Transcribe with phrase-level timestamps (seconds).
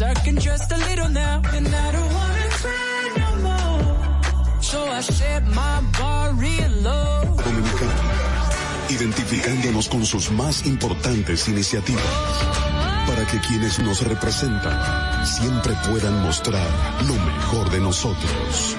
[0.00, 1.42] working just a little now.
[1.54, 4.62] And I don't wanna cry no more.
[4.62, 5.00] So I
[5.54, 5.80] my
[6.82, 7.36] low.
[7.44, 7.94] Dominicana,
[8.90, 12.04] identificándonos con sus más importantes iniciativas,
[13.06, 16.68] para que quienes nos representan siempre puedan mostrar
[17.06, 18.76] lo mejor de nosotros.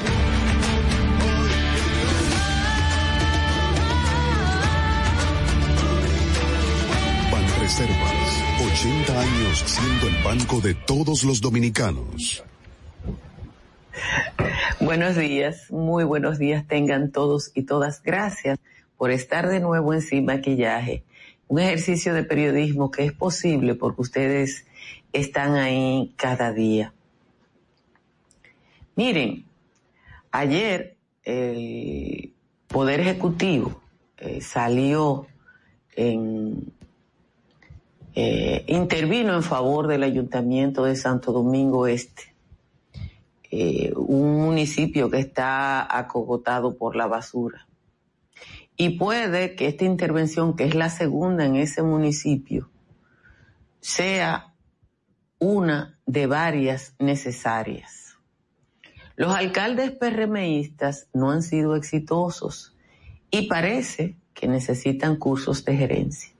[9.53, 12.43] Siendo el banco de todos los dominicanos.
[14.79, 18.01] Buenos días, muy buenos días tengan todos y todas.
[18.01, 18.57] Gracias
[18.97, 21.03] por estar de nuevo en Sin Maquillaje.
[21.47, 24.65] Un ejercicio de periodismo que es posible porque ustedes
[25.13, 26.93] están ahí cada día.
[28.95, 29.45] Miren,
[30.31, 32.33] ayer el
[32.67, 33.81] Poder Ejecutivo
[34.17, 35.27] eh, salió
[35.95, 36.73] en,
[38.19, 42.33] eh, intervino en favor del Ayuntamiento de Santo Domingo Este,
[43.51, 47.67] eh, un municipio que está acogotado por la basura.
[48.75, 52.71] Y puede que esta intervención, que es la segunda en ese municipio,
[53.81, 54.51] sea
[55.37, 58.15] una de varias necesarias.
[59.15, 62.75] Los alcaldes PRMistas no han sido exitosos
[63.29, 66.36] y parece que necesitan cursos de gerencia.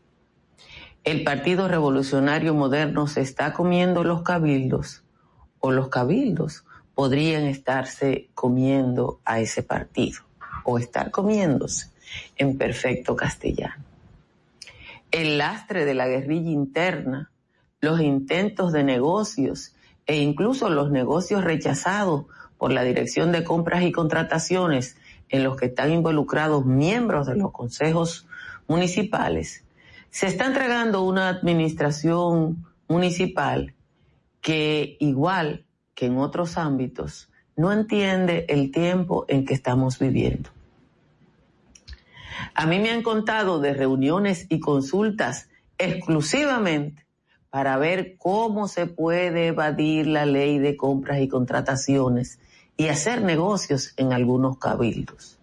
[1.07, 5.05] El Partido Revolucionario Moderno se está comiendo los cabildos
[5.61, 10.19] o los cabildos podrían estarse comiendo a ese partido
[10.65, 11.91] o estar comiéndose
[12.35, 13.85] en perfecto castellano.
[15.09, 17.31] El lastre de la guerrilla interna,
[17.79, 19.75] los intentos de negocios
[20.07, 22.25] e incluso los negocios rechazados
[22.57, 24.97] por la Dirección de Compras y Contrataciones
[25.29, 28.27] en los que están involucrados miembros de los consejos
[28.67, 29.63] municipales,
[30.17, 33.75] se está entregando una administración municipal
[34.41, 40.49] que igual que en otros ámbitos no entiende el tiempo en que estamos viviendo.
[42.55, 47.05] A mí me han contado de reuniones y consultas exclusivamente
[47.51, 52.39] para ver cómo se puede evadir la ley de compras y contrataciones
[52.75, 55.37] y hacer negocios en algunos cabildos.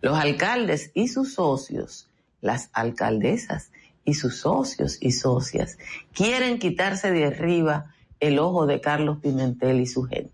[0.00, 2.08] Los alcaldes y sus socios,
[2.40, 3.72] las alcaldesas
[4.06, 5.76] y sus socios y socias
[6.14, 10.32] quieren quitarse de arriba el ojo de Carlos Pimentel y su gente.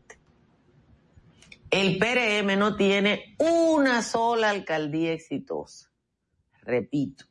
[1.70, 5.90] El PRM no tiene una sola alcaldía exitosa.
[6.60, 7.24] Repito,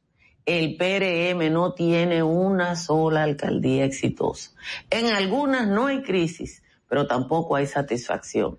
[0.46, 4.52] el PRM no tiene una sola alcaldía exitosa.
[4.90, 8.58] En algunas no hay crisis, pero tampoco hay satisfacción.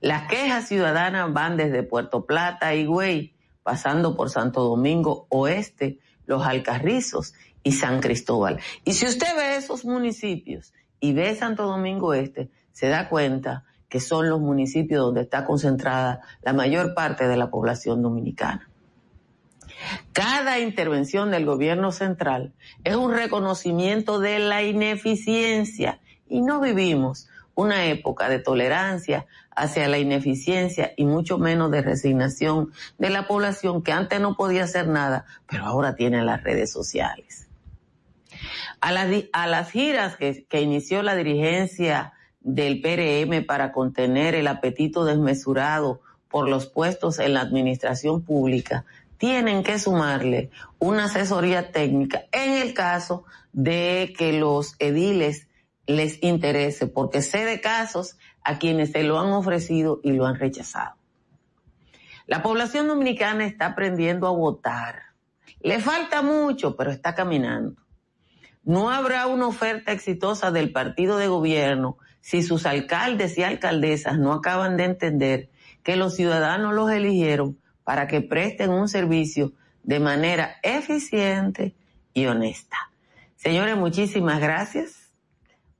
[0.00, 3.34] Las quejas ciudadanas van desde Puerto Plata y Güey,
[3.64, 8.60] pasando por Santo Domingo Oeste, Los Alcarrizos y San Cristóbal.
[8.84, 14.00] Y si usted ve esos municipios y ve Santo Domingo Este, se da cuenta que
[14.00, 18.68] son los municipios donde está concentrada la mayor parte de la población dominicana.
[20.12, 22.54] Cada intervención del gobierno central
[22.84, 29.26] es un reconocimiento de la ineficiencia y no vivimos una época de tolerancia
[29.56, 34.64] hacia la ineficiencia y mucho menos de resignación de la población que antes no podía
[34.64, 37.48] hacer nada, pero ahora tiene las redes sociales.
[38.80, 38.92] A,
[39.46, 46.48] las giras que, que inició la dirigencia del PRM para contener el apetito desmesurado por
[46.48, 48.84] los puestos en la administración pública,
[49.16, 55.48] tienen que sumarle una asesoría técnica en el caso de que los ediles
[55.86, 60.38] les interese, porque sé de casos a quienes se lo han ofrecido y lo han
[60.38, 60.94] rechazado.
[62.26, 65.02] La población dominicana está aprendiendo a votar.
[65.60, 67.74] Le falta mucho, pero está caminando.
[68.62, 74.32] No habrá una oferta exitosa del partido de gobierno si sus alcaldes y alcaldesas no
[74.32, 75.50] acaban de entender
[75.82, 79.52] que los ciudadanos los eligieron para que presten un servicio
[79.82, 81.74] de manera eficiente
[82.14, 82.76] y honesta.
[83.36, 85.03] Señores, muchísimas gracias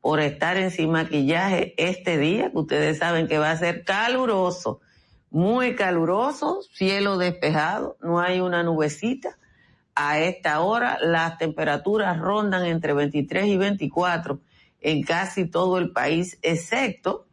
[0.05, 4.83] por estar en Sin Maquillaje este día, que ustedes saben que va a ser caluroso,
[5.31, 9.39] muy caluroso, cielo despejado, no hay una nubecita.
[9.95, 14.41] A esta hora las temperaturas rondan entre 23 y 24
[14.83, 17.27] en casi todo el país, excepto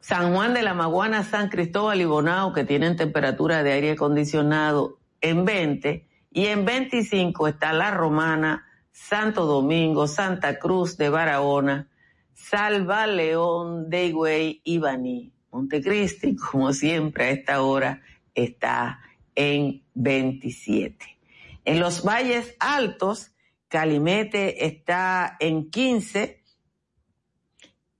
[0.00, 4.96] San Juan de la Maguana, San Cristóbal y Bonao, que tienen temperatura de aire acondicionado
[5.20, 8.67] en 20, y en 25 está La Romana,
[8.98, 11.88] Santo Domingo, Santa Cruz de Barahona,
[12.34, 15.32] Salva León de Higüey y Baní.
[15.52, 18.02] Montecristi, como siempre a esta hora,
[18.34, 19.00] está
[19.34, 20.96] en 27.
[21.64, 23.32] En los valles altos
[23.68, 26.42] Calimete está en 15,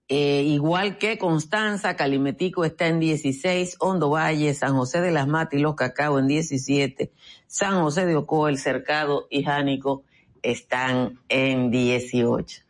[0.09, 5.59] eh, igual que Constanza, Calimetico está en 16, Hondo Valle, San José de las Matas
[5.59, 7.13] y Los Cacao en 17,
[7.47, 10.05] San José de Ocoa, El Cercado y Jánico
[10.51, 12.63] están en 18.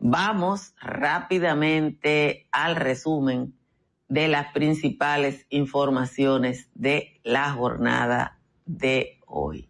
[0.00, 3.54] Vamos rápidamente al resumen
[4.08, 9.68] de las principales informaciones de la jornada de hoy.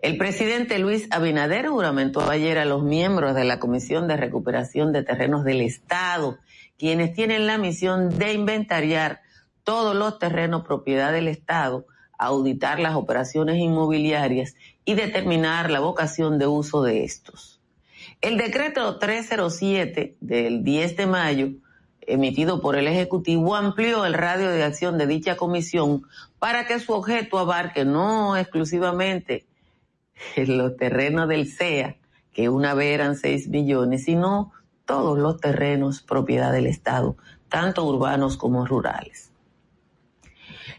[0.00, 5.02] El presidente Luis Abinader juramentó ayer a los miembros de la Comisión de Recuperación de
[5.02, 6.38] Terrenos del Estado,
[6.78, 9.20] quienes tienen la misión de inventariar
[9.64, 11.86] todos los terrenos propiedad del Estado,
[12.18, 17.60] auditar las operaciones inmobiliarias y determinar la vocación de uso de estos.
[18.20, 21.48] El decreto 307 del 10 de mayo,
[22.00, 26.04] emitido por el Ejecutivo, amplió el radio de acción de dicha comisión
[26.38, 29.46] para que su objeto abarque no exclusivamente
[30.36, 31.96] en los terrenos del CEA,
[32.32, 34.52] que una vez eran 6 millones, sino
[34.84, 37.16] todos los terrenos propiedad del Estado,
[37.48, 39.30] tanto urbanos como rurales.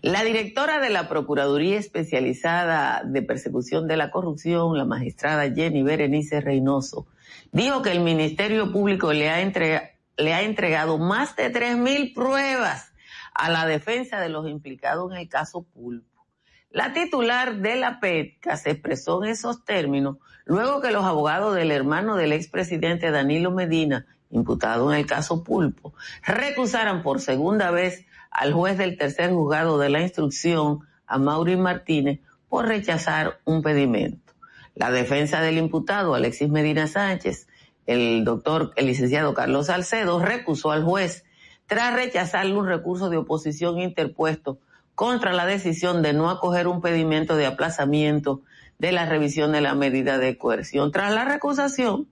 [0.05, 6.41] La directora de la Procuraduría Especializada de Persecución de la Corrupción, la magistrada Jenny Berenice
[6.41, 7.07] Reynoso,
[7.51, 12.93] dijo que el Ministerio Público le ha, entregado más de 3.000 pruebas
[13.33, 16.27] a la defensa de los implicados en el caso Pulpo.
[16.69, 21.71] La titular de la PETCA se expresó en esos términos luego que los abogados del
[21.71, 28.05] hermano del expresidente Danilo Medina, imputado en el caso Pulpo, recusaran por segunda vez
[28.35, 34.33] al juez del tercer juzgado de la instrucción, a Mauri Martínez, por rechazar un pedimento.
[34.75, 37.47] La defensa del imputado, Alexis Medina Sánchez,
[37.85, 41.23] el doctor, el licenciado Carlos Salcedo, recusó al juez
[41.65, 44.59] tras rechazarle un recurso de oposición interpuesto
[44.95, 48.41] contra la decisión de no acoger un pedimento de aplazamiento
[48.79, 50.91] de la revisión de la medida de coerción.
[50.91, 52.09] Tras la recusación,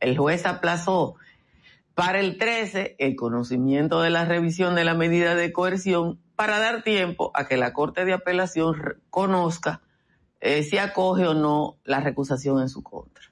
[0.00, 1.14] el juez aplazó
[1.94, 6.82] para el 13 el conocimiento de la revisión de la medida de coerción para dar
[6.82, 8.76] tiempo a que la Corte de Apelación
[9.10, 9.82] conozca
[10.40, 13.24] eh, si acoge o no la recusación en su contra.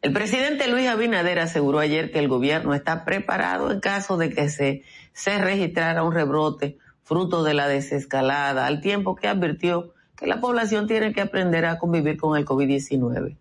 [0.00, 4.48] El presidente Luis Abinader aseguró ayer que el gobierno está preparado en caso de que
[4.48, 4.82] se,
[5.12, 10.86] se registrara un rebrote fruto de la desescalada, al tiempo que advirtió que la población
[10.86, 13.36] tiene que aprender a convivir con el COVID-19.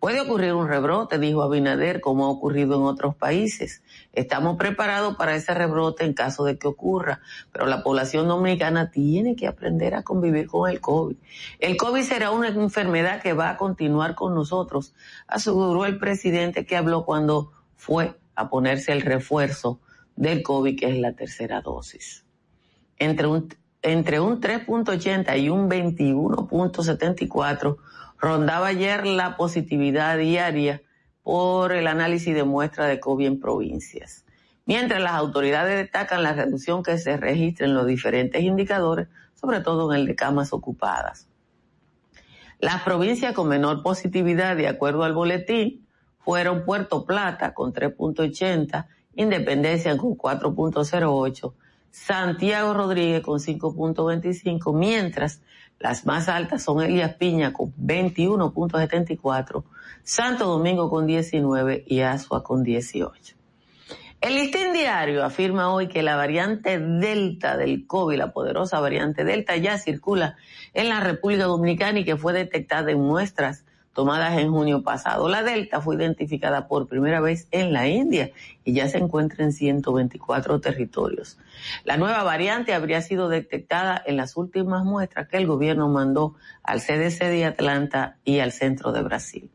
[0.00, 3.82] Puede ocurrir un rebrote, dijo Abinader, como ha ocurrido en otros países.
[4.12, 7.20] Estamos preparados para ese rebrote en caso de que ocurra,
[7.52, 11.16] pero la población dominicana tiene que aprender a convivir con el COVID.
[11.58, 14.94] El COVID será una enfermedad que va a continuar con nosotros,
[15.26, 19.80] aseguró el presidente que habló cuando fue a ponerse el refuerzo
[20.14, 22.24] del COVID, que es la tercera dosis
[22.98, 27.76] entre un, entre un 3.80 y un 21.74
[28.18, 30.82] rondaba ayer la positividad diaria
[31.22, 34.24] por el análisis de muestra de COVID en provincias.
[34.66, 39.92] Mientras las autoridades destacan la reducción que se registra en los diferentes indicadores, sobre todo
[39.92, 41.28] en el de camas ocupadas.
[42.60, 45.86] Las provincias con menor positividad, de acuerdo al boletín,
[46.18, 51.54] fueron Puerto Plata con 3.80, Independencia con 4.08,
[51.90, 55.40] Santiago Rodríguez con 5.25, mientras
[55.78, 59.64] las más altas son Elías Piña con 21.74,
[60.02, 63.36] Santo Domingo con 19 y Asua con 18.
[64.20, 69.56] El listín diario afirma hoy que la variante Delta del COVID, la poderosa variante Delta,
[69.56, 70.36] ya circula
[70.74, 73.64] en la República Dominicana y que fue detectada en muestras
[73.98, 75.28] tomadas en junio pasado.
[75.28, 78.30] La Delta fue identificada por primera vez en la India
[78.62, 81.36] y ya se encuentra en 124 territorios.
[81.82, 86.80] La nueva variante habría sido detectada en las últimas muestras que el gobierno mandó al
[86.80, 89.50] CDC de Atlanta y al centro de Brasil.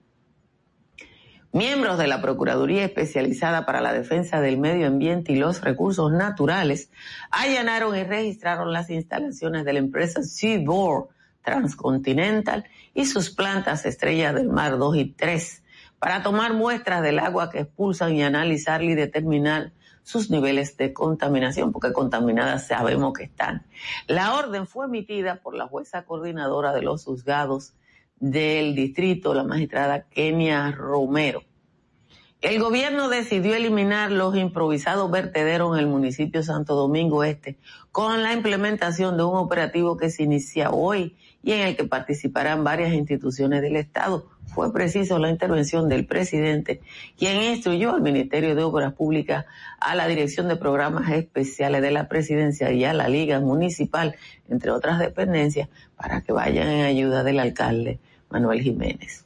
[1.54, 6.92] Miembros de la Procuraduría Especializada para la Defensa del Medio Ambiente y los Recursos Naturales
[7.32, 11.08] allanaron y registraron las instalaciones de la empresa Seaboard
[11.44, 15.64] Transcontinental y sus plantas Estrella del Mar 2 y 3
[16.00, 19.72] para tomar muestras del agua que expulsan y analizarla y determinar
[20.04, 23.66] sus niveles de contaminación, porque contaminadas sabemos que están.
[24.08, 27.74] La orden fue emitida por la jueza coordinadora de los juzgados
[28.20, 31.44] del distrito, la magistrada Kenia Romero.
[32.42, 37.58] El gobierno decidió eliminar los improvisados vertederos en el municipio Santo Domingo Este
[37.94, 42.64] con la implementación de un operativo que se inicia hoy y en el que participarán
[42.64, 44.26] varias instituciones del Estado.
[44.46, 46.82] Fue preciso la intervención del presidente,
[47.18, 49.46] quien instruyó al Ministerio de Obras Públicas,
[49.80, 54.16] a la Dirección de Programas Especiales de la Presidencia y a la Liga Municipal,
[54.50, 59.26] entre otras dependencias, para que vayan en ayuda del alcalde Manuel Jiménez.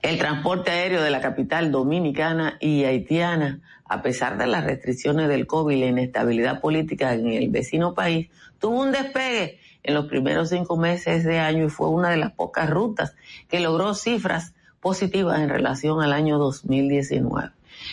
[0.00, 5.46] El transporte aéreo de la capital dominicana y haitiana, a pesar de las restricciones del
[5.46, 10.50] COVID y la inestabilidad política en el vecino país, tuvo un despegue en los primeros
[10.50, 13.14] cinco meses de año y fue una de las pocas rutas
[13.48, 17.50] que logró cifras positivas en relación al año 2019.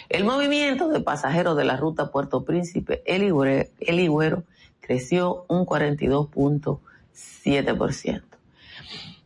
[0.09, 4.43] El movimiento de pasajeros de la ruta Puerto Príncipe El Higüero
[4.81, 8.21] creció un 42.7%.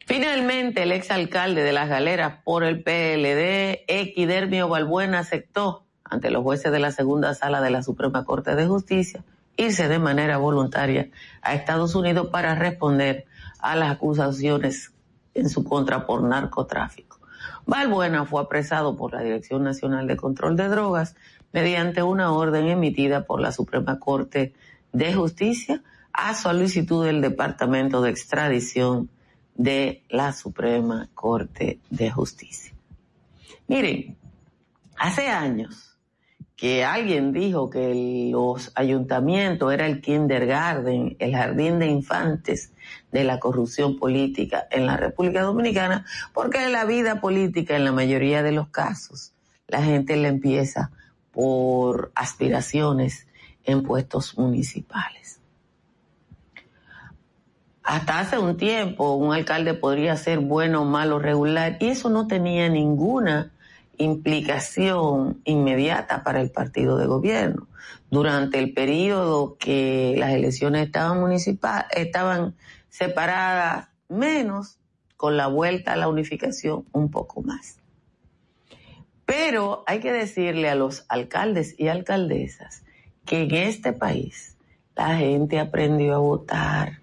[0.05, 6.73] Finalmente, el exalcalde de Las Galeras por el PLD, Equidermio Balbuena, aceptó ante los jueces
[6.73, 9.23] de la segunda sala de la Suprema Corte de Justicia
[9.57, 11.09] irse de manera voluntaria
[11.41, 13.25] a Estados Unidos para responder
[13.59, 14.91] a las acusaciones
[15.33, 17.19] en su contra por narcotráfico.
[17.65, 21.15] Balbuena fue apresado por la Dirección Nacional de Control de Drogas
[21.51, 24.53] mediante una orden emitida por la Suprema Corte
[24.91, 25.81] de Justicia
[26.11, 29.09] a solicitud del Departamento de Extradición
[29.55, 32.73] de la Suprema Corte de Justicia.
[33.67, 34.17] Miren,
[34.97, 35.92] hace años
[36.63, 42.71] que alguien dijo que los ayuntamientos era el kindergarten, el jardín de infantes
[43.11, 48.43] de la corrupción política en la República Dominicana, porque la vida política, en la mayoría
[48.43, 49.33] de los casos,
[49.67, 50.91] la gente le empieza
[51.33, 53.27] por aspiraciones
[53.65, 55.41] en puestos municipales.
[57.83, 62.69] Hasta hace un tiempo un alcalde podría ser bueno, malo, regular, y eso no tenía
[62.69, 63.51] ninguna
[63.97, 67.67] implicación inmediata para el partido de gobierno.
[68.09, 72.55] Durante el periodo que las elecciones estaban municipales, estaban
[72.89, 74.77] separadas menos,
[75.23, 77.79] con la vuelta a la unificación un poco más.
[79.25, 82.83] Pero hay que decirle a los alcaldes y alcaldesas
[83.25, 84.57] que en este país
[84.95, 86.99] la gente aprendió a votar.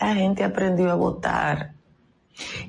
[0.00, 1.74] La gente aprendió a votar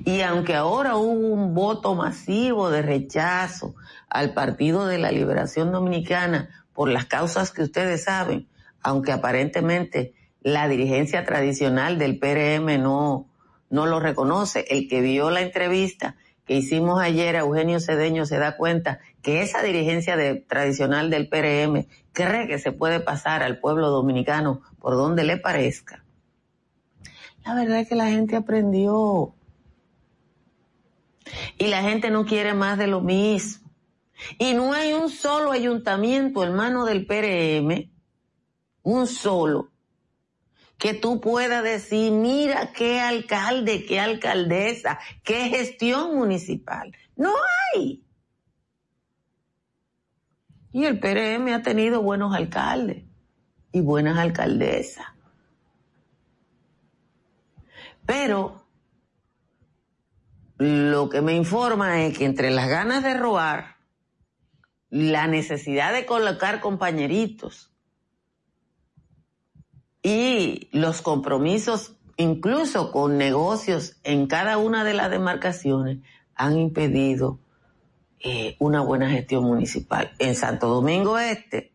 [0.04, 3.74] y aunque ahora hubo un voto masivo de rechazo
[4.08, 8.48] al Partido de la Liberación Dominicana por las causas que ustedes saben,
[8.82, 13.28] aunque aparentemente la dirigencia tradicional del PRM no,
[13.70, 18.38] no lo reconoce, el que vio la entrevista que hicimos ayer a Eugenio Cedeño se
[18.38, 23.60] da cuenta que esa dirigencia de, tradicional del PRM cree que se puede pasar al
[23.60, 26.02] pueblo dominicano por donde le parezca.
[27.44, 29.34] La verdad es que la gente aprendió
[31.58, 33.70] y la gente no quiere más de lo mismo.
[34.38, 37.90] Y no hay un solo ayuntamiento, hermano del PRM,
[38.82, 39.70] un solo,
[40.78, 46.92] que tú puedas decir, mira qué alcalde, qué alcaldesa, qué gestión municipal.
[47.16, 47.32] No
[47.74, 48.04] hay.
[50.72, 53.04] Y el PRM ha tenido buenos alcaldes
[53.72, 55.06] y buenas alcaldesas.
[58.06, 58.61] Pero
[60.62, 63.78] lo que me informa es que entre las ganas de robar,
[64.90, 67.72] la necesidad de colocar compañeritos
[70.04, 75.98] y los compromisos incluso con negocios en cada una de las demarcaciones
[76.36, 77.40] han impedido
[78.20, 80.12] eh, una buena gestión municipal.
[80.20, 81.72] En Santo Domingo Este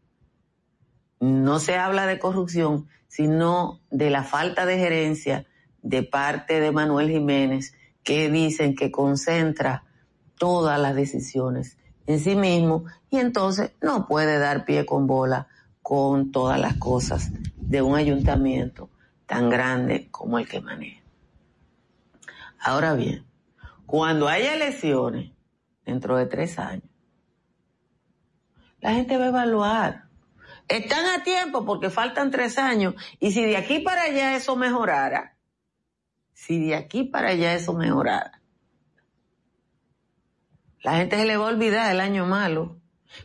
[1.20, 5.46] no se habla de corrupción, sino de la falta de gerencia
[5.82, 7.74] de parte de Manuel Jiménez
[8.08, 9.84] que dicen que concentra
[10.38, 15.50] todas las decisiones en sí mismo y entonces no puede dar pie con bola
[15.82, 18.90] con todas las cosas de un ayuntamiento
[19.26, 21.04] tan grande como el que maneja.
[22.62, 23.26] Ahora bien,
[23.86, 25.34] cuando haya elecciones
[25.86, 26.90] dentro de tres años,
[28.80, 30.06] la gente va a evaluar.
[30.70, 35.37] Están a tiempo porque faltan tres años y si de aquí para allá eso mejorara,
[36.48, 38.42] si de aquí para allá eso mejorara.
[40.82, 42.78] La gente se le va a olvidar el año malo.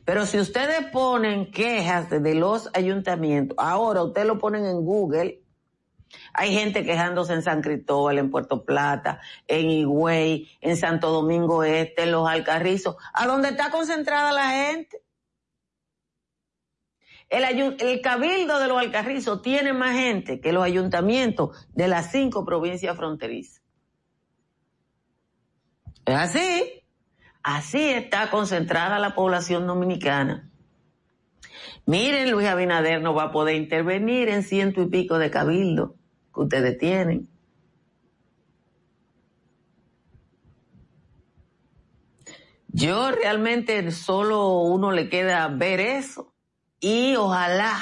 [0.05, 5.41] Pero si ustedes ponen quejas de los ayuntamientos, ahora ustedes lo ponen en Google,
[6.35, 12.03] hay gente quejándose en San Cristóbal, en Puerto Plata, en Higüey, en Santo Domingo Este,
[12.03, 15.02] en Los Alcarrizos, a donde está concentrada la gente.
[17.33, 22.95] El, cabildo de los Alcarrizos tiene más gente que los ayuntamientos de las cinco provincias
[22.95, 23.63] fronterizas.
[26.05, 26.85] Es así.
[27.43, 30.51] Así está concentrada la población dominicana.
[31.87, 35.97] Miren, Luis Abinader no va a poder intervenir en ciento y pico de cabildo
[36.35, 37.31] que ustedes tienen.
[42.69, 46.32] Yo realmente solo uno le queda ver eso
[46.83, 47.79] y ojalá,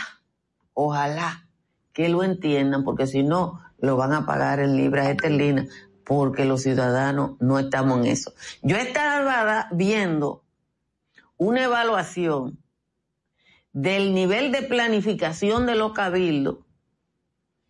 [0.75, 1.49] ojalá
[1.93, 5.69] que lo entiendan, porque si no, lo van a pagar en libras esterlinas
[6.05, 8.35] porque los ciudadanos no estamos en eso.
[8.63, 10.45] Yo estaba viendo
[11.37, 12.63] una evaluación
[13.73, 16.59] del nivel de planificación de los cabildos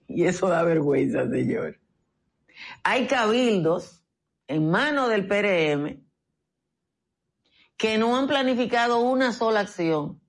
[0.08, 1.78] y eso da vergüenza, señor.
[2.82, 4.02] Hay cabildos
[4.48, 6.02] en manos del PRM
[7.76, 10.19] que no han planificado una sola acción.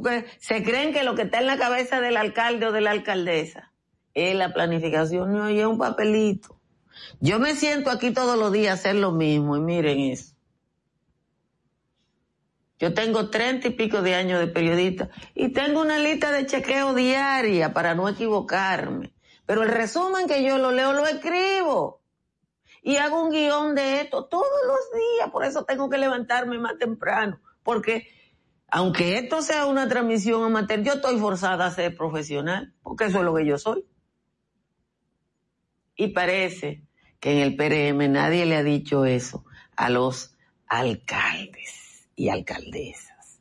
[0.00, 2.90] Porque se creen que lo que está en la cabeza del alcalde o de la
[2.90, 3.70] alcaldesa
[4.14, 6.58] es la planificación, no, es un papelito.
[7.20, 10.34] Yo me siento aquí todos los días a hacer lo mismo y miren eso.
[12.78, 16.94] Yo tengo treinta y pico de años de periodista y tengo una lista de chequeo
[16.94, 19.12] diaria para no equivocarme.
[19.44, 22.00] Pero el resumen que yo lo leo lo escribo.
[22.82, 25.30] Y hago un guion de esto todos los días.
[25.30, 27.38] Por eso tengo que levantarme más temprano.
[27.62, 28.08] Porque
[28.70, 32.72] aunque esto sea una transmisión amateur, yo estoy forzada a ser profesional.
[32.82, 33.84] Porque eso es lo que yo soy.
[35.96, 36.84] Y parece
[37.18, 39.44] que en el PRM nadie le ha dicho eso
[39.76, 40.34] a los
[40.66, 43.40] alcaldes y alcaldesas.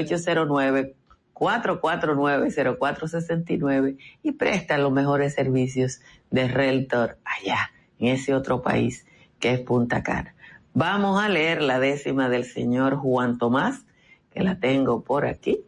[1.35, 9.07] 809-449-0469 y presta los mejores servicios de Realtor allá, en ese otro país
[9.41, 10.35] que es Punta Cana.
[10.73, 13.85] Vamos a leer la décima del señor Juan Tomás,
[14.31, 15.65] que la tengo por aquí.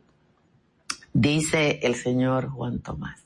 [1.13, 3.23] Dice el señor Juan Tomás.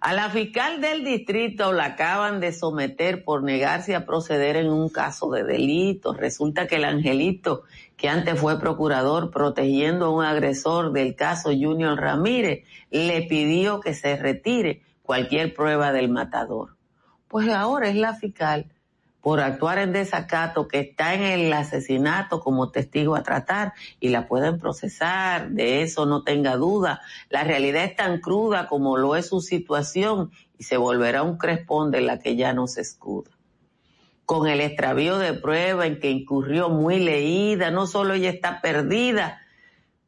[0.00, 4.90] A la fiscal del distrito la acaban de someter por negarse a proceder en un
[4.90, 6.12] caso de delito.
[6.12, 7.62] Resulta que el angelito,
[7.96, 13.94] que antes fue procurador protegiendo a un agresor del caso Junior Ramírez, le pidió que
[13.94, 16.76] se retire cualquier prueba del matador.
[17.26, 18.73] Pues ahora es la fiscal
[19.24, 24.28] por actuar en desacato que está en el asesinato como testigo a tratar y la
[24.28, 27.00] pueden procesar, de eso no tenga duda.
[27.30, 31.90] La realidad es tan cruda como lo es su situación y se volverá un crespón
[31.90, 33.30] de la que ya no se escuda.
[34.26, 39.40] Con el extravío de prueba en que incurrió muy leída, no solo ella está perdida,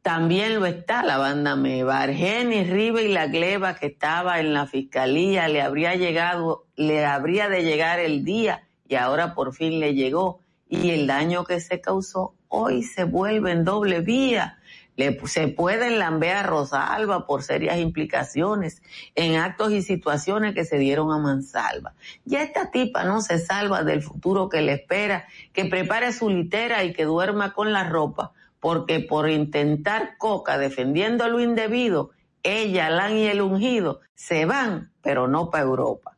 [0.03, 2.01] también lo está la banda Meva.
[2.01, 7.49] Argeni, Riva y la Gleba que estaba en la fiscalía, le habría llegado, le habría
[7.49, 11.81] de llegar el día y ahora por fin le llegó y el daño que se
[11.81, 14.59] causó hoy se vuelve en doble vía.
[14.95, 18.81] Le, se pueden lambear a Rosalba por serias implicaciones
[19.13, 21.93] en actos y situaciones que se dieron a Mansalva.
[22.25, 26.83] Ya esta tipa no se salva del futuro que le espera, que prepare su litera
[26.83, 32.09] y que duerma con la ropa, porque por intentar coca defendiendo lo indebido,
[32.41, 36.16] ella, Lan y el ungido se van, pero no para Europa.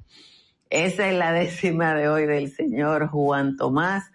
[0.69, 4.11] Esa es la décima de hoy del señor Juan Tomás.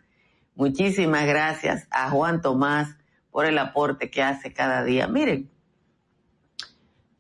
[0.54, 2.96] Muchísimas gracias a Juan Tomás
[3.32, 5.08] por el aporte que hace cada día.
[5.08, 5.50] Miren,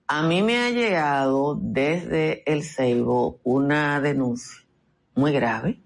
[0.06, 4.62] a mí me ha llegado desde el Ceibo una denuncia
[5.16, 5.80] muy grave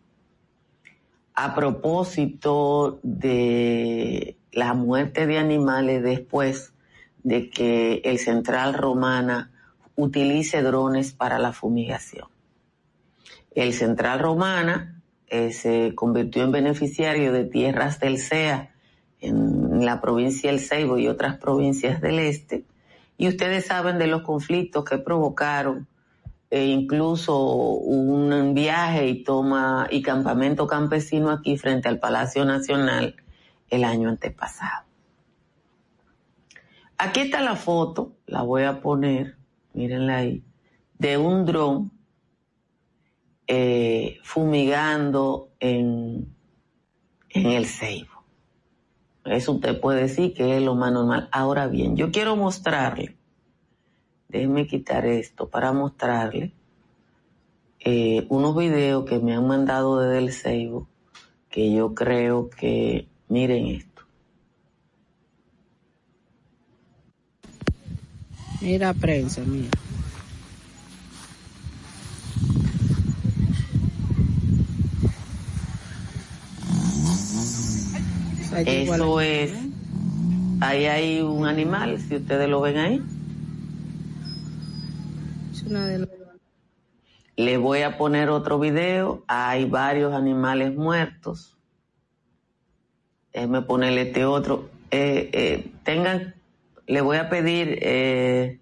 [1.35, 6.75] a propósito de la muerte de animales después
[7.23, 9.51] de que el Central Romana
[9.97, 12.29] utilice drones para la fumigación.
[13.59, 18.71] El Central Romana eh, se convirtió en beneficiario de tierras del CEA
[19.21, 22.65] en la provincia del Ceibo y otras provincias del este.
[23.17, 25.89] Y ustedes saben de los conflictos que provocaron
[26.51, 33.17] e incluso un viaje y toma y campamento campesino aquí frente al Palacio Nacional
[33.71, 34.85] el año antepasado.
[36.97, 39.35] Aquí está la foto, la voy a poner,
[39.73, 40.45] mírenla ahí,
[40.97, 41.98] de un dron
[43.49, 46.35] eh, fumigando en,
[47.31, 48.23] en el ceibo.
[49.25, 51.29] Eso usted puede decir que es lo más normal.
[51.33, 53.17] Ahora bien, yo quiero mostrarle,
[54.29, 56.53] déjenme quitar esto para mostrarle
[57.81, 60.89] eh, unos videos que me han mandado desde el ceibo,
[61.51, 64.03] que yo creo que, miren esto.
[68.61, 69.71] Mira prensa, mira.
[78.57, 79.53] Eso es,
[80.61, 83.03] ahí hay un animal, si ustedes lo ven ahí.
[85.53, 86.09] Es una de las
[87.37, 91.57] Le voy a poner otro video, hay varios animales muertos.
[93.33, 94.71] Déjenme ponerle este otro.
[94.91, 96.35] Eh, eh, tengan,
[96.87, 98.59] le voy a pedir, eh,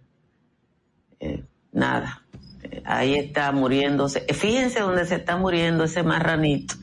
[1.21, 2.25] eh, nada,
[2.85, 4.21] ahí está muriéndose.
[4.35, 6.75] Fíjense dónde se está muriendo ese marranito,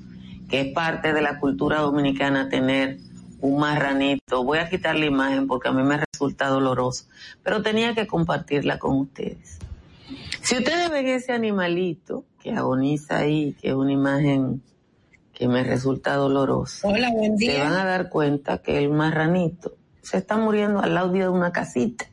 [0.54, 3.00] que es parte de la cultura dominicana tener
[3.42, 4.44] un marranito.
[4.44, 7.06] Voy a quitar la imagen porque a mí me resulta doloroso,
[7.42, 9.58] pero tenía que compartirla con ustedes.
[10.44, 14.62] Si ustedes ven ese animalito que agoniza ahí, que es una imagen
[15.34, 20.18] que me resulta dolorosa, Hola, buen se van a dar cuenta que el marranito se
[20.18, 22.06] está muriendo al lado de una casita.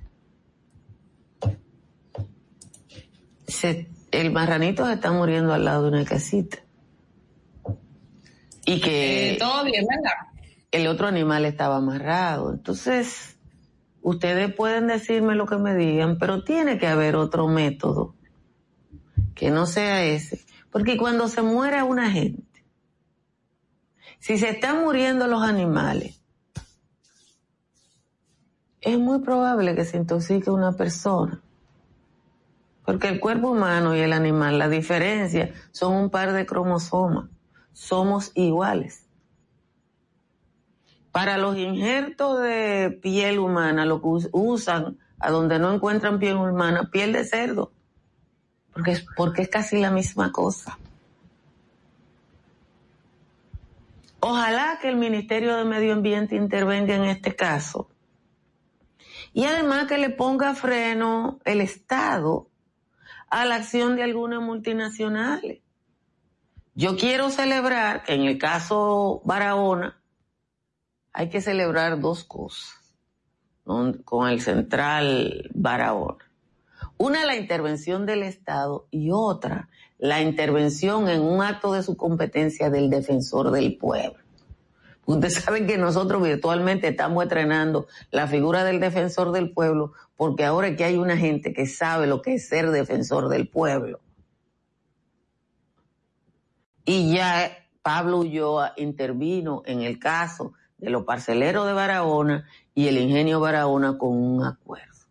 [3.46, 6.56] Se- el marranito se está muriendo al lado de una casita.
[8.64, 10.30] Y que Eh, Todo bien, ¿verdad?
[10.70, 12.52] el otro animal estaba amarrado.
[12.52, 13.36] Entonces,
[14.02, 18.14] ustedes pueden decirme lo que me digan, pero tiene que haber otro método
[19.34, 20.44] que no sea ese.
[20.70, 22.64] Porque cuando se muera una gente,
[24.20, 26.20] si se están muriendo los animales,
[28.80, 31.42] es muy probable que se intoxique una persona.
[32.84, 37.28] Porque el cuerpo humano y el animal, la diferencia son un par de cromosomas.
[37.72, 39.06] Somos iguales.
[41.12, 46.36] Para los injertos de piel humana, lo que us- usan a donde no encuentran piel
[46.36, 47.72] humana, piel de cerdo.
[48.72, 50.78] Porque es, porque es casi la misma cosa.
[54.20, 57.88] Ojalá que el Ministerio de Medio Ambiente intervenga en este caso.
[59.32, 62.48] Y además que le ponga freno el Estado
[63.30, 65.60] a la acción de algunas multinacionales.
[66.80, 70.00] Yo quiero celebrar en el caso Barahona
[71.12, 72.96] hay que celebrar dos cosas
[74.06, 76.24] con el central Barahona.
[76.96, 82.70] Una, la intervención del Estado y otra, la intervención en un acto de su competencia
[82.70, 84.24] del defensor del pueblo.
[85.04, 90.74] Ustedes saben que nosotros virtualmente estamos entrenando la figura del defensor del pueblo porque ahora
[90.76, 94.00] que hay una gente que sabe lo que es ser defensor del pueblo.
[96.92, 102.98] Y ya Pablo Ulloa intervino en el caso de los parceleros de Barahona y el
[102.98, 105.06] ingenio Barahona con un acuerdo.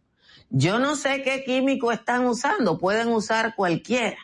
[0.50, 4.18] Yo no sé qué químico están usando, pueden usar cualquiera.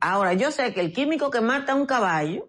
[0.00, 2.48] Ahora, yo sé que el químico que mata a un caballo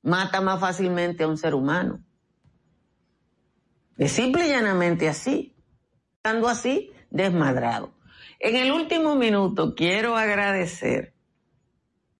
[0.00, 2.02] mata más fácilmente a un ser humano.
[3.98, 5.54] Es simple y llanamente así.
[6.14, 7.92] Estando así, desmadrado.
[8.38, 11.15] En el último minuto quiero agradecer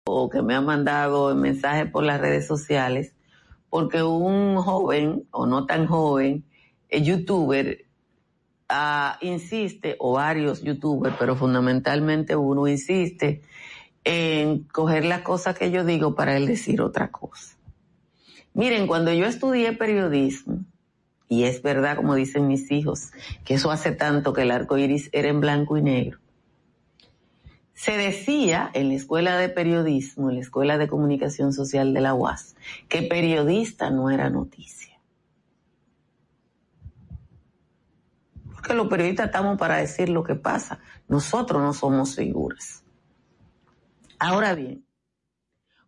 [0.09, 3.13] o que me ha mandado el mensaje por las redes sociales,
[3.69, 6.45] porque un joven, o no tan joven,
[6.89, 7.85] eh, youtuber,
[8.69, 13.43] ah, insiste, o varios youtubers, pero fundamentalmente uno insiste
[14.05, 17.57] en coger las cosas que yo digo para él decir otra cosa.
[18.55, 20.61] Miren, cuando yo estudié periodismo,
[21.29, 23.11] y es verdad, como dicen mis hijos,
[23.45, 26.21] que eso hace tanto que el arco iris era en blanco y negro.
[27.77, 32.15] Se decía en la escuela de periodismo, en la escuela de comunicación social de la
[32.15, 32.57] UAS,
[32.89, 34.99] que periodista no era noticia.
[38.55, 40.81] Porque los periodistas estamos para decir lo que pasa.
[41.07, 42.83] Nosotros no somos figuras.
[44.19, 44.87] Ahora bien,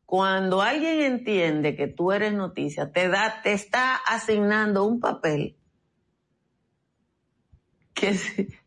[0.04, 5.56] cuando alguien entiende que tú eres noticia, te da, te está asignando un papel
[7.94, 8.14] que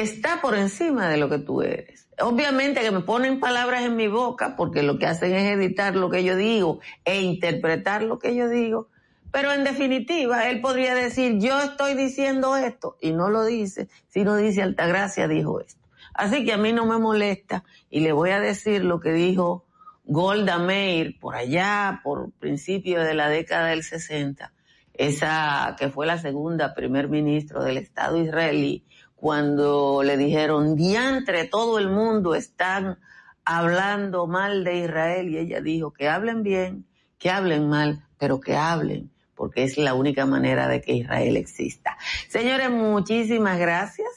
[0.00, 2.08] está por encima de lo que tú eres.
[2.20, 6.10] Obviamente que me ponen palabras en mi boca porque lo que hacen es editar lo
[6.10, 8.88] que yo digo e interpretar lo que yo digo.
[9.30, 14.36] Pero en definitiva, él podría decir, yo estoy diciendo esto, y no lo dice, sino
[14.36, 15.78] dice Altagracia dijo esto.
[16.14, 19.64] Así que a mí no me molesta y le voy a decir lo que dijo
[20.04, 24.52] Golda Meir por allá, por principios de la década del 60,
[24.94, 28.84] esa que fue la segunda primer ministro del Estado israelí,
[29.20, 32.98] cuando le dijeron, diantre, todo el mundo están
[33.44, 36.84] hablando mal de Israel y ella dijo que hablen bien,
[37.18, 41.98] que hablen mal, pero que hablen, porque es la única manera de que Israel exista.
[42.28, 44.08] Señores, muchísimas gracias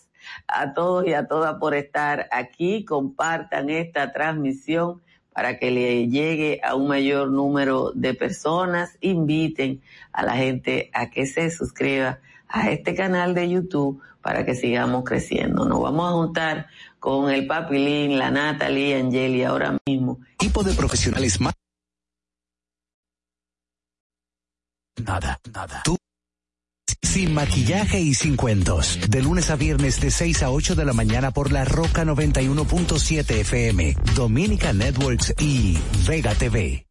[0.48, 2.86] a todos y a todas por estar aquí.
[2.86, 5.02] Compartan esta transmisión
[5.34, 8.98] para que le llegue a un mayor número de personas.
[9.02, 14.56] Inviten a la gente a que se suscriba a este canal de YouTube para que
[14.56, 15.66] sigamos creciendo.
[15.66, 16.68] Nos vamos a juntar
[17.00, 20.20] con el Papilín, la Natalie, Angeli ahora mismo.
[20.38, 21.40] Tipo de profesionales.
[25.06, 25.84] Nada, nada.
[27.02, 29.00] Sin maquillaje y sin cuentos.
[29.10, 33.32] De lunes a viernes de 6 a 8 de la mañana por la Roca 91.7
[33.42, 36.91] FM, Dominica Networks y Vega TV.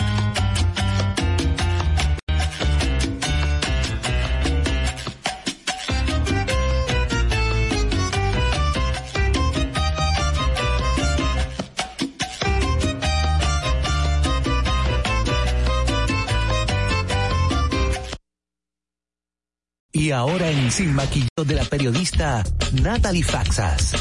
[19.93, 22.43] Y ahora en Sin Maquillo de la periodista
[22.81, 23.93] Natalie Faxas.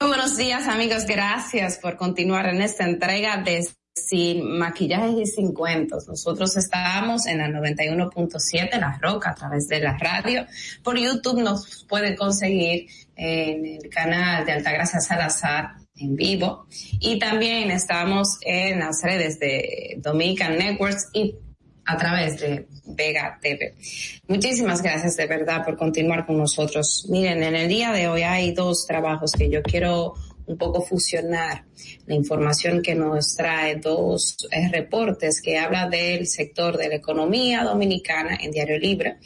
[0.00, 5.52] Muy buenos días amigos, gracias por continuar en esta entrega de Sin Maquillajes y Sin
[5.52, 6.06] Cuentos.
[6.06, 10.46] Nosotros estamos en la 91.7 La Roca a través de la radio.
[10.84, 12.86] Por YouTube nos pueden conseguir
[13.16, 16.68] en el canal de Altagracia Salazar en vivo
[17.00, 21.34] y también estamos en las redes de Dominican Networks y
[21.88, 23.74] a través de Vega TV.
[24.28, 27.06] Muchísimas gracias de verdad por continuar con nosotros.
[27.08, 30.12] Miren, en el día de hoy hay dos trabajos que yo quiero
[30.44, 31.64] un poco fusionar
[32.06, 37.64] la información que nos trae dos eh, reportes que habla del sector de la economía
[37.64, 39.16] dominicana en Diario Libre,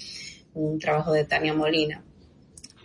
[0.54, 2.04] un trabajo de Tania Molina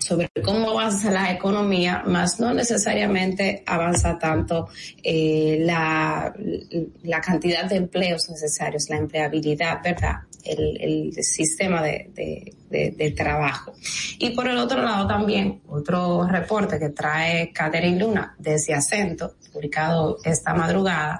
[0.07, 4.69] sobre cómo avanza la economía, más no necesariamente avanza tanto
[5.03, 6.33] eh, la,
[7.03, 10.15] la cantidad de empleos necesarios, la empleabilidad, ¿verdad?
[10.43, 12.09] El, el sistema de,
[12.69, 13.73] de, trabajo.
[14.19, 20.19] Y por el otro lado también, otro reporte que trae Catherine Luna desde Acento, publicado
[20.23, 21.19] esta madrugada,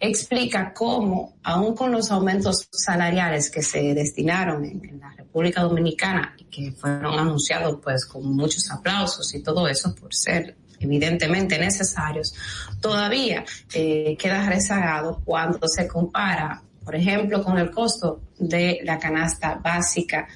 [0.00, 6.44] explica cómo, aún con los aumentos salariales que se destinaron en, la República Dominicana y
[6.44, 12.34] que fueron anunciados pues con muchos aplausos y todo eso por ser evidentemente necesarios,
[12.80, 19.54] todavía eh, queda rezagado cuando se compara, por ejemplo, con el costo de la canasta
[19.54, 20.28] básica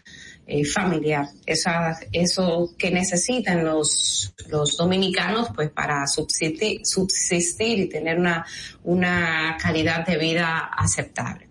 [0.52, 8.44] eh, familiar, eso que necesitan los, los dominicanos pues para subsistir, subsistir y tener una,
[8.82, 11.48] una calidad de vida aceptable.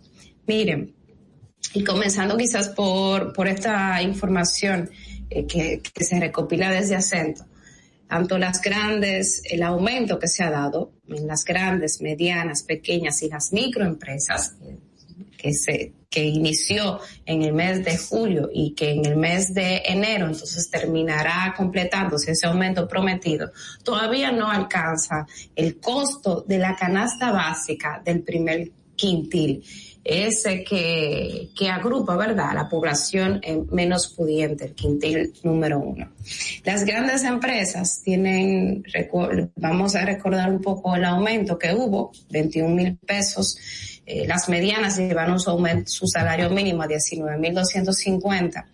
[0.47, 0.93] Miren,
[1.73, 4.89] y comenzando quizás por, por esta información
[5.29, 7.45] eh, que, que se recopila desde acento,
[8.05, 13.29] tanto las grandes, el aumento que se ha dado en las grandes, medianas, pequeñas y
[13.29, 14.57] las microempresas,
[15.39, 19.83] que se que inició en el mes de julio y que en el mes de
[19.85, 23.51] enero entonces terminará completándose ese aumento prometido,
[23.83, 29.63] todavía no alcanza el costo de la canasta básica del primer quintil
[30.03, 36.11] ese que, que agrupa, ¿verdad?, la población menos pudiente, el quintil número uno.
[36.63, 38.83] Las grandes empresas tienen,
[39.55, 43.57] vamos a recordar un poco el aumento que hubo, 21 mil pesos
[44.11, 48.65] eh, las medianas llevaron su, aumento, su salario mínimo a 19.250,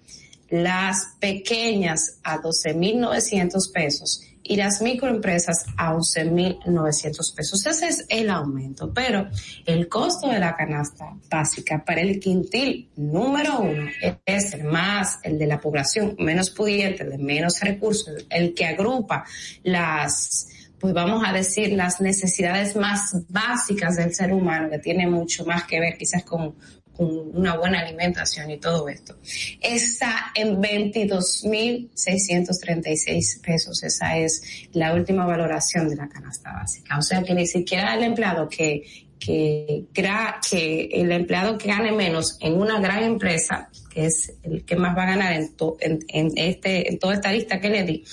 [0.50, 7.66] las pequeñas a 12.900 pesos y las microempresas a 11.900 pesos.
[7.66, 9.28] Ese es el aumento, pero
[9.66, 13.90] el costo de la canasta básica para el quintil número uno
[14.26, 19.26] es el más, el de la población menos pudiente, de menos recursos, el que agrupa
[19.64, 25.44] las pues vamos a decir, las necesidades más básicas del ser humano, que tiene mucho
[25.46, 26.54] más que ver quizás con,
[26.98, 29.18] una buena alimentación y todo esto,
[29.62, 33.82] está en 22.636 pesos.
[33.84, 36.96] Esa es la última valoración de la canasta básica.
[36.98, 38.84] O sea que ni siquiera el empleado que,
[39.20, 44.76] que, que el empleado que gane menos en una gran empresa, que es el que
[44.76, 48.04] más va a ganar en, en, en, este, en toda esta lista que le di,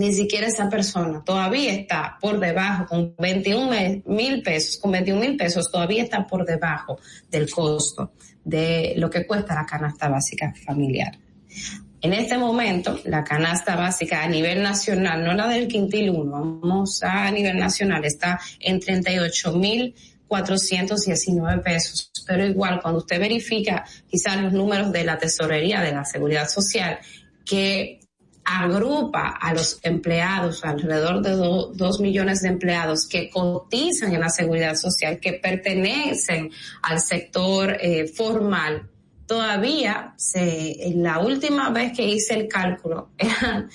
[0.00, 5.36] ni siquiera esa persona todavía está por debajo, con 21 mil pesos, con 21 mil
[5.36, 6.98] pesos todavía está por debajo
[7.30, 11.18] del costo de lo que cuesta la canasta básica familiar.
[12.00, 17.02] En este momento, la canasta básica a nivel nacional, no la del quintil 1, vamos
[17.02, 19.94] a nivel nacional, está en 38 mil
[20.26, 22.10] 419 pesos.
[22.26, 26.98] Pero igual, cuando usted verifica quizás los números de la tesorería de la seguridad social,
[27.44, 27.99] que
[28.52, 34.74] agrupa a los empleados, alrededor de dos millones de empleados que cotizan en la seguridad
[34.74, 36.50] social, que pertenecen
[36.82, 38.88] al sector eh, formal,
[39.26, 43.70] todavía se, en la última vez que hice el cálculo, eran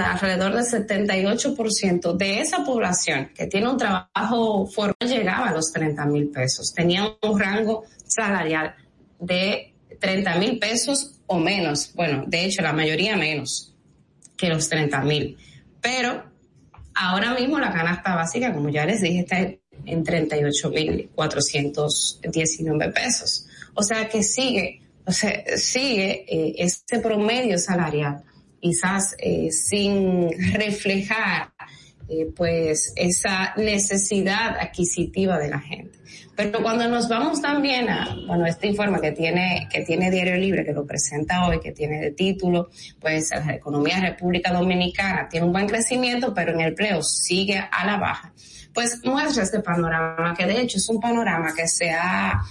[0.00, 6.06] alrededor del 78% de esa población que tiene un trabajo formal llegaba a los 30
[6.06, 6.72] mil pesos.
[6.72, 8.74] Tenía un rango salarial
[9.18, 11.92] de 30 mil pesos o menos.
[11.94, 13.75] Bueno, de hecho, la mayoría menos
[14.36, 15.36] que los 30 mil.
[15.80, 16.24] Pero
[16.94, 19.38] ahora mismo la canasta básica, como ya les dije, está
[19.84, 23.46] en 38 mil 419 pesos.
[23.74, 28.22] O sea que sigue, o sea, sigue eh, este promedio salarial,
[28.60, 31.52] quizás eh, sin reflejar
[32.08, 35.98] eh, pues esa necesidad adquisitiva de la gente.
[36.36, 40.66] Pero cuando nos vamos también a, bueno, este informe que tiene, que tiene Diario Libre,
[40.66, 42.68] que lo presenta hoy, que tiene de título,
[43.00, 47.86] pues la economía República Dominicana tiene un buen crecimiento, pero en el empleo sigue a
[47.86, 48.34] la baja.
[48.74, 52.42] Pues muestra este panorama, que de hecho es un panorama que se ha,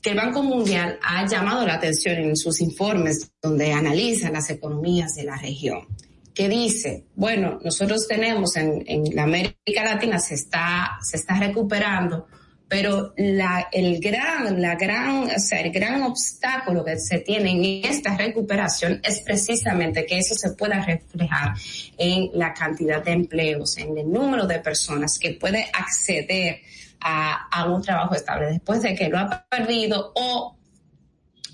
[0.00, 5.14] que el Banco Mundial ha llamado la atención en sus informes donde analiza las economías
[5.14, 5.86] de la región
[6.32, 12.28] que dice, bueno, nosotros tenemos en, en la América Latina se está, se está recuperando
[12.68, 17.84] pero la, el gran, la gran, o sea, el gran obstáculo que se tiene en
[17.84, 21.54] esta recuperación es precisamente que eso se pueda reflejar
[21.96, 26.60] en la cantidad de empleos, en el número de personas que puede acceder
[27.00, 30.58] a, a un trabajo estable después de que lo ha perdido o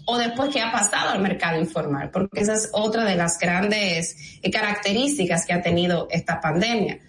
[0.07, 4.38] o después que ha pasado al mercado informal, porque esa es otra de las grandes
[4.53, 7.00] características que ha tenido esta pandemia.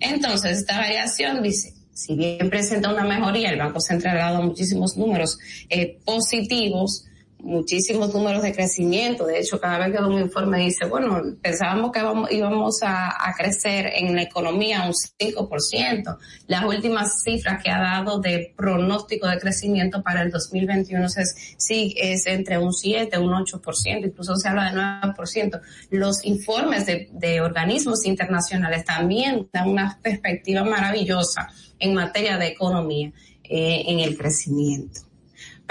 [0.00, 4.96] Entonces, esta variación dice, si bien presenta una mejoría, el Banco Central ha dado muchísimos
[4.96, 5.38] números
[5.68, 7.04] eh, positivos,
[7.42, 9.26] muchísimos números de crecimiento.
[9.26, 12.00] De hecho, cada vez que un informe dice, bueno, pensábamos que
[12.30, 16.18] íbamos a, crecer en la economía un 5%.
[16.46, 21.94] Las últimas cifras que ha dado de pronóstico de crecimiento para el 2021 es, sí,
[21.96, 25.60] es entre un 7, un 8%, incluso se habla de 9%.
[25.90, 31.48] Los informes de, organismos internacionales también dan una perspectiva maravillosa
[31.78, 33.12] en materia de economía
[33.42, 35.11] eh, en el crecimiento.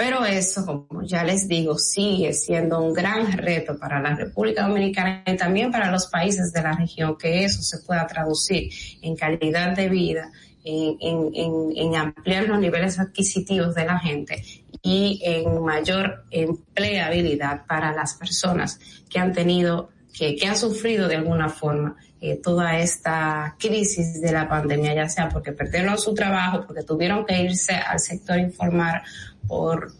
[0.04, 5.22] Pero eso, como ya les digo, sigue siendo un gran reto para la República Dominicana
[5.24, 8.68] y también para los países de la región, que eso se pueda traducir
[9.00, 10.32] en calidad de vida,
[10.64, 14.42] en, ampliar los niveles adquisitivos de la gente
[14.82, 21.16] y en mayor empleabilidad para las personas que han tenido, que, que han sufrido de
[21.16, 26.64] alguna forma eh, toda esta crisis de la pandemia, ya sea porque perdieron su trabajo,
[26.66, 29.02] porque tuvieron que irse al sector informal
[29.48, 29.92] por,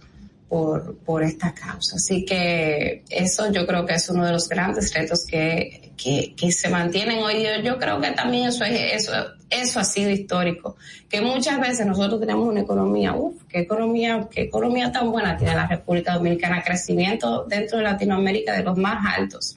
[0.48, 1.96] por, por esta causa.
[1.96, 6.52] Así que eso yo creo que es uno de los grandes retos que, que, que
[6.52, 7.60] se mantienen hoy día.
[7.60, 9.12] Yo creo que también eso es, eso,
[9.50, 10.76] eso ha sido histórico.
[11.08, 15.56] Que muchas veces nosotros tenemos una economía, uff, qué economía, qué economía tan buena tiene
[15.56, 19.56] la República Dominicana, crecimiento dentro de Latinoamérica de los más altos.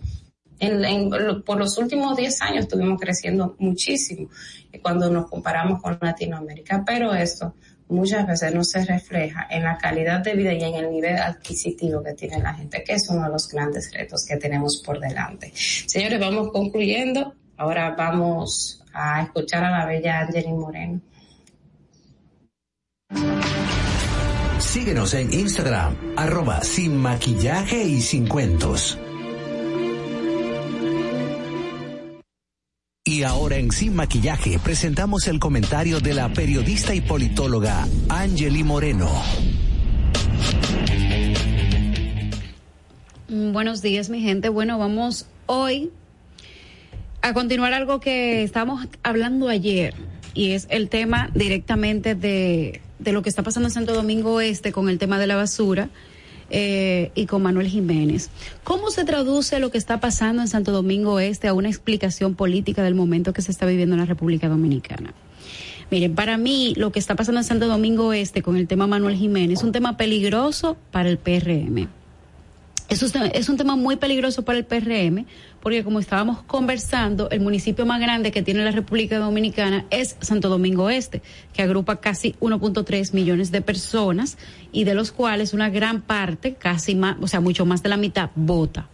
[0.60, 1.10] En, en,
[1.44, 4.30] por los últimos 10 años estuvimos creciendo muchísimo
[4.82, 7.56] cuando nos comparamos con Latinoamérica, pero esto
[7.88, 12.04] muchas veces no se refleja en la calidad de vida y en el nivel adquisitivo
[12.04, 15.52] que tiene la gente, que es uno de los grandes retos que tenemos por delante.
[15.56, 17.34] Señores, vamos concluyendo.
[17.58, 21.02] Ahora vamos a escuchar a la bella Angelina Moreno.
[24.60, 28.98] Síguenos en Instagram, arroba sin maquillaje y sin cuentos.
[33.16, 39.10] Y ahora en Sin Maquillaje presentamos el comentario de la periodista y politóloga Angeli Moreno.
[43.30, 44.50] Mm, Buenos días, mi gente.
[44.50, 45.92] Bueno, vamos hoy
[47.22, 49.94] a continuar algo que estábamos hablando ayer
[50.34, 54.74] y es el tema directamente de, de lo que está pasando en Santo Domingo Este
[54.74, 55.88] con el tema de la basura.
[56.58, 58.30] Eh, y con Manuel Jiménez.
[58.64, 62.82] ¿Cómo se traduce lo que está pasando en Santo Domingo Este a una explicación política
[62.82, 65.14] del momento que se está viviendo en la República Dominicana?
[65.92, 69.18] Miren, para mí lo que está pasando en Santo Domingo Este con el tema Manuel
[69.18, 71.90] Jiménez es un tema peligroso para el PRM.
[72.88, 75.26] Es un, es un tema muy peligroso para el PRM
[75.66, 80.48] porque como estábamos conversando, el municipio más grande que tiene la República Dominicana es Santo
[80.48, 81.24] Domingo Este,
[81.54, 84.38] que agrupa casi 1.3 millones de personas
[84.72, 87.98] y de los cuales una gran parte, casi más, o sea, mucho más de la
[87.98, 88.88] mitad, vota.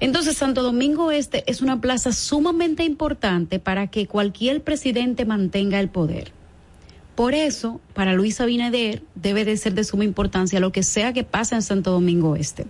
[0.00, 5.88] Entonces, Santo Domingo Este es una plaza sumamente importante para que cualquier presidente mantenga el
[5.88, 6.32] poder.
[7.14, 11.22] Por eso, para Luis Abinader debe de ser de suma importancia lo que sea que
[11.22, 12.66] pase en Santo Domingo Este.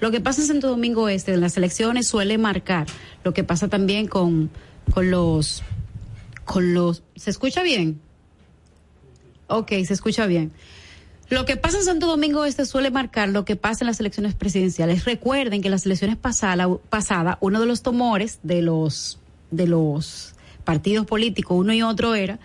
[0.00, 2.86] Lo que pasa en Santo Domingo Este en las elecciones suele marcar
[3.24, 4.50] lo que pasa también con,
[4.92, 5.62] con los
[6.44, 8.00] con los ¿se escucha bien?
[9.48, 10.52] Ok, se escucha bien.
[11.30, 14.34] Lo que pasa en Santo Domingo Este suele marcar lo que pasa en las elecciones
[14.34, 15.06] presidenciales.
[15.06, 19.18] Recuerden que en las elecciones pasadas, pasada, uno de los tumores de los
[19.50, 20.34] de los
[20.64, 22.38] partidos políticos, uno y otro era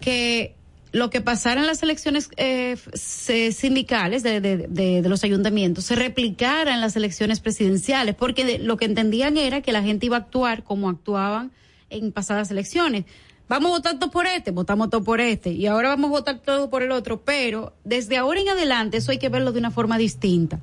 [0.00, 0.54] que
[0.92, 6.80] lo que pasara en las elecciones eh, sindicales de, de, los ayuntamientos se replicara en
[6.80, 10.88] las elecciones presidenciales, porque lo que entendían era que la gente iba a actuar como
[10.88, 11.50] actuaban
[11.90, 13.04] en pasadas elecciones.
[13.48, 16.38] Vamos a votar todo por este, votamos todo por este, y ahora vamos a votar
[16.38, 19.70] todo por el otro, pero desde ahora en adelante eso hay que verlo de una
[19.70, 20.60] forma distinta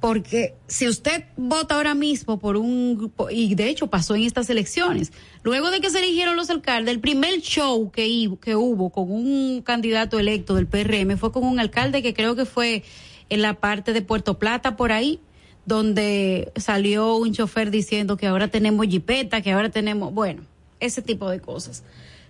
[0.00, 5.12] porque si usted vota ahora mismo por un y de hecho pasó en estas elecciones,
[5.42, 9.62] luego de que se eligieron los alcaldes, el primer show que, que hubo con un
[9.62, 12.84] candidato electo del PRM fue con un alcalde que creo que fue
[13.28, 15.20] en la parte de Puerto Plata por ahí,
[15.64, 20.42] donde salió un chofer diciendo que ahora tenemos jipeta, que ahora tenemos, bueno,
[20.80, 21.82] ese tipo de cosas.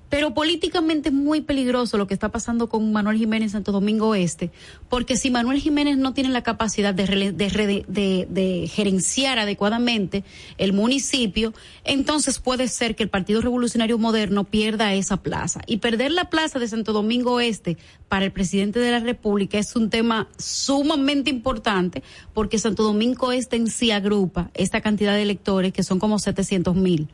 [0.08, 4.14] Pero políticamente es muy peligroso lo que está pasando con Manuel Jiménez en Santo Domingo
[4.14, 4.50] Este,
[4.88, 7.04] porque si Manuel Jiménez no tiene la capacidad de,
[7.36, 10.22] de, gerenciar adecuadamente
[10.58, 11.52] el municipio,
[11.84, 15.60] entonces puede ser que el Partido Revolucionario Moderno pierda esa plaza.
[15.66, 17.76] Y perder la plaza de Santo Domingo Este
[18.08, 23.56] para el presidente de la República es un tema sumamente importante, porque Santo Domingo Este
[23.56, 27.08] en sí agrupa esta cantidad de electores, que son como 700 mil,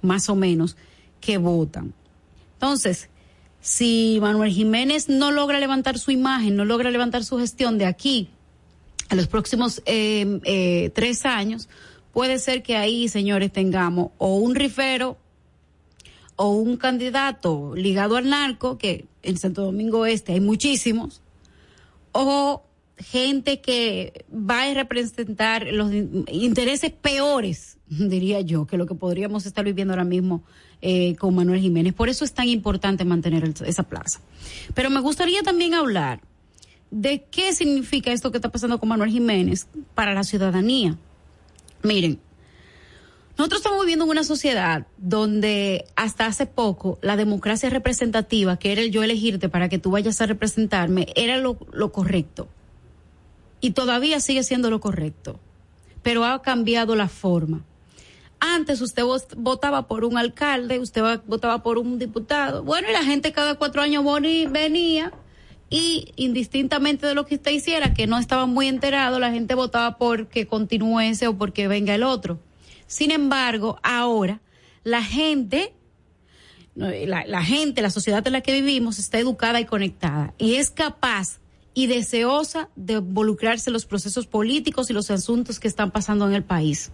[0.00, 0.76] más o menos,
[1.20, 1.92] que votan.
[2.56, 3.10] Entonces,
[3.60, 8.30] si Manuel Jiménez no logra levantar su imagen, no logra levantar su gestión de aquí
[9.08, 11.68] a los próximos eh, eh, tres años,
[12.12, 15.18] puede ser que ahí, señores, tengamos o un rifero
[16.36, 21.22] o un candidato ligado al narco, que en Santo Domingo Este hay muchísimos,
[22.12, 22.62] o
[22.98, 29.64] gente que va a representar los intereses peores, diría yo, que lo que podríamos estar
[29.64, 30.42] viviendo ahora mismo
[30.82, 31.94] eh, con Manuel Jiménez.
[31.94, 34.20] Por eso es tan importante mantener esa plaza.
[34.74, 36.20] Pero me gustaría también hablar
[36.90, 40.96] de qué significa esto que está pasando con Manuel Jiménez para la ciudadanía.
[41.82, 42.20] Miren,
[43.38, 48.80] nosotros estamos viviendo en una sociedad donde hasta hace poco la democracia representativa, que era
[48.80, 52.48] el yo elegirte para que tú vayas a representarme, era lo correcto.
[53.60, 55.40] Y todavía sigue siendo lo correcto.
[56.02, 57.64] Pero ha cambiado la forma.
[58.40, 59.02] Antes usted
[59.36, 62.62] votaba por un alcalde, usted votaba por un diputado.
[62.62, 64.04] Bueno, y la gente cada cuatro años
[64.50, 65.12] venía
[65.68, 69.98] y indistintamente de lo que usted hiciera, que no estaba muy enterado, la gente votaba
[69.98, 72.38] porque continúe ese o porque venga el otro.
[72.86, 74.40] Sin embargo, ahora
[74.84, 75.74] la gente,
[76.74, 80.70] la, la gente, la sociedad en la que vivimos está educada y conectada y es
[80.70, 81.40] capaz
[81.76, 86.32] y deseosa de involucrarse en los procesos políticos y los asuntos que están pasando en
[86.32, 86.90] el país.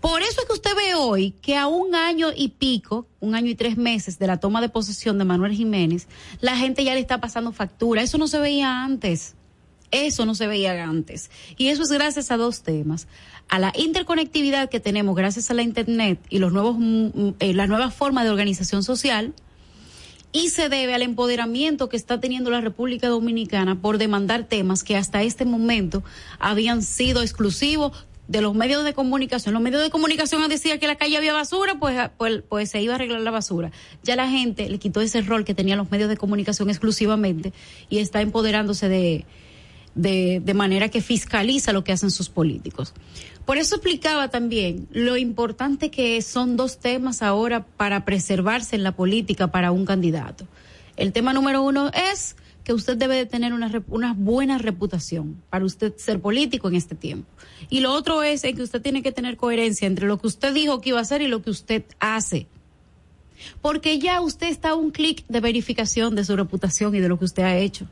[0.00, 3.48] Por eso es que usted ve hoy que a un año y pico, un año
[3.50, 6.08] y tres meses de la toma de posesión de Manuel Jiménez,
[6.40, 8.02] la gente ya le está pasando factura.
[8.02, 9.36] Eso no se veía antes.
[9.92, 11.30] Eso no se veía antes.
[11.56, 13.06] Y eso es gracias a dos temas.
[13.48, 17.54] A la interconectividad que tenemos gracias a la Internet y los nuevos, mm, mm, eh,
[17.54, 19.32] las nuevas formas de organización social,
[20.34, 24.96] y se debe al empoderamiento que está teniendo la República Dominicana por demandar temas que
[24.96, 26.02] hasta este momento
[26.40, 29.54] habían sido exclusivos de los medios de comunicación.
[29.54, 32.82] Los medios de comunicación decían que en la calle había basura, pues, pues, pues, se
[32.82, 33.70] iba a arreglar la basura.
[34.02, 37.52] Ya la gente le quitó ese rol que tenían los medios de comunicación exclusivamente
[37.88, 39.26] y está empoderándose de,
[39.94, 42.92] de, de manera que fiscaliza lo que hacen sus políticos.
[43.44, 48.92] Por eso explicaba también lo importante que son dos temas ahora para preservarse en la
[48.92, 50.46] política para un candidato.
[50.96, 55.66] El tema número uno es que usted debe de tener una, una buena reputación para
[55.66, 57.28] usted ser político en este tiempo.
[57.68, 60.80] Y lo otro es que usted tiene que tener coherencia entre lo que usted dijo
[60.80, 62.46] que iba a hacer y lo que usted hace.
[63.60, 67.18] Porque ya usted está a un clic de verificación de su reputación y de lo
[67.18, 67.86] que usted ha hecho.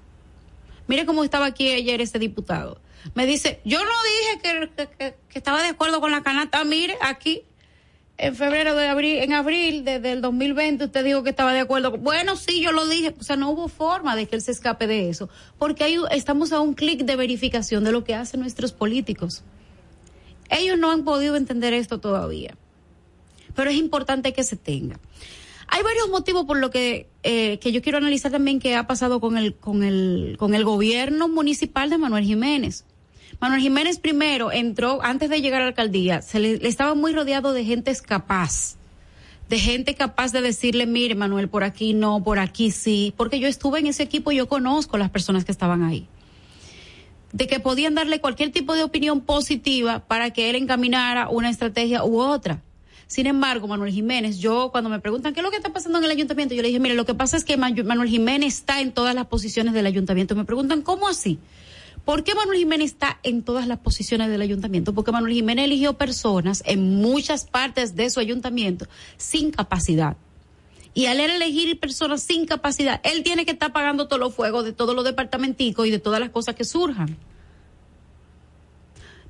[0.89, 2.81] Mire cómo estaba aquí ayer este diputado
[3.15, 3.91] me dice, yo no
[4.41, 7.43] dije que, estaba de acuerdo con la canasta, mire, aquí,
[8.19, 11.97] en febrero de abril, en abril desde el 2020 usted dijo que estaba de acuerdo.
[11.99, 14.87] Bueno, sí, yo lo dije, o sea, no hubo forma de que él se escape
[14.87, 15.29] de eso,
[15.59, 19.43] porque ahí estamos a un clic de verificación de lo que hacen nuestros políticos.
[20.51, 22.57] Ellos no han podido entender esto todavía,
[23.55, 25.01] pero es importante que se tenga.
[25.75, 29.21] Hay varios motivos por lo que, eh, que yo quiero analizar también que ha pasado
[29.21, 32.85] con el, con el, con el gobierno municipal de Manuel Jiménez.
[33.43, 37.53] Manuel Jiménez primero entró, antes de llegar a la alcaldía, se le, estaba muy rodeado
[37.53, 38.77] de gente capaz,
[39.49, 43.49] de gente capaz de decirle, mire Manuel, por aquí no, por aquí sí, porque yo
[43.49, 46.07] estuve en ese equipo y yo conozco las personas que estaban ahí.
[47.33, 52.05] De que podían darle cualquier tipo de opinión positiva para que él encaminara una estrategia
[52.05, 52.63] u otra.
[53.09, 56.05] Sin embargo, Manuel Jiménez, yo cuando me preguntan qué es lo que está pasando en
[56.05, 58.93] el ayuntamiento, yo le dije, mire, lo que pasa es que Manuel Jiménez está en
[58.93, 60.37] todas las posiciones del ayuntamiento.
[60.37, 61.41] Me preguntan, ¿cómo así?
[62.05, 64.93] ¿Por qué Manuel Jiménez está en todas las posiciones del ayuntamiento?
[64.93, 68.87] Porque Manuel Jiménez eligió personas en muchas partes de su ayuntamiento
[69.17, 70.17] sin capacidad.
[70.95, 74.73] Y al elegir personas sin capacidad, él tiene que estar pagando todos los fuegos de
[74.73, 77.17] todos los departamenticos y de todas las cosas que surjan.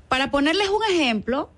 [0.09, 1.49] Para ponerles un ejemplo,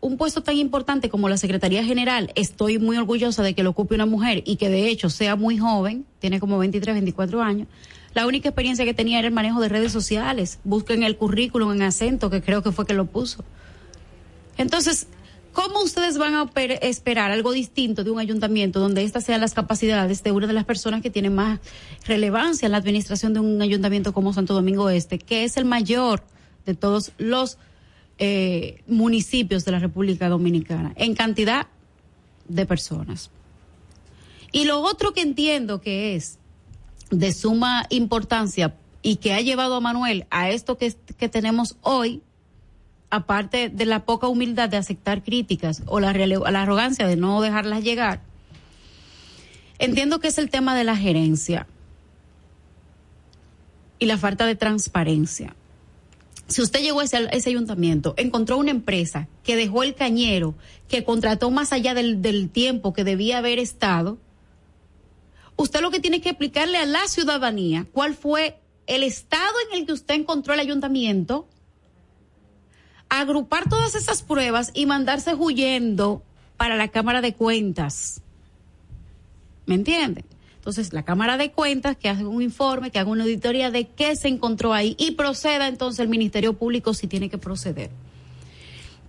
[0.00, 3.94] un puesto tan importante como la Secretaría General, estoy muy orgullosa de que lo ocupe
[3.94, 7.68] una mujer y que de hecho sea muy joven, tiene como 23, 24 años.
[8.14, 10.58] La única experiencia que tenía era el manejo de redes sociales.
[10.64, 13.44] Busquen el currículum en acento, que creo que fue que lo puso.
[14.56, 15.06] Entonces,
[15.52, 16.50] ¿cómo ustedes van a
[16.82, 20.64] esperar algo distinto de un ayuntamiento donde estas sean las capacidades de una de las
[20.64, 21.60] personas que tiene más
[22.04, 26.24] relevancia en la administración de un ayuntamiento como Santo Domingo Este, que es el mayor
[26.66, 27.58] de todos los
[28.18, 31.68] eh, municipios de la República Dominicana en cantidad
[32.48, 33.30] de personas?
[34.52, 36.39] Y lo otro que entiendo que es
[37.10, 42.22] de suma importancia y que ha llevado a Manuel a esto que, que tenemos hoy,
[43.10, 48.20] aparte de la poca humildad de aceptar críticas o la, arrogancia de no dejarlas llegar,
[49.78, 51.66] entiendo que es el tema de la gerencia
[53.98, 55.56] y la falta de transparencia.
[56.46, 60.54] Si usted llegó a ese, ayuntamiento, encontró una empresa que dejó el cañero,
[60.88, 64.18] que contrató más allá del tiempo que debía haber estado,
[65.60, 69.86] usted lo que tiene que explicarle a la ciudadanía cuál fue el estado en el
[69.86, 71.46] que usted encontró el ayuntamiento,
[73.10, 76.22] agrupar todas esas pruebas y mandarse huyendo
[76.56, 78.22] para la Cámara de Cuentas.
[79.66, 80.24] ¿Me entiende?
[80.56, 84.16] Entonces, la Cámara de Cuentas que haga un informe, que haga una auditoría de qué
[84.16, 87.90] se encontró ahí y proceda entonces el Ministerio Público si tiene que proceder.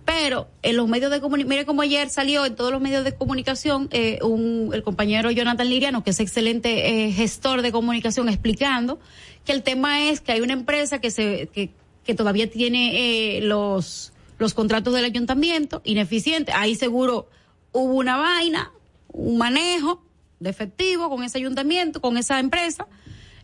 [0.04, 3.14] Pero en los medios de comunicación, mire como ayer salió en todos los medios de
[3.14, 8.98] comunicación eh, un, el compañero Jonathan Liriano, que es excelente eh, gestor de comunicación, explicando
[9.44, 11.70] que el tema es que hay una empresa que se que,
[12.04, 16.52] que todavía tiene eh, los los contratos del ayuntamiento ineficiente.
[16.52, 17.28] Ahí seguro
[17.70, 18.72] hubo una vaina,
[19.12, 20.02] un manejo
[20.40, 22.88] de efectivo con ese ayuntamiento, con esa empresa.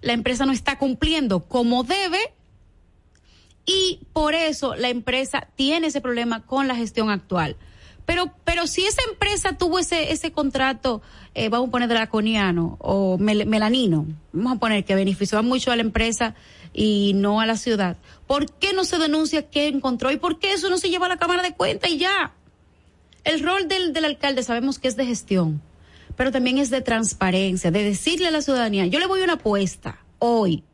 [0.01, 2.19] La empresa no está cumpliendo como debe
[3.69, 7.55] y por eso la empresa tiene ese problema con la gestión actual.
[8.07, 11.03] Pero, pero si esa empresa tuvo ese, ese contrato,
[11.35, 15.83] eh, vamos a poner draconiano o melanino, vamos a poner que benefició mucho a la
[15.83, 16.35] empresa
[16.73, 20.55] y no a la ciudad, ¿por qué no se denuncia qué encontró y por qué
[20.55, 22.33] eso no se lleva a la Cámara de Cuentas y ya?
[23.25, 25.61] El rol del, del alcalde sabemos que es de gestión,
[26.17, 29.99] pero también es de transparencia, de decirle a la ciudadanía, yo le voy una apuesta
[30.19, 30.65] hoy,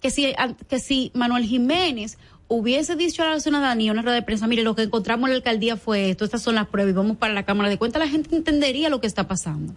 [0.00, 0.34] que si,
[0.68, 2.18] que si Manuel Jiménez
[2.48, 5.36] hubiese dicho a la ciudadanía una rueda de prensa, mire, lo que encontramos en la
[5.36, 8.08] alcaldía fue esto, estas son las pruebas y vamos para la Cámara de Cuentas, la
[8.08, 9.74] gente entendería lo que está pasando.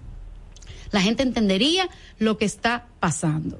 [0.92, 3.60] La gente entendería lo que está pasando.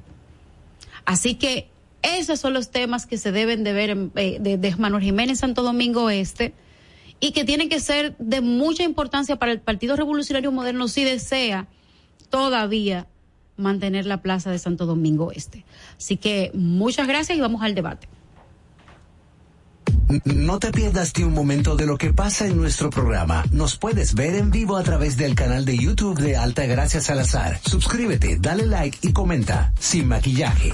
[1.04, 1.68] Así que
[2.02, 5.62] esos son los temas que se deben de ver eh, de, de Manuel Jiménez Santo
[5.62, 6.52] Domingo Este
[7.20, 11.68] y que tienen que ser de mucha importancia para el Partido Revolucionario Moderno si desea
[12.30, 13.06] todavía
[13.62, 15.64] mantener la plaza de Santo Domingo Este.
[15.96, 18.08] Así que muchas gracias y vamos al debate.
[20.24, 23.44] No te pierdas ni un momento de lo que pasa en nuestro programa.
[23.50, 27.58] Nos puedes ver en vivo a través del canal de YouTube de Alta Gracias Salazar.
[27.64, 29.72] Suscríbete, dale like y comenta.
[29.78, 30.72] Sin maquillaje.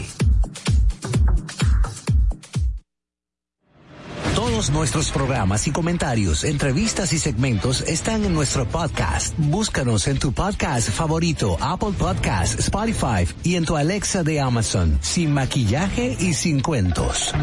[4.39, 9.35] Todos nuestros programas y comentarios, entrevistas y segmentos están en nuestro podcast.
[9.37, 14.97] Búscanos en tu podcast favorito, Apple Podcast, Spotify y en tu Alexa de Amazon.
[15.03, 17.35] Sin maquillaje y sin cuentos.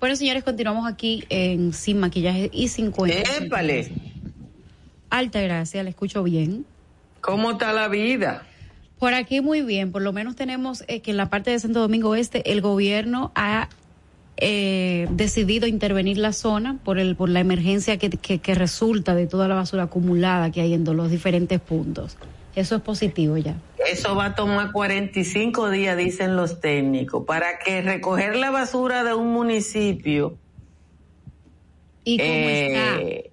[0.00, 3.40] Bueno, señores, continuamos aquí en Sin Maquillaje y Sin Cuentos.
[3.40, 3.92] ¡Épale!
[5.10, 6.66] Alta gracia, le escucho bien.
[7.20, 8.47] ¿Cómo está la vida?
[8.98, 11.80] Por aquí muy bien, por lo menos tenemos eh, que en la parte de Santo
[11.80, 13.68] Domingo Este el gobierno ha
[14.36, 19.26] eh, decidido intervenir la zona por el por la emergencia que, que, que resulta de
[19.26, 22.16] toda la basura acumulada que hay en los diferentes puntos.
[22.54, 23.54] Eso es positivo ya.
[23.88, 29.14] Eso va a tomar 45 días, dicen los técnicos, para que recoger la basura de
[29.14, 30.36] un municipio
[32.04, 33.30] ¿Y cómo eh, está?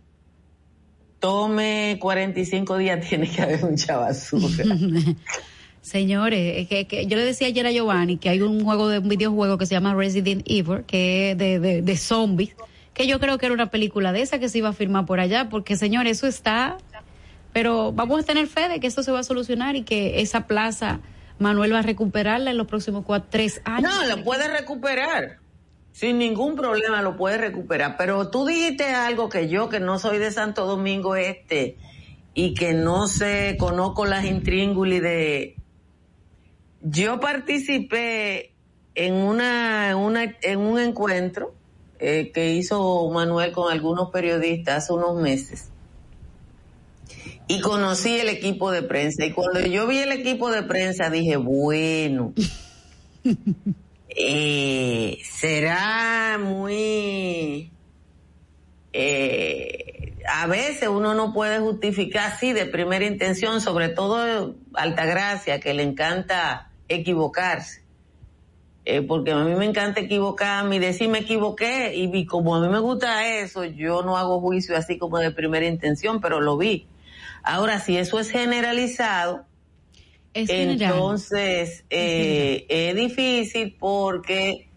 [1.20, 4.66] tome 45 días, tiene que haber mucha basura.
[5.86, 9.08] Señores, es que, yo le decía ayer a Giovanni que hay un juego de un
[9.08, 12.56] videojuego que se llama Resident Evil, que es de, de, zombies,
[12.96, 15.20] que yo creo que era una película de esa que se iba a firmar por
[15.20, 16.80] allá, porque señores, eso está,
[17.54, 20.48] pero vamos a tener fe de que esto se va a solucionar y que esa
[20.48, 21.02] plaza
[21.38, 23.94] Manuel va a recuperarla en los próximos cuatro, tres años.
[23.94, 25.38] No, lo puede recuperar.
[25.92, 27.96] Sin ningún problema lo puede recuperar.
[27.96, 31.78] Pero tú dijiste algo que yo, que no soy de Santo Domingo Este
[32.34, 35.58] y que no sé, conozco las intríngulis de...
[36.88, 38.54] Yo participé
[38.94, 41.56] en una, en una, en un encuentro
[41.98, 45.70] eh, que hizo Manuel con algunos periodistas hace unos meses.
[47.48, 49.26] Y conocí el equipo de prensa.
[49.26, 52.36] Y cuando yo vi el equipo de prensa dije, bueno,
[54.10, 57.72] eh, será muy...
[58.94, 65.74] Eh, a veces uno no puede justificar así de primera intención, sobre todo Altagracia, que
[65.74, 67.84] le encanta equivocarse.
[68.88, 72.62] Eh, porque a mí me encanta equivocarme y decir me equivoqué y, y como a
[72.62, 76.56] mí me gusta eso, yo no hago juicio así como de primera intención, pero lo
[76.56, 76.88] vi.
[77.42, 79.46] Ahora, si eso es generalizado,
[80.36, 80.92] Es general.
[80.94, 84.70] entonces eh, es difícil porque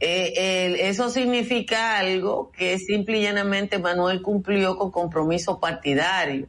[0.00, 6.46] eh, el- eso significa algo que simple y llanamente Manuel cumplió con compromiso partidario.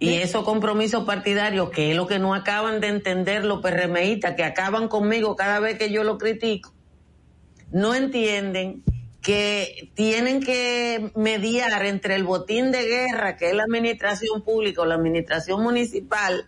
[0.00, 4.44] Y esos compromisos partidarios, que es lo que no acaban de entender los PRMistas, que
[4.44, 6.72] acaban conmigo cada vez que yo lo critico,
[7.72, 8.84] no entienden
[9.20, 14.86] que tienen que mediar entre el botín de guerra, que es la administración pública o
[14.86, 16.46] la administración municipal,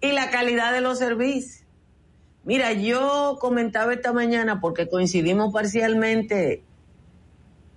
[0.00, 1.64] y la calidad de los servicios.
[2.44, 6.64] Mira, yo comentaba esta mañana porque coincidimos parcialmente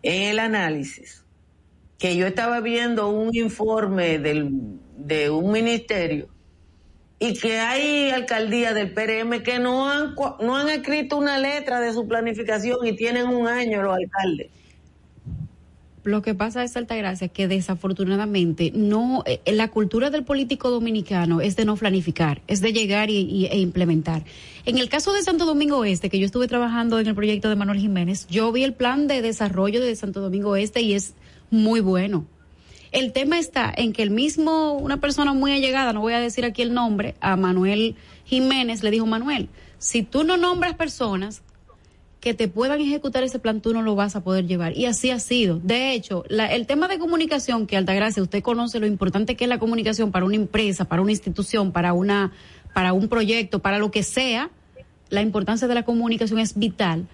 [0.02, 1.24] en el análisis,
[2.00, 6.28] que yo estaba viendo un informe del, de un ministerio
[7.20, 11.94] y que hay alcaldías del PRM que no han, no han escrito una letra de
[11.94, 14.50] su planificación y tienen un año los alcaldes.
[16.04, 21.56] Lo que pasa es Altagracia que desafortunadamente no eh, la cultura del político dominicano es
[21.56, 24.24] de no planificar, es de llegar y, y- e implementar.
[24.68, 27.56] En el caso de Santo Domingo Este, que yo estuve trabajando en el proyecto de
[27.56, 31.16] Manuel Jiménez, yo vi el plan de desarrollo de Santo Domingo Este y es
[31.50, 32.28] muy bueno.
[32.96, 36.46] El tema está en que el mismo, una persona muy allegada, no voy a decir
[36.46, 41.42] aquí el nombre, a Manuel Jiménez le dijo, Manuel, si tú no nombras personas
[42.22, 44.78] que te puedan ejecutar ese plan, tú no lo vas a poder llevar.
[44.78, 45.60] Y así ha sido.
[45.60, 49.50] De hecho, la- el tema de comunicación, que Altagracia, usted conoce lo importante que es
[49.50, 52.32] la comunicación para una empresa, para una institución, para una,
[52.74, 54.50] para un proyecto, para lo que sea,
[55.10, 57.08] la importancia de la comunicación es vital.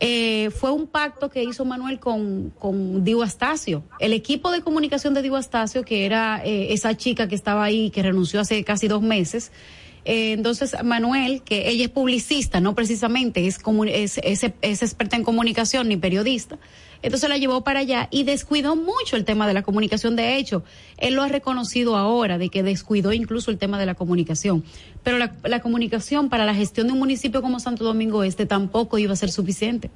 [0.00, 3.82] Eh, fue un pacto que hizo Manuel con, con Diego Astacio.
[3.98, 7.90] El equipo de comunicación de Diego Astacio, que era eh, esa chica que estaba ahí,
[7.90, 9.50] que renunció hace casi dos meses,
[10.04, 15.24] Eh, entonces, Manuel, que ella es publicista, no precisamente es, es, es, es experta en
[15.24, 16.56] comunicación ni periodista,
[17.02, 20.16] entonces la llevó para allá y descuidó mucho el tema de la comunicación.
[20.16, 20.64] De hecho,
[20.96, 24.64] él lo ha reconocido ahora, de que descuidó incluso el tema de la comunicación.
[25.02, 28.98] Pero la, la comunicación para la gestión de un municipio como Santo Domingo Este tampoco
[28.98, 29.90] iba a ser suficiente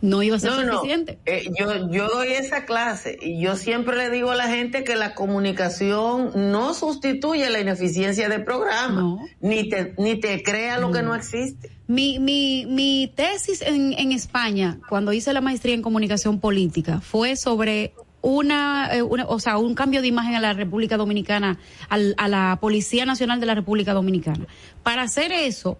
[0.00, 1.18] no iba a ser suficiente.
[1.26, 4.94] Eh, yo, yo doy esa clase y yo siempre le digo a la gente que
[4.94, 11.02] la comunicación no sustituye la ineficiencia del programa, ni, te, ni te crea lo que
[11.02, 11.70] no existe.
[11.88, 17.36] Mi, mi, mi tesis en, en España, cuando hice la maestría en comunicación política, fue
[17.36, 22.14] sobre una, eh, una, o sea, un cambio de imagen a la República Dominicana, al,
[22.18, 24.46] a la Policía Nacional de la República Dominicana.
[24.82, 25.78] Para hacer eso,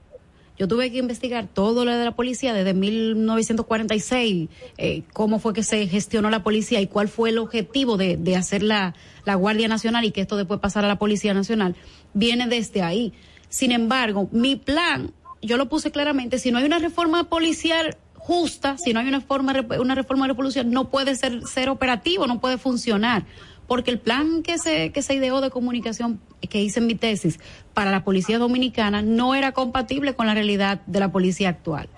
[0.59, 4.49] yo tuve que investigar todo lo de la policía desde 1946,
[4.79, 8.37] eh, cómo fue que se gestionó la policía y cuál fue el objetivo de, de
[8.37, 8.95] hacer la,
[9.25, 11.77] la Guardia Nacional y que esto después pasara a la Policía Nacional.
[12.15, 13.13] Viene desde ahí.
[13.49, 18.77] Sin embargo, mi plan, yo lo puse claramente, si no hay una reforma policial justa,
[18.77, 22.59] si no hay una, forma, una reforma revolucionaria, no puede ser, ser operativo, no puede
[22.59, 23.25] funcionar
[23.67, 27.39] porque el plan que se, que se ideó de comunicación que hice en mi tesis
[27.75, 31.89] para la policía dominicana no era compatible con la realidad de la policía actual.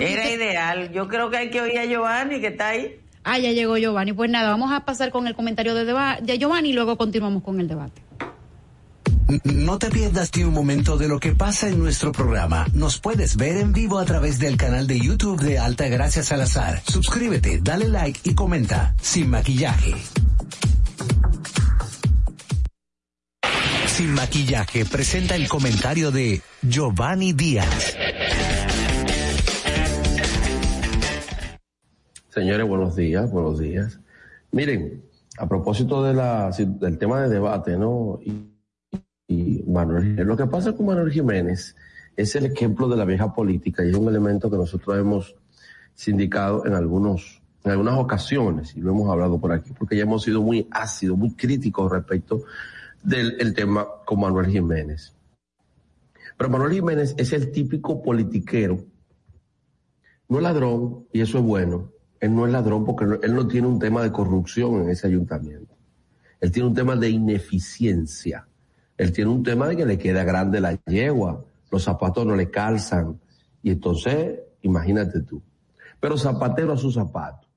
[0.00, 0.92] era ideal.
[0.92, 3.00] Yo creo que hay que oír a Giovanni que está ahí.
[3.24, 4.12] Ah, ya llegó Giovanni.
[4.12, 5.84] Pues nada, vamos a pasar con el comentario de,
[6.22, 8.02] de Giovanni y luego continuamos con el debate.
[9.44, 12.66] No te pierdas ni un momento de lo que pasa en nuestro programa.
[12.72, 16.82] Nos puedes ver en vivo a través del canal de YouTube de Alta Gracia Salazar.
[16.84, 18.94] Suscríbete, dale like y comenta.
[19.00, 19.94] Sin maquillaje.
[23.86, 27.96] Sin maquillaje presenta el comentario de Giovanni Díaz.
[32.30, 34.00] Señores, buenos días, buenos días.
[34.52, 35.02] Miren,
[35.36, 38.20] a propósito del tema de debate, ¿no?
[39.28, 41.76] Y, Manuel, lo que pasa con Manuel Jiménez
[42.16, 45.36] es el ejemplo de la vieja política y es un elemento que nosotros hemos
[45.94, 50.22] sindicado en algunos en algunas ocasiones, y lo hemos hablado por aquí, porque ya hemos
[50.22, 52.44] sido muy ácidos, muy críticos respecto
[53.02, 55.14] del tema con Manuel Jiménez.
[56.36, 58.82] Pero Manuel Jiménez es el típico politiquero.
[60.28, 61.92] No es ladrón, y eso es bueno.
[62.18, 65.74] Él no es ladrón porque él no tiene un tema de corrupción en ese ayuntamiento.
[66.40, 68.46] Él tiene un tema de ineficiencia.
[68.96, 72.50] Él tiene un tema de que le queda grande la yegua, los zapatos no le
[72.50, 73.20] calzan.
[73.62, 75.42] Y entonces, imagínate tú.
[76.00, 77.49] Pero zapatero a sus zapatos.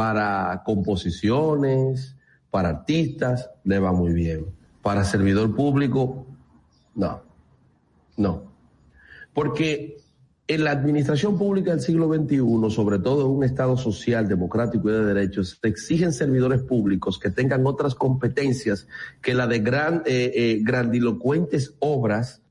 [0.00, 2.16] Para composiciones,
[2.50, 4.46] para artistas, le va muy bien
[4.82, 6.26] para servidor público,
[6.94, 7.22] no,
[8.16, 8.50] no.
[9.32, 9.98] Porque
[10.46, 14.92] en la administración pública del siglo XXI, sobre todo en un Estado social, democrático y
[14.92, 18.88] de derechos, se exigen servidores públicos que tengan otras competencias
[19.22, 22.42] que la de gran, eh, eh, grandilocuentes obras,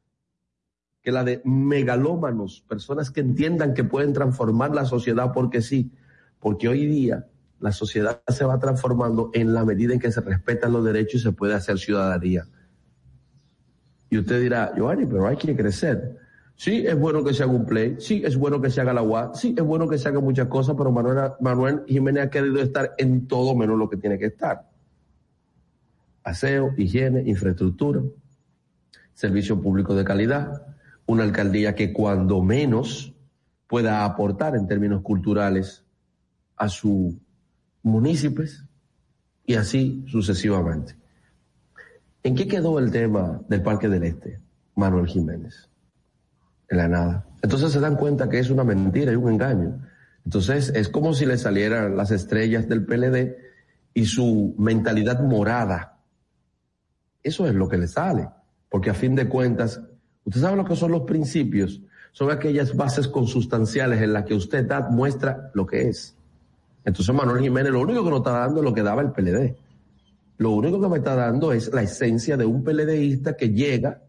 [1.02, 5.92] que la de megalómanos, personas que entiendan que pueden transformar la sociedad porque sí,
[6.40, 7.28] porque hoy día
[7.60, 11.24] la sociedad se va transformando en la medida en que se respetan los derechos y
[11.24, 12.46] se puede hacer ciudadanía.
[14.10, 16.18] Y usted dirá, Giovanni, pero hay que crecer.
[16.56, 19.02] Sí, es bueno que se haga un play, sí, es bueno que se haga la
[19.02, 22.60] UA, sí, es bueno que se haga muchas cosas, pero Manuel, Manuel Jiménez ha querido
[22.60, 24.70] estar en todo menos lo que tiene que estar.
[26.22, 28.02] Aseo, higiene, infraestructura,
[29.14, 30.66] servicio público de calidad,
[31.06, 33.14] una alcaldía que cuando menos
[33.68, 35.86] pueda aportar en términos culturales
[36.58, 37.20] a su
[37.84, 38.66] municipios
[39.46, 40.96] y así sucesivamente.
[42.24, 44.40] ¿En qué quedó el tema del Parque del Este,
[44.76, 45.70] Manuel Jiménez?
[46.70, 47.26] En la nada.
[47.42, 49.82] Entonces se dan cuenta que es una mentira y un engaño.
[50.26, 53.38] Entonces es como si le salieran las estrellas del PLD
[53.94, 55.98] y su mentalidad morada.
[57.24, 58.30] Eso es lo que le sale.
[58.70, 59.82] Porque a fin de cuentas,
[60.26, 61.82] usted sabe lo que son los principios.
[62.12, 66.19] Son aquellas bases consustanciales en las que usted da, muestra lo que es.
[66.86, 69.56] Entonces Manuel Jiménez lo único que nos está dando es lo que daba el PLD.
[70.38, 74.02] Lo único que me está dando es la esencia de un PLDista que llega,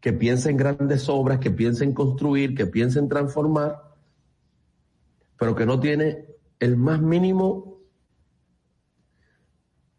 [0.00, 3.82] que piensa en grandes obras, que piensa en construir, que piensa en transformar,
[5.36, 6.26] pero que no tiene
[6.60, 7.80] el más mínimo,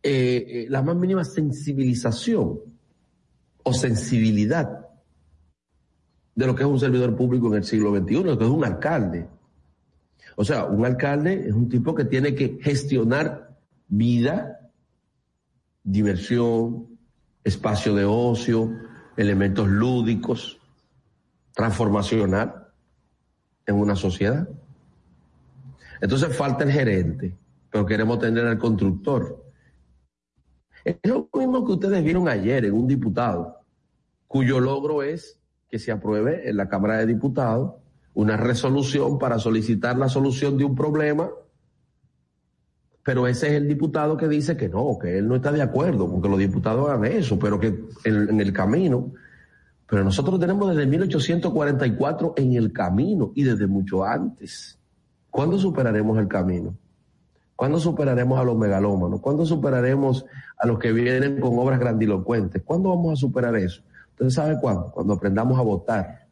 [0.02, 2.62] eh, eh, la más mínima sensibilización
[3.64, 4.88] o sensibilidad
[6.34, 8.64] de lo que es un servidor público en el siglo XXI, lo que es un
[8.64, 9.28] alcalde.
[10.40, 13.58] O sea, un alcalde es un tipo que tiene que gestionar
[13.88, 14.70] vida,
[15.84, 17.00] diversión,
[17.44, 18.72] espacio de ocio,
[19.16, 20.60] elementos lúdicos,
[21.56, 22.68] transformacional
[23.66, 24.48] en una sociedad.
[26.02, 27.36] Entonces falta el gerente,
[27.72, 29.44] pero queremos tener al constructor.
[30.86, 33.58] Es lo mismo que ustedes vieron ayer en un diputado.
[34.28, 37.87] cuyo logro es que se apruebe en la Cámara de Diputados
[38.18, 41.30] una resolución para solicitar la solución de un problema,
[43.04, 46.10] pero ese es el diputado que dice que no, que él no está de acuerdo
[46.10, 49.12] porque los diputados hagan eso, pero que en, el camino,
[49.88, 54.80] pero nosotros tenemos desde 1844 en el camino y desde mucho antes.
[55.30, 56.76] ¿Cuándo superaremos el camino?
[57.56, 59.22] ¿Cuándo superaremos a los megalómanos?
[59.22, 60.26] ¿Cuándo superaremos
[60.58, 62.64] a los que vienen con obras grandilocuentes?
[62.64, 63.84] ¿Cuándo vamos a superar eso?
[64.10, 64.90] Entonces, ¿sabe cuándo?
[64.90, 66.27] Cuando aprendamos a votar.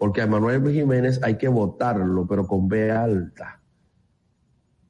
[0.00, 3.60] Porque a Manuel Jiménez hay que votarlo, pero con B alta.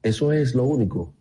[0.01, 1.13] Eso es lo único.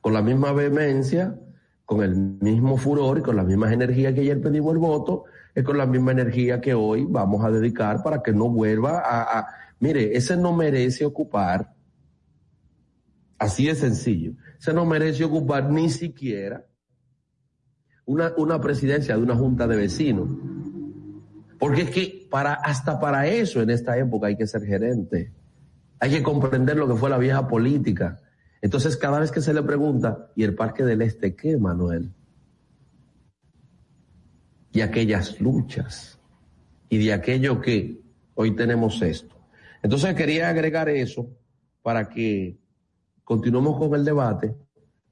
[0.00, 1.36] Con la misma vehemencia,
[1.84, 5.24] con el mismo furor y con la misma energía que ayer pedimos el voto,
[5.56, 9.40] es con la misma energía que hoy vamos a dedicar para que no vuelva a...
[9.40, 9.48] a
[9.80, 11.74] mire, ese no merece ocupar,
[13.40, 16.64] así de sencillo, ese no merece ocupar ni siquiera
[18.04, 20.28] una, una presidencia de una junta de vecinos.
[21.62, 25.30] Porque es que para, hasta para eso en esta época hay que ser gerente.
[26.00, 28.18] Hay que comprender lo que fue la vieja política.
[28.60, 32.10] Entonces, cada vez que se le pregunta, ¿y el Parque del Este qué, Manuel?
[34.72, 36.18] Y aquellas luchas.
[36.88, 38.02] Y de aquello que
[38.34, 39.36] hoy tenemos esto.
[39.84, 41.28] Entonces, quería agregar eso
[41.80, 42.58] para que
[43.22, 44.52] continuemos con el debate,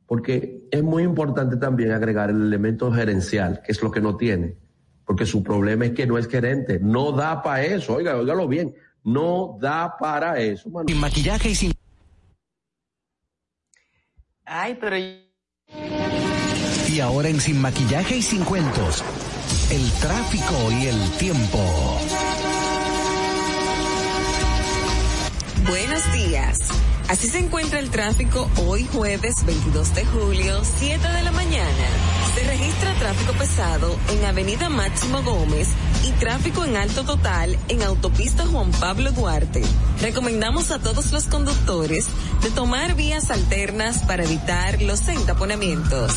[0.04, 4.56] porque es muy importante también agregar el elemento gerencial, que es lo que no tiene.
[5.10, 6.78] Porque su problema es que no es gerente.
[6.80, 7.94] No da para eso.
[7.94, 8.72] Oiga, óigalo bien.
[9.02, 10.70] No da para eso.
[10.70, 10.86] Manuel.
[10.86, 11.72] Sin maquillaje y sin...
[14.44, 14.96] Ay, pero
[16.86, 19.02] Y ahora en Sin Maquillaje y Sin Cuentos,
[19.72, 21.58] el tráfico y el tiempo.
[25.66, 26.70] Buenos días.
[27.10, 31.66] Así se encuentra el tráfico hoy jueves 22 de julio, 7 de la mañana.
[32.36, 35.66] Se registra tráfico pesado en Avenida Máximo Gómez
[36.06, 39.60] y tráfico en alto total en Autopista Juan Pablo Duarte.
[40.00, 42.06] Recomendamos a todos los conductores
[42.44, 46.12] de tomar vías alternas para evitar los entaponamientos.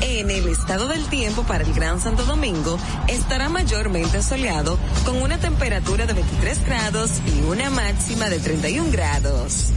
[0.00, 5.38] En el estado del tiempo para el Gran Santo Domingo estará mayormente soleado con una
[5.38, 9.72] temperatura de 23 grados y una máxima de 31 grados.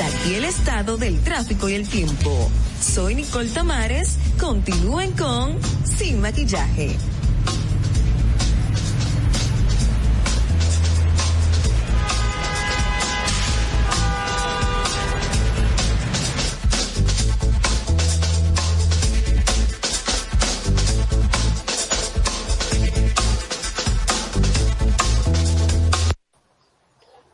[0.00, 2.50] Aquí el estado del tráfico y el tiempo.
[2.80, 4.16] Soy Nicole Tamares.
[4.40, 6.96] Continúen con Sin Maquillaje.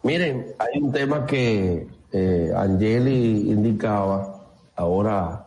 [0.02, 5.46] Miren, hay un tema que eh, Angeli indicaba ahora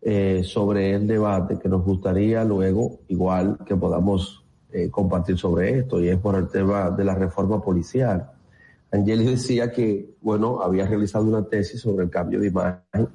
[0.00, 6.00] eh, sobre el debate que nos gustaría luego, igual que podamos eh, compartir sobre esto,
[6.00, 8.30] y es por el tema de la reforma policial.
[8.90, 13.08] Angeli decía que, bueno, había realizado una tesis sobre el cambio de imagen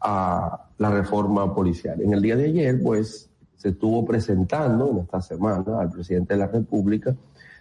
[0.00, 2.00] a la reforma policial.
[2.00, 6.40] En el día de ayer, pues, se estuvo presentando, en esta semana, al presidente de
[6.40, 7.14] la República,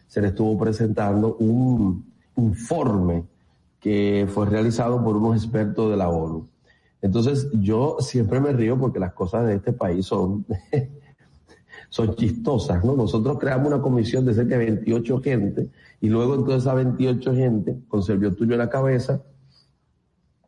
[0.07, 2.05] se le estuvo presentando un
[2.37, 3.30] informe
[3.81, 6.47] que fue realizado por unos expertos de la ONU.
[7.01, 10.45] Entonces, yo siempre me río porque las cosas de este país son,
[11.89, 12.95] son chistosas, ¿no?
[12.95, 15.69] Nosotros creamos una comisión de cerca de 28 gente
[15.99, 19.23] y luego entonces esa 28 gente, con Servio Tuyo en la cabeza,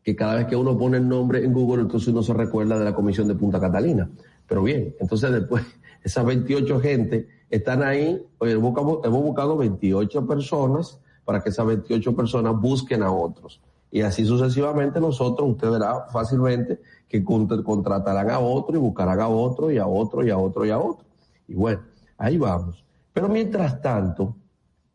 [0.04, 2.84] que cada vez que uno pone el nombre en Google, entonces uno se recuerda de
[2.84, 4.08] la comisión de Punta Catalina.
[4.46, 5.64] Pero bien, entonces después,
[6.04, 12.60] esas 28 gente están ahí, oye, hemos buscado 28 personas para que esas 28 personas
[12.60, 13.60] busquen a otros.
[13.90, 19.28] Y así sucesivamente nosotros, usted verá fácilmente que cont- contratarán a otro y buscarán a
[19.28, 21.06] otro y a otro y a otro y a otro.
[21.46, 21.82] Y bueno,
[22.18, 22.84] ahí vamos.
[23.12, 24.36] Pero mientras tanto,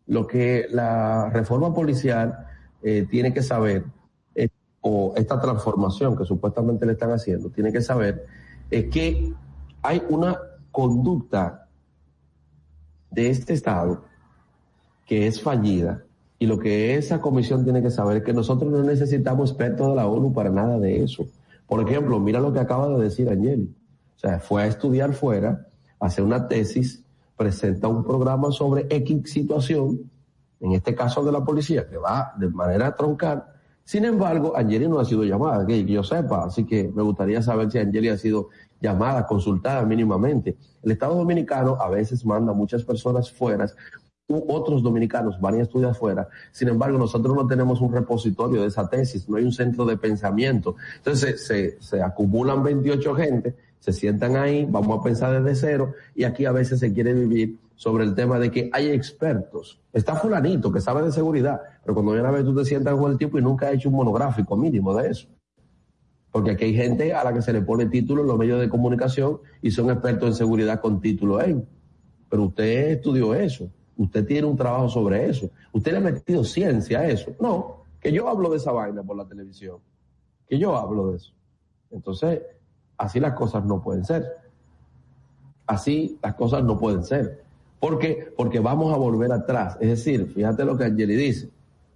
[0.08, 2.46] lo que la reforma policial
[2.82, 3.86] eh, tiene que saber,
[4.82, 8.26] o esta transformación que supuestamente le están haciendo, tiene que saber,
[8.70, 9.34] es que
[9.82, 10.38] hay una
[10.72, 11.68] conducta
[13.12, 14.04] de este Estado
[15.06, 16.04] que es fallida
[16.42, 19.96] y lo que esa comisión tiene que saber es que nosotros no necesitamos expertos de
[19.96, 21.26] la ONU para nada de eso.
[21.68, 23.76] Por ejemplo, mira lo que acaba de decir Angeli.
[24.16, 25.68] O sea, fue a estudiar fuera,
[26.00, 27.04] hace una tesis,
[27.36, 30.10] presenta un programa sobre X situación,
[30.62, 33.44] en este caso de la policía, que va de manera troncal.
[33.84, 37.70] Sin embargo, Angeli no ha sido llamada, que yo sepa, así que me gustaría saber
[37.70, 38.48] si Angeli ha sido
[38.80, 40.58] llamada, consultada mínimamente.
[40.84, 43.66] El Estado Dominicano a veces manda muchas personas fuera
[44.30, 46.28] otros dominicanos van y estudian afuera.
[46.52, 49.98] Sin embargo, nosotros no tenemos un repositorio de esa tesis, no hay un centro de
[49.98, 50.76] pensamiento.
[50.98, 56.24] Entonces, se, se acumulan 28 gente, se sientan ahí, vamos a pensar desde cero, y
[56.24, 59.80] aquí a veces se quiere vivir sobre el tema de que hay expertos.
[59.94, 63.10] Está fulanito que sabe de seguridad, pero cuando viene a ver tú te sientas con
[63.10, 65.30] el tiempo y nunca ha hecho un monográfico mínimo de eso.
[66.30, 68.68] Porque aquí hay gente a la que se le pone título en los medios de
[68.68, 71.66] comunicación y son expertos en seguridad con título en.
[72.30, 77.00] Pero usted estudió eso, usted tiene un trabajo sobre eso, usted le ha metido ciencia
[77.00, 77.32] a eso.
[77.39, 79.78] No, que yo hablo de esa vaina por la televisión,
[80.47, 81.34] que yo hablo de eso.
[81.91, 82.41] Entonces,
[82.97, 84.26] así las cosas no pueden ser.
[85.68, 87.43] Así las cosas no pueden ser.
[87.80, 88.34] ¿Por qué?
[88.36, 89.78] Porque vamos a volver atrás.
[89.82, 91.50] Es decir, fíjate lo que Angeli dice.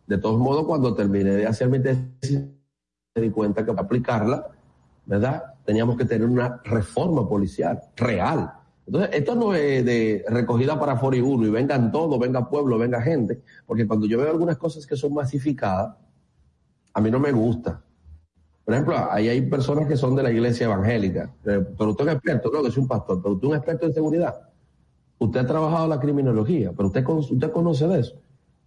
[0.06, 2.42] De todos modos, cuando terminé de hacer mi tesis,
[3.16, 4.48] me di cuenta que para aplicarla,
[5.06, 5.44] ¿verdad?
[5.64, 8.54] Teníamos que tener una reforma policial real.
[8.86, 13.42] Entonces, esto no es de recogida para 41 y vengan todos, venga pueblo, venga gente,
[13.66, 15.96] porque cuando yo veo algunas cosas que son masificadas,
[16.94, 17.82] a mí no me gusta.
[18.66, 22.12] Por ejemplo, ahí hay personas que son de la iglesia evangélica, eh, pero usted es
[22.12, 24.50] un experto, no, que es un pastor, pero usted es un experto en seguridad.
[25.20, 28.16] Usted ha trabajado la criminología, pero usted, usted conoce de eso.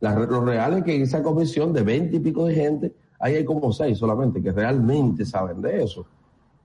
[0.00, 3.72] lo real es que esa comisión de veinte y pico de gente, ahí hay como
[3.72, 6.06] seis solamente que realmente saben de eso.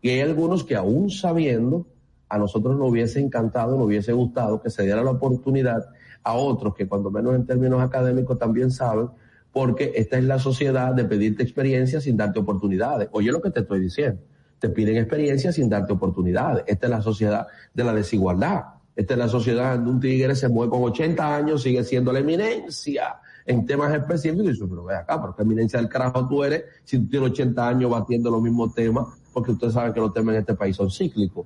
[0.01, 1.85] Y hay algunos que aún sabiendo,
[2.31, 5.85] a nosotros nos hubiese encantado, nos hubiese gustado que se diera la oportunidad
[6.23, 9.09] a otros que cuando menos en términos académicos también saben,
[9.51, 13.09] porque esta es la sociedad de pedirte experiencia sin darte oportunidades.
[13.11, 14.21] Oye lo que te estoy diciendo,
[14.59, 16.63] te piden experiencia sin darte oportunidades.
[16.67, 18.63] Esta es la sociedad de la desigualdad.
[18.95, 22.19] Esta es la sociedad donde un tigre se mueve con 80 años, sigue siendo la
[22.19, 24.45] eminencia en temas específicos.
[24.45, 27.31] Y dice, pero ve acá, pero qué eminencia del carajo tú eres si tú tienes
[27.31, 30.77] 80 años batiendo los mismos temas, porque ustedes saben que los temas en este país
[30.77, 31.45] son cíclicos.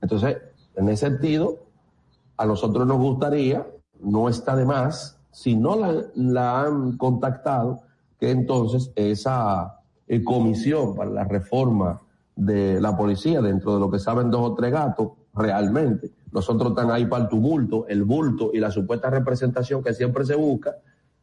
[0.00, 0.38] Entonces,
[0.76, 1.58] en ese sentido,
[2.36, 3.66] a nosotros nos gustaría,
[4.00, 5.76] no está de más, si no
[6.14, 7.82] la, han contactado,
[8.18, 12.00] que entonces esa eh, comisión para la reforma
[12.34, 16.90] de la policía, dentro de lo que saben dos o tres gatos, realmente, nosotros están
[16.90, 20.76] ahí para el tumulto, el bulto y la supuesta representación que siempre se busca.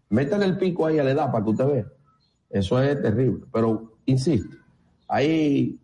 [0.10, 1.86] Métanle el pico ahí a la edad para que usted vea.
[2.50, 3.46] Eso es terrible.
[3.52, 4.56] Pero, insisto,
[5.08, 5.80] ahí,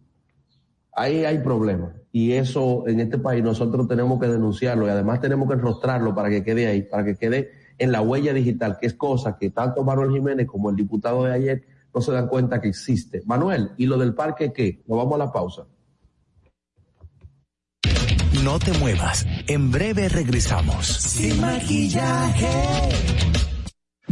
[0.94, 2.01] ahí hay problemas.
[2.12, 6.30] Y eso en este país nosotros tenemos que denunciarlo y además tenemos que enrostrarlo para
[6.30, 9.84] que quede ahí, para que quede en la huella digital, que es cosa que tanto
[9.84, 13.22] Manuel Jiménez como el diputado de ayer no se dan cuenta que existe.
[13.26, 14.82] Manuel, ¿y lo del parque qué?
[14.88, 15.66] Nos vamos a la pausa.
[18.44, 19.26] No te muevas.
[19.48, 20.88] En breve regresamos.
[20.88, 22.48] Sin maquillaje.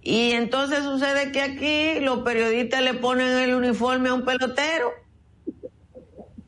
[0.01, 4.91] Y entonces sucede que aquí los periodistas le ponen el uniforme a un pelotero.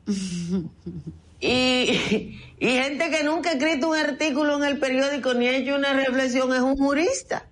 [1.41, 5.75] y, y gente que nunca ha escrito un artículo en el periódico ni ha hecho
[5.75, 7.47] una reflexión es un jurista.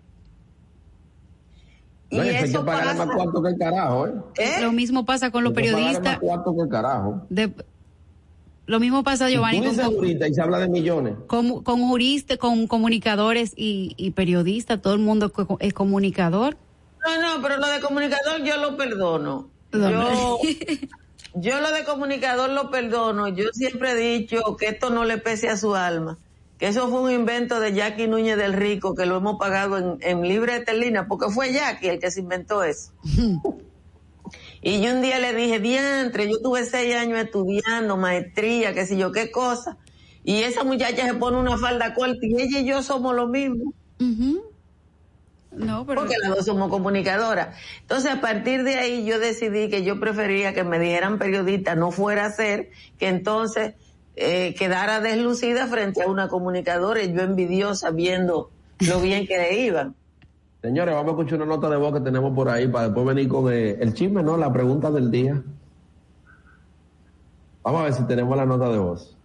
[2.11, 2.93] No, y eso pasa...
[2.93, 4.13] más cuarto que el carajo, ¿eh?
[4.37, 4.61] ¿Eh?
[4.61, 6.03] Lo mismo pasa con los periodistas.
[6.03, 7.21] Más cuarto que el carajo.
[7.29, 7.53] De,
[8.69, 9.63] lo mismo pasa, Giovanni.
[9.63, 11.15] Con, jurista y se habla de millones.
[11.25, 16.55] Con, con juristas, con comunicadores y, y periodistas, todo el mundo es comunicador.
[17.03, 19.49] No, no, pero lo de comunicador yo lo perdono.
[19.73, 20.39] Yo,
[21.33, 23.27] yo lo de comunicador lo perdono.
[23.27, 26.17] Yo siempre he dicho que esto no le pese a su alma.
[26.57, 29.97] Que eso fue un invento de Jackie Núñez del Rico, que lo hemos pagado en,
[30.01, 32.91] en libre esterlina, porque fue Jackie el que se inventó eso.
[34.61, 38.97] Y yo un día le dije, diantre, yo tuve seis años estudiando, maestría, qué sé
[38.97, 39.77] yo, qué cosa.
[40.23, 43.73] Y esa muchacha se pone una falda corta y ella y yo somos lo mismo.
[45.51, 46.01] No, pero...
[46.01, 47.57] Porque las dos somos comunicadoras.
[47.81, 51.91] Entonces, a partir de ahí yo decidí que yo prefería que me dijeran periodista, no
[51.91, 53.73] fuera a ser, que entonces
[54.15, 59.61] eh, quedara deslucida frente a una comunicadora y yo envidiosa viendo lo bien que le
[59.61, 59.95] iban.
[60.61, 63.29] Señores, vamos a escuchar una nota de voz que tenemos por ahí para después venir
[63.29, 64.35] con eh, el chisme, ¿no?
[64.35, 65.41] La pregunta del día.
[67.63, 69.15] Vamos a ver si tenemos la nota de voz.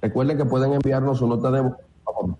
[0.00, 1.76] Recuerden que pueden enviarnos su nota de voz.
[2.04, 2.38] Vamos.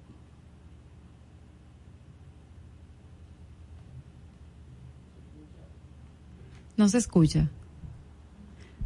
[6.76, 7.48] No se escucha.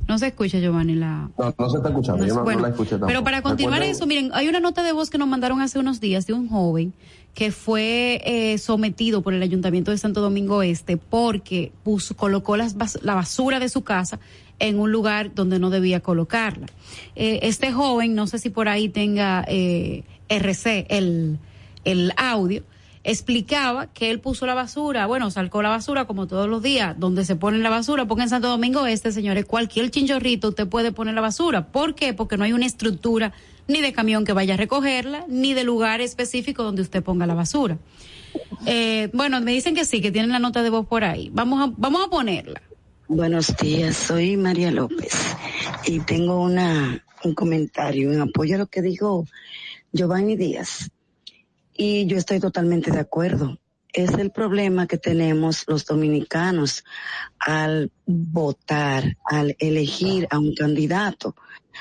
[0.09, 1.31] No se escucha, Giovanni, la...
[1.39, 3.09] No, no se está escuchando, no, yo no, bueno, no la escuché tampoco.
[3.09, 6.01] Pero para continuar eso, miren, hay una nota de voz que nos mandaron hace unos
[6.01, 6.95] días de un joven
[7.35, 12.75] que fue eh, sometido por el Ayuntamiento de Santo Domingo Este porque puso, colocó las,
[13.03, 14.19] la basura de su casa
[14.59, 16.67] en un lugar donde no debía colocarla.
[17.15, 21.39] Eh, este joven, no sé si por ahí tenga eh, RC, el,
[21.85, 22.65] el audio,
[23.05, 27.25] explicaba que él puso la basura, bueno, salcó la basura como todos los días, donde
[27.25, 31.15] se pone la basura, porque en Santo Domingo Este, señores, cualquier chinchorrito usted puede poner
[31.15, 31.69] la basura.
[31.69, 32.15] ¿Por qué?
[32.15, 33.33] Porque no hay una estructura
[33.67, 37.35] ni de camión que vaya a recogerla, ni de lugar específico donde usted ponga la
[37.35, 37.79] basura.
[38.67, 41.31] Eh, bueno, me dicen que sí, que tienen la nota de voz por ahí.
[41.33, 42.63] Vamos a, vamos a ponerla.
[43.09, 45.15] Buenos días, soy María López
[45.87, 49.25] y tengo una, un comentario en apoyo a lo que dijo
[49.93, 50.91] Giovanni Díaz.
[51.81, 53.57] Y yo estoy totalmente de acuerdo.
[53.93, 56.85] Es el problema que tenemos los dominicanos
[57.39, 61.37] al votar, al elegir a un candidato.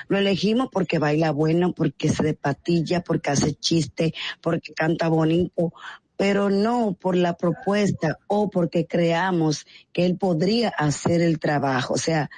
[0.08, 5.74] Lo elegimos porque baila bueno, porque se despatilla, porque hace chiste, porque canta bonito,
[6.18, 11.98] pero no por la propuesta o porque creamos que él podría hacer el trabajo, o
[11.98, 12.30] sea,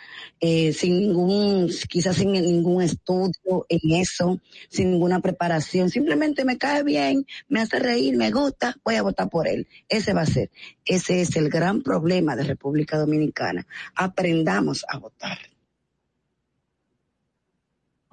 [0.42, 6.84] eh, sin ningún, quizás sin ningún estudio en eso, sin ninguna preparación, simplemente me cae
[6.84, 9.68] bien, me hace reír, me gusta, voy a votar por él.
[9.88, 10.52] Ese va a ser,
[10.86, 13.66] ese es el gran problema de República Dominicana.
[13.96, 15.38] Aprendamos a votar.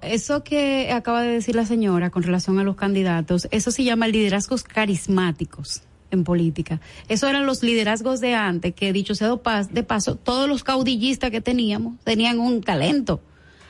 [0.03, 4.07] Eso que acaba de decir la señora con relación a los candidatos, eso se llama
[4.07, 6.79] liderazgos carismáticos en política.
[7.09, 9.35] Eso eran los liderazgos de antes, que dicho sea
[9.71, 13.21] de paso, todos los caudillistas que teníamos tenían un talento.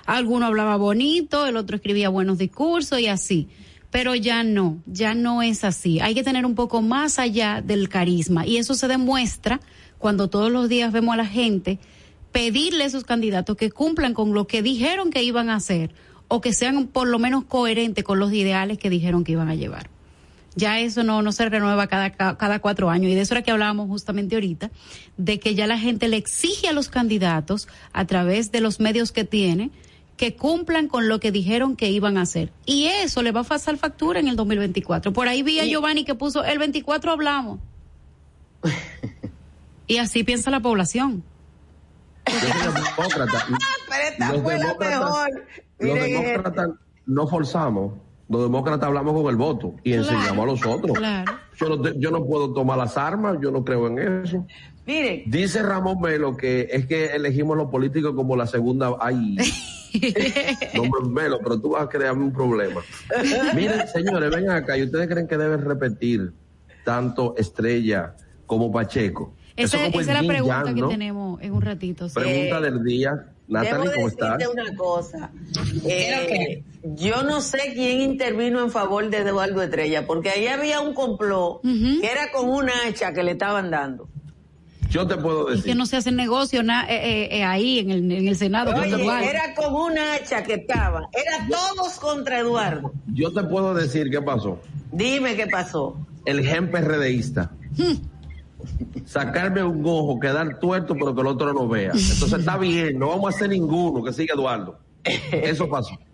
[0.06, 3.48] Alguno hablaba bonito, el otro escribía buenos discursos y así.
[3.90, 6.02] Pero ya no, ya no es así.
[6.02, 8.46] Hay que tener un poco más allá del carisma.
[8.46, 9.62] Y eso se demuestra
[9.98, 11.80] cuando todos los días vemos a la gente
[12.34, 15.96] pedirle a esos candidatos que cumplan con lo que dijeron que iban a hacer
[16.28, 19.56] o que sean por lo menos coherentes con los ideales que dijeron que iban a
[19.56, 19.90] llevar.
[20.56, 23.52] Ya eso no, no se renueva cada, cada cuatro años y de eso era que
[23.52, 24.72] hablábamos justamente ahorita,
[25.16, 29.12] de que ya la gente le exige a los candidatos a través de los medios
[29.12, 29.70] que tiene
[30.18, 32.52] que cumplan con lo que dijeron que iban a hacer.
[32.66, 35.14] Y eso le va a pasar factura en el 2024.
[35.14, 37.60] Por ahí vi a Giovanni que puso, el 24 hablamos.
[39.88, 41.24] y así piensa la población.
[42.28, 45.30] Los demócratas, Pero esta fue la mejor.
[45.80, 46.70] los demócratas
[47.06, 47.94] no forzamos
[48.30, 50.98] Los demócratas hablamos con el voto y enseñamos a los otros.
[50.98, 51.32] Claro.
[51.60, 54.46] Yo no, te- yo no puedo tomar las armas, yo no creo en eso.
[54.86, 58.92] Mire, Dice Ramón Melo que es que elegimos los políticos como la segunda.
[59.00, 59.36] Ay,
[60.76, 62.82] no me Melo, pero tú vas a crearme un problema.
[63.56, 66.34] Miren, señores, vengan acá y ustedes creen que deben repetir
[66.84, 69.34] tanto Estrella como Pacheco.
[69.58, 72.08] Eso Esa, como esa es la yin pregunta yang, que tenemos en un ratito.
[72.08, 72.16] sí.
[72.16, 73.26] Pregunta del día.
[73.50, 74.38] Natalie, ¿cómo estás?
[74.38, 75.32] decirte una cosa.
[75.86, 76.64] Eh,
[76.96, 81.62] yo no sé quién intervino en favor de Eduardo Estrella, porque ahí había un complot
[81.64, 84.08] que era con una hacha que le estaban dando.
[84.90, 85.72] Yo te puedo Es decir.
[85.74, 88.74] que no se hace negocio na- eh, eh, eh, ahí en el, en el Senado.
[88.74, 91.04] Oye, era con una hacha que estaban.
[91.14, 92.94] Era todos contra Eduardo.
[93.14, 94.62] Yo te puedo decir qué pasó.
[94.92, 95.98] Dime qué pasó.
[96.26, 97.52] El gen PRDista.
[99.06, 101.92] Sacarme un ojo, quedar tuerto, pero que el otro no vea.
[101.94, 104.80] Entonces está bien, no vamos a hacer ninguno, que siga Eduardo.
[105.04, 105.92] Eso pasó.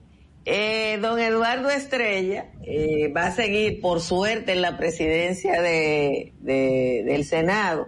[0.45, 7.03] Eh, don Eduardo Estrella eh, va a seguir, por suerte, en la presidencia de, de-
[7.05, 7.87] del Senado.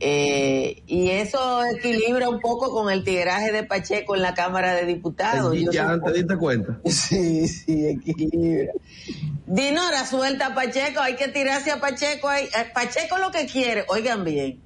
[0.00, 4.84] Eh, y eso equilibra un poco con el tigueraje de Pacheco en la Cámara de
[4.84, 5.56] Diputados.
[5.56, 6.78] Yo ya supongo- te diste cuenta.
[6.84, 8.72] Sí, sí, equilibra.
[9.50, 12.28] Dinora, suelta a Pacheco, hay que tirarse a Pacheco.
[12.28, 14.60] Hay, eh, Pacheco lo que quiere, oigan bien,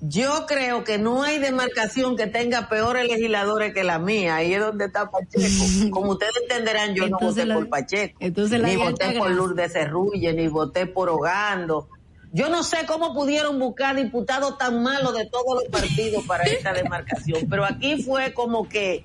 [0.00, 4.60] yo creo que no hay demarcación que tenga peores legisladores que la mía, ahí es
[4.60, 5.64] donde está Pacheco.
[5.90, 9.30] Como ustedes entenderán, yo Entonces no voté la- por Pacheco, entonces ni voté por.
[9.32, 11.88] Lourdes Cerrulle, ni voté por Hogando.
[12.32, 16.72] Yo no sé cómo pudieron buscar diputados tan malos de todos los partidos para esta
[16.72, 19.04] demarcación, pero aquí fue como que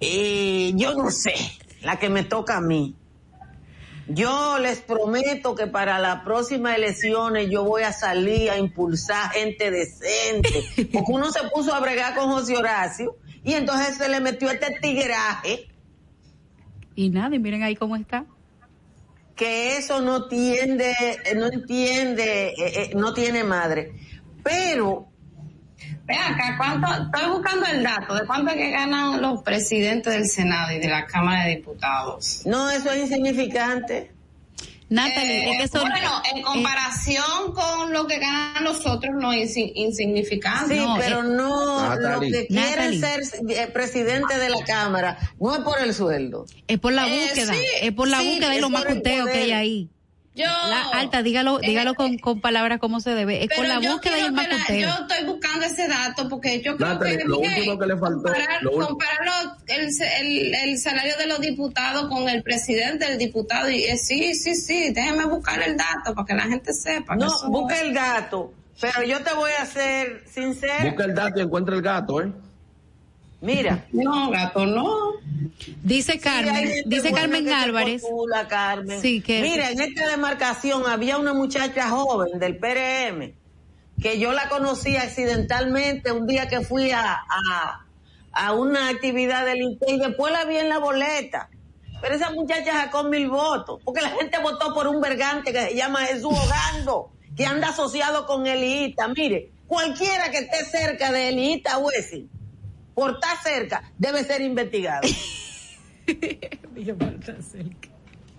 [0.00, 1.32] eh, yo no sé,
[1.82, 2.96] la que me toca a mí.
[4.12, 9.70] Yo les prometo que para las próximas elecciones yo voy a salir a impulsar gente
[9.70, 10.50] decente.
[10.92, 14.78] Porque uno se puso a bregar con José Horacio y entonces se le metió este
[14.82, 15.68] tigueraje
[16.96, 18.26] Y nada, y miren ahí cómo está.
[19.36, 20.92] que eso no tiende,
[21.36, 23.92] no entiende, eh, eh, no tiene madre.
[24.42, 25.09] Pero
[26.06, 26.86] Ve acá, ¿cuánto?
[27.04, 30.88] Estoy buscando el dato de cuánto es que ganan los presidentes del Senado y de
[30.88, 32.42] la Cámara de Diputados.
[32.46, 34.12] no, eso es insignificante.
[34.88, 35.88] Natalie, Eh, es que son.
[35.88, 40.74] bueno, en eh, comparación con lo que ganan los otros, no es in- insignificante.
[40.74, 42.32] Sí, No, pero eh, no, lo Natalie.
[42.32, 43.00] que quiere Natalie.
[43.00, 43.20] ser
[43.50, 46.44] eh, presidente de la Cámara no es por el sueldo.
[46.66, 49.38] es por la Eh, búsqueda, sí, es por la sí, búsqueda y los macuteos que
[49.38, 49.90] hay ahí.
[50.40, 53.42] Yo, La alta, dígalo, Eh, dígalo con, con palabras como se debe.
[53.44, 56.76] Es pero la yo búsqueda y el la- yo estoy buscando ese dato porque yo
[56.76, 59.88] creo Natalie, que lo último que le faltó, comparar, lo comparar los- el,
[60.20, 64.54] el, el salario de los diputados con el presidente del diputado y eh, sí, sí,
[64.54, 67.16] sí, déjeme buscar el dato para que la gente sepa.
[67.16, 68.52] No, busca el gato.
[68.80, 70.84] Pero yo te voy a ser sincera.
[70.84, 72.32] Busca el dato y encuentra el gato, ¿eh?
[73.40, 73.86] Mira.
[73.92, 75.12] No, gato, no.
[75.82, 78.02] Dice Carmen, dice Carmen Álvarez.
[78.02, 79.00] postula, Carmen.
[79.00, 83.34] Sí, que- Mira, en esta demarcación había una muchacha joven del PRM
[84.02, 87.86] que yo la conocí accidentalmente un día que fui a, a,
[88.32, 91.48] a una actividad del INTE y después la vi en la boleta.
[92.00, 95.74] Pero esa muchacha sacó mil votos, porque la gente votó por un vergante que se
[95.76, 99.06] llama Jesús Hogando, que anda asociado con Eliita.
[99.08, 102.30] Mire, cualquiera que esté cerca de Eliita Huesin,
[103.00, 105.08] por estar cerca, debe ser investigado.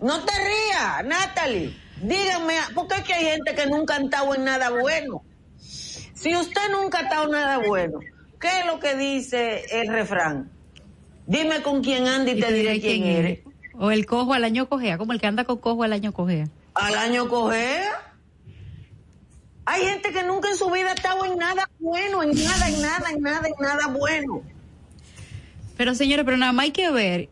[0.02, 1.78] No te rías, Natalie.
[2.02, 5.24] Dígame, porque es que hay gente que nunca ha estado en nada bueno.
[5.60, 8.00] Si usted nunca ha estado en nada bueno,
[8.40, 10.52] ¿qué es lo que dice el refrán?
[11.28, 13.40] Dime con quién anda y te diré quién eres.
[13.78, 16.48] O el cojo al año cojea, como el que anda con cojo al año cojea.
[16.74, 18.12] Al año cogea.
[19.66, 22.82] Hay gente que nunca en su vida ha estado en nada bueno, en nada, en
[22.82, 24.44] nada, en nada, en nada bueno.
[25.82, 27.30] Pero señores, pero nada más hay que ver, eh,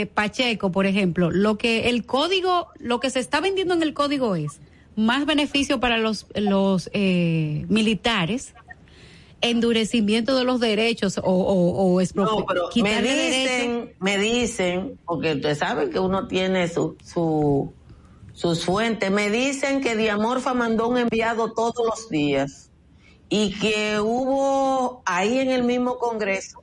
[0.00, 3.92] eh, Pacheco, por ejemplo, lo que el código, lo que se está vendiendo en el
[3.92, 4.60] código es
[4.96, 8.54] más beneficio para los, los eh, militares,
[9.42, 13.36] endurecimiento de los derechos o, o, o expro- No, pero me derechos.
[13.36, 17.74] dicen, me dicen, porque ustedes saben que uno tiene su, su,
[18.32, 22.70] sus fuentes, me dicen que Diamorfa mandó un enviado todos los días
[23.28, 26.61] y que hubo ahí en el mismo Congreso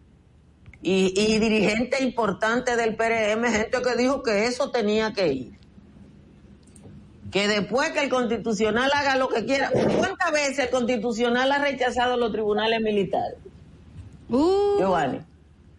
[0.81, 5.59] y, y dirigente importante del PRM, gente que dijo que eso tenía que ir.
[7.31, 12.17] Que después que el constitucional haga lo que quiera, ¿cuántas veces el constitucional ha rechazado
[12.17, 13.37] los tribunales militares?
[14.29, 15.19] Uh, Giovanni.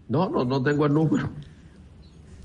[0.09, 1.31] No, no, no tengo el número.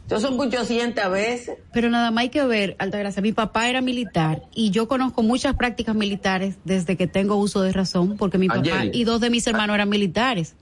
[0.07, 1.57] Yo son 800 veces.
[1.73, 5.55] Pero nada más hay que ver, Altagracia, mi papá era militar y yo conozco muchas
[5.55, 9.47] prácticas militares desde que tengo uso de razón, porque mi papá y dos de mis
[9.47, 10.55] hermanos eran militares.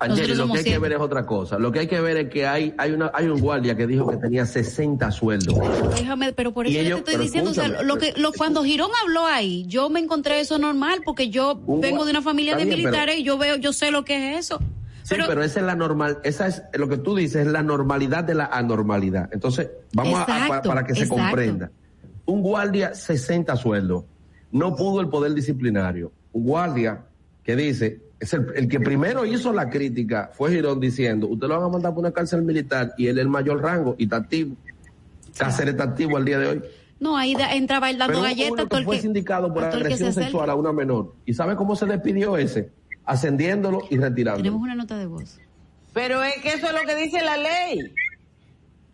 [0.00, 1.58] Angeli, lo que hay que ver es otra cosa.
[1.58, 4.08] Lo que hay que ver es que hay, hay una, hay un guardia que dijo
[4.08, 5.56] que tenía 60 sueldos.
[5.96, 8.62] Déjame, pero por eso yo ellos- te estoy diciendo, o sea, lo que, lo, cuando
[8.62, 12.54] Girón habló ahí, yo me encontré eso normal porque yo Un vengo de una familia
[12.56, 14.60] de pero- militares y yo veo, yo sé lo que es eso.
[15.02, 18.24] Sí, pero, esa es la normal, esa es lo que tú dices, es la normalidad
[18.24, 19.30] de la anormalidad.
[19.32, 21.22] Entonces, vamos a- a, para, que se exacto.
[21.24, 21.70] comprenda.
[22.26, 24.04] Un guardia 60 sueldos,
[24.52, 26.12] no pudo el poder disciplinario.
[26.32, 27.06] Un guardia
[27.42, 31.56] que dice, es el, el que primero hizo la crítica fue Girón diciendo, usted lo
[31.56, 34.16] van a mandar por una cárcel militar y él es el mayor rango y está
[34.16, 34.56] activo.
[35.36, 36.62] Cáceres está activo al día de hoy.
[37.00, 40.50] No, ahí da- entraba él dando galletas todo fue que, sindicado por se agresión sexual
[40.50, 41.14] a una menor.
[41.26, 42.70] ¿Y sabe cómo se despidió ese?
[43.04, 44.42] Ascendiéndolo y retirándolo.
[44.42, 45.38] Tenemos una nota de voz.
[45.94, 47.78] Pero es que eso es lo que dice la ley.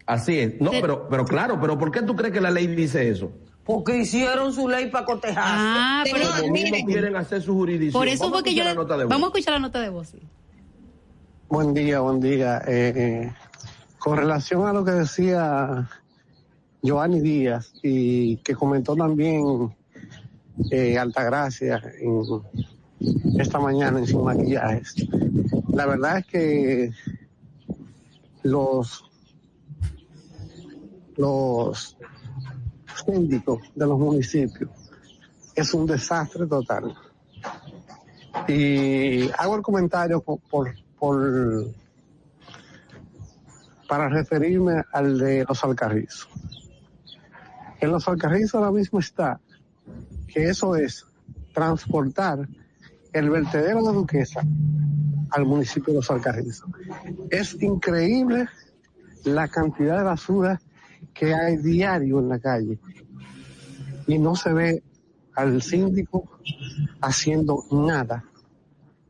[0.06, 0.60] Así es.
[0.60, 3.32] No, pero, pero claro, pero ¿por qué tú crees que la ley dice eso?
[3.64, 5.50] Porque hicieron su ley para cotejarse.
[5.50, 7.98] Ah, pero mismo quieren hacer su jurisdicción.
[8.00, 9.10] por eso Vamos fue a que yo escuchar le- la nota de voz.
[9.10, 10.08] vamos a escuchar la nota de voz.
[10.08, 10.18] sí.
[11.48, 12.58] Buen día, buen día.
[12.66, 13.32] Eh, eh,
[13.98, 15.88] con relación a lo que decía
[16.82, 19.74] Joanny Díaz y que comentó también
[20.70, 22.22] eh, Altagracia en
[23.40, 24.94] esta mañana en Sin Maquillajes,
[25.68, 26.90] la verdad es que
[28.42, 29.04] los
[31.16, 31.93] los
[33.06, 34.70] de los municipios
[35.54, 36.94] es un desastre total.
[38.48, 40.74] Y hago el comentario por,
[43.88, 46.28] para referirme al de los alcarrizos.
[47.80, 49.40] En los alcarrizos ahora mismo está
[50.26, 51.06] que eso es
[51.52, 52.48] transportar
[53.12, 54.42] el vertedero de Duquesa
[55.30, 56.68] al municipio de los alcarrizos.
[57.30, 58.48] Es increíble
[59.24, 60.60] la cantidad de basura
[61.12, 62.78] que hay diario en la calle
[64.06, 64.82] y no se ve
[65.34, 66.28] al síndico
[67.00, 68.24] haciendo nada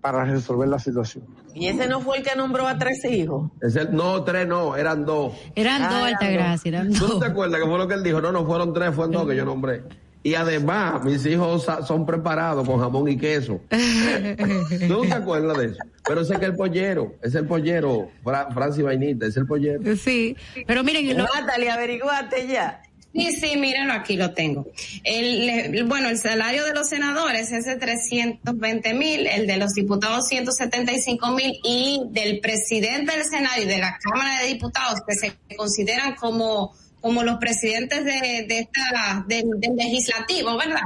[0.00, 1.24] para resolver la situación.
[1.54, 3.50] Y ese no fue el que nombró a tres hijos.
[3.62, 5.34] Es el- no, tres no, eran dos.
[5.54, 8.02] Eran Ah, dos, eran Altagracia, eran ¿Tú no te acuerdas que fue lo que él
[8.02, 8.20] dijo?
[8.20, 9.82] No, no fueron tres, fueron dos que yo nombré.
[10.22, 13.60] Y además, mis hijos son preparados con jamón y queso.
[14.88, 15.78] ¿Tú no te acuerdas de eso?
[16.06, 19.94] Pero ese que es el pollero, es el pollero, Fra- Francis Vainita, es el pollero.
[19.96, 22.82] Sí, pero miren, lo- Natalie, averiguate ya.
[23.14, 24.66] Sí, sí, mírenlo, aquí lo tengo.
[25.04, 30.26] El, bueno, el salario de los senadores es de 320 mil, el de los diputados
[30.28, 35.32] 175 mil y del presidente del Senado y de la Cámara de Diputados que se
[35.56, 39.46] consideran como, como los presidentes de, de esta, del,
[39.76, 40.80] legislativo, ¿verdad?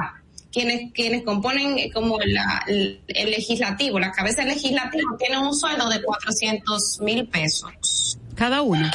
[0.52, 5.54] Quienes, quienes componen eh, como la- el, el legislativo, la cabeza del legislativo, tienen un
[5.54, 8.18] sueldo de 400 mil pesos.
[8.34, 8.90] cada uno.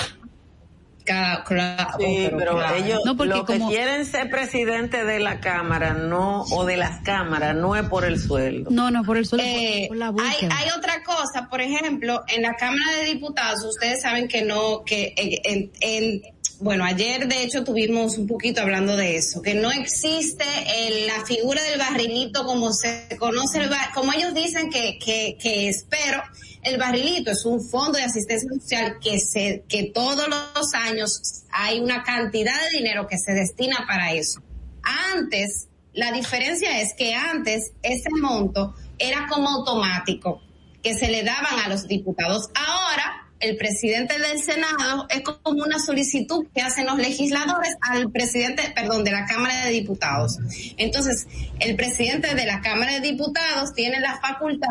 [1.06, 2.76] Cada, claro, Sí, pero claro.
[2.76, 6.78] ellos No, porque lo que como- quieren ser presidente de la Cámara no o de
[6.78, 8.70] las cámaras no es por el sueldo.
[8.72, 12.42] No, no, por el suelo, Eh, por la hay, hay otra cosa, por ejemplo, en
[12.44, 16.22] la Cámara de Diputados, ustedes saben que no, que eh, en, en-
[16.62, 20.46] bueno, ayer de hecho tuvimos un poquito hablando de eso, que no existe
[20.88, 25.36] el- la figura del barrilito como se conoce, el ba- como ellos dicen que, que,
[25.42, 26.22] que es, pero
[26.64, 31.80] el barrilito es un fondo de asistencia social que se, que todos los años hay
[31.80, 34.42] una cantidad de dinero que se destina para eso.
[35.14, 40.42] Antes, la diferencia es que antes ese monto era como automático,
[40.82, 42.50] que se le daban a los diputados.
[42.56, 48.72] Ahora, el presidente del Senado es como una solicitud que hacen los legisladores al presidente,
[48.74, 50.38] perdón, de la Cámara de Diputados.
[50.78, 51.28] Entonces,
[51.60, 54.70] el presidente de la Cámara de Diputados tiene la facultad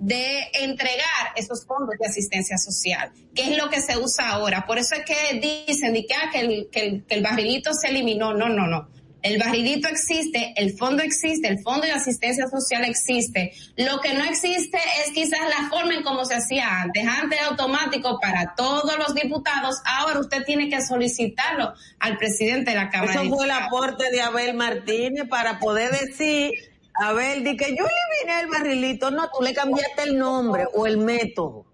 [0.00, 4.64] de entregar esos fondos de asistencia social, que es lo que se usa ahora.
[4.66, 7.88] Por eso es que dicen que, ah, que, el, que, el, que el barrilito se
[7.88, 8.32] eliminó.
[8.32, 8.88] No, no, no.
[9.22, 13.52] El barrilito existe, el fondo existe, el fondo de asistencia social existe.
[13.76, 17.06] Lo que no existe es quizás la forma en cómo se hacía antes.
[17.06, 19.76] Antes era automático para todos los diputados.
[19.84, 23.22] Ahora usted tiene que solicitarlo al presidente de la Cámara.
[23.22, 26.69] Eso fue el aporte de Abel Martínez para poder decir,
[27.00, 29.10] Abel, di que yo eliminé el barrilito.
[29.10, 31.69] No, tú le cambiaste el nombre o el método.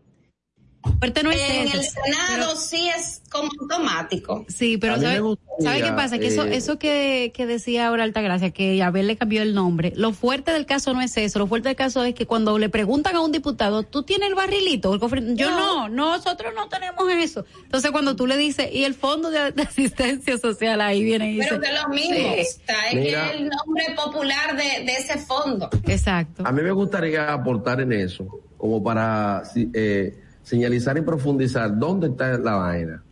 [0.98, 4.44] Fuerte no es En el Senado sí es como automático.
[4.48, 6.18] Sí, pero ¿sabe, gustaría, ¿sabe qué pasa?
[6.18, 9.92] Que eso, eh, eso que, que decía ahora Altagracia, que Abel le cambió el nombre,
[9.96, 12.68] lo fuerte del caso no es eso, lo fuerte del caso es que cuando le
[12.68, 14.94] preguntan a un diputado, ¿tú tienes el barrilito?
[14.94, 15.22] El cofre?
[15.34, 15.88] Yo no.
[15.88, 17.44] nosotros no tenemos eso.
[17.64, 20.80] Entonces cuando tú le dices, ¿y el fondo de, de asistencia social?
[20.80, 22.40] Ahí viene y Pero dice, que lo mismo, Sí.
[22.40, 23.30] está, es Mira.
[23.30, 25.68] que el nombre popular de, de ese fondo.
[25.86, 26.42] Exacto.
[26.46, 28.26] A mí me gustaría aportar en eso,
[28.56, 33.02] como para si- eh, señalizar y profundizar dónde está la vaina.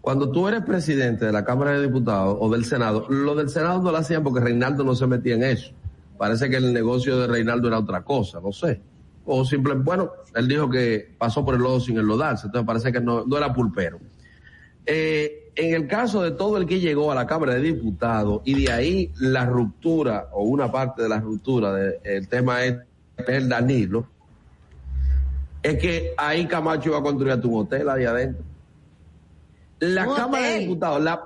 [0.00, 3.82] Cuando tú eres presidente de la Cámara de Diputados o del Senado, lo del Senado
[3.82, 5.70] no lo hacían porque Reinaldo no se metía en eso.
[6.16, 8.80] Parece que el negocio de Reinaldo era otra cosa, no sé.
[9.26, 13.02] o simplemente, bueno, él dijo que pasó por el lodo sin enlodarse, entonces parece que
[13.02, 14.00] no, era pulpero.
[14.86, 18.64] Eh, en el caso de todo el que llegó a la Cámara de Diputados y
[18.64, 22.78] de ahí la ruptura o una parte de la ruptura del tema es
[23.26, 24.08] el Danilo,
[25.68, 28.42] es que ahí Camacho iba a construir un hotel ahí adentro.
[29.80, 31.22] La Cámara de Diputados, la,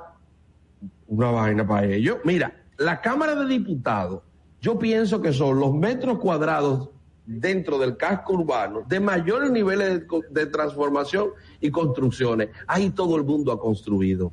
[1.07, 2.19] una vaina para ellos.
[2.25, 4.23] Mira, la Cámara de Diputados,
[4.61, 6.91] yo pienso que son los metros cuadrados
[7.25, 11.29] dentro del casco urbano de mayores niveles de, de transformación
[11.61, 12.51] y construcciones.
[12.67, 14.33] Ahí todo el mundo ha construido.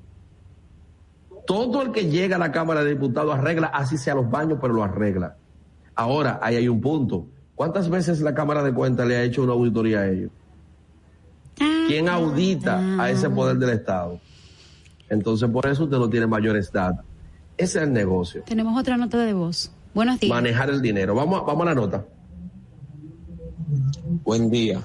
[1.46, 4.74] Todo el que llega a la Cámara de Diputados arregla, así sea los baños, pero
[4.74, 5.38] lo arregla.
[5.94, 7.28] Ahora, ahí hay un punto.
[7.60, 10.32] ¿Cuántas veces la Cámara de Cuentas le ha hecho una auditoría a ellos?
[11.90, 14.18] ¿Quién audita a ese poder del Estado?
[15.10, 17.04] Entonces, por eso usted no tiene mayores datos.
[17.58, 18.44] Ese es el negocio.
[18.46, 19.74] Tenemos otra nota de voz.
[19.94, 20.30] Buenos días.
[20.34, 21.14] Manejar el dinero.
[21.16, 22.06] Vamos, a- vamos a la nota.
[24.24, 24.82] Buen día.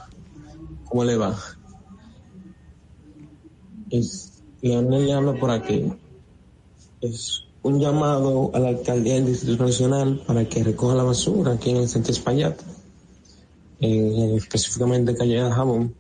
[0.87, 1.37] ¿Cómo le va?
[3.89, 5.93] Es Leonel le habla por aquí.
[7.01, 11.70] Es un llamado a la alcaldía del Distrito Nacional para que recoja la basura aquí
[11.70, 12.61] en el centro Espaillat,
[13.81, 15.95] eh, específicamente calle de Jabón.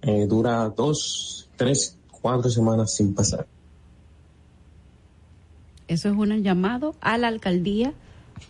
[0.00, 3.46] Eh, dura dos, tres, cuatro semanas sin pasar.
[5.88, 7.92] Eso es un llamado a la alcaldía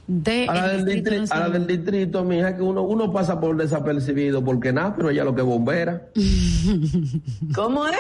[0.07, 3.13] de A la, el del Distrito distrito, a la del distrito, mija, que uno, uno
[3.13, 6.09] pasa por desapercibido porque nada, pero ella lo que bombera.
[7.55, 7.97] ¿Cómo es?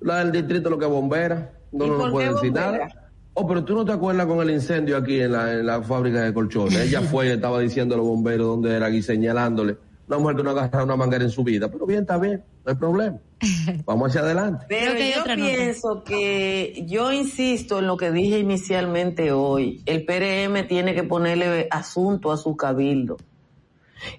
[0.00, 1.52] La del distrito lo que bombera.
[1.70, 2.78] No, ¿Y no, por no puede qué decir bombera?
[2.78, 3.07] nada.
[3.40, 6.22] Oh, pero tú no te acuerdas con el incendio aquí en la, en la fábrica
[6.22, 6.74] de colchones.
[6.74, 9.76] Ella fue y estaba diciendo a los bomberos dónde era y señalándole.
[10.08, 11.70] Una mujer que no ha agarrado una manguera en su vida.
[11.70, 13.18] Pero bien, está bien, no hay problema.
[13.84, 14.66] Vamos hacia adelante.
[14.68, 15.36] Pero que yo nota.
[15.36, 21.68] pienso que, yo insisto en lo que dije inicialmente hoy, el PRM tiene que ponerle
[21.70, 23.18] asunto a su cabildo.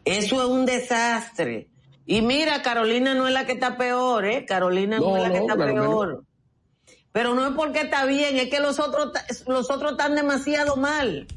[0.05, 1.67] Eso es un desastre.
[2.05, 4.45] Y mira, Carolina no es la que está peor, ¿eh?
[4.45, 5.89] Carolina no, No, es la que no, está claro que no.
[5.89, 6.23] peor.
[7.11, 9.11] Pero no es porque está bien, es que los otros,
[9.47, 11.27] los otros están demasiado mal.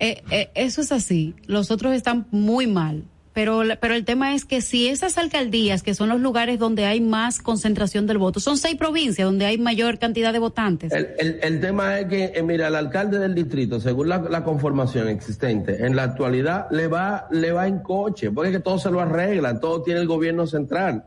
[0.00, 1.34] Eh, eh, eso es así.
[1.46, 3.04] Los otros están muy mal.
[3.34, 7.00] Pero, pero el tema es que si esas alcaldías, que son los lugares donde hay
[7.00, 10.92] más concentración del voto, son seis provincias donde hay mayor cantidad de votantes.
[10.92, 14.42] El, el- el tema es que, eh, mira, el alcalde del distrito, según la, la
[14.42, 18.78] conformación existente, en la actualidad le va, le va en coche, porque es que todo
[18.78, 21.04] se lo arregla, todo tiene el gobierno central.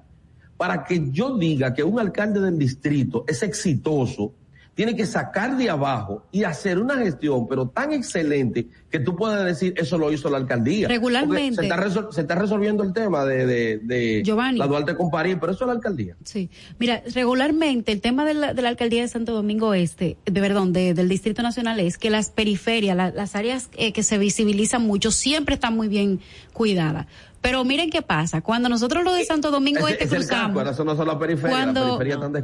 [0.61, 4.31] Para que yo diga que un alcalde del distrito es exitoso,
[4.75, 9.43] tiene que sacar de abajo y hacer una gestión, pero tan excelente que tú puedas
[9.43, 10.87] decir, eso lo hizo la alcaldía.
[10.87, 11.55] Regularmente.
[11.61, 14.59] Se está, se está resolviendo el tema de, de, de Giovanni.
[14.59, 16.15] la Duarte con París, pero eso es la alcaldía.
[16.23, 20.41] Sí, mira, regularmente el tema de la, de la alcaldía de Santo Domingo Este, de
[20.41, 24.19] perdón, de- del Distrito Nacional es que las periferias, la- las áreas eh, que se
[24.19, 26.19] visibilizan mucho, siempre están muy bien
[26.53, 27.07] cuidadas.
[27.41, 30.71] Pero miren qué pasa, cuando nosotros lo de Santo Domingo Este es el cruzamos, casco,
[30.71, 31.99] eso no son las periferias, las cuando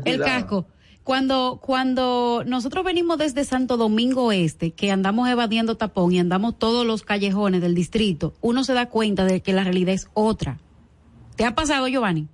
[0.05, 0.65] el casco,
[1.03, 6.85] cuando cuando nosotros venimos desde Santo Domingo Este, que andamos evadiendo tapón y andamos todos
[6.85, 10.57] los callejones del distrito, uno se da cuenta de que la realidad es otra.
[11.35, 12.27] ¿Te ha pasado, Giovanni?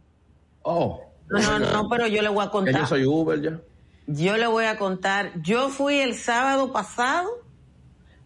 [0.62, 1.02] Oh.
[1.30, 2.80] No, no, no, pero yo le voy a Que contar.
[2.82, 3.60] yo soy Uber ya.
[4.08, 5.32] Yo le voy a contar.
[5.42, 7.30] Yo fui el sábado pasado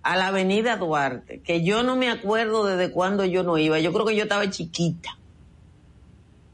[0.07, 3.77] a la avenida Duarte, que yo no me acuerdo desde cuándo yo no iba.
[3.79, 5.17] Yo creo que yo estaba chiquita.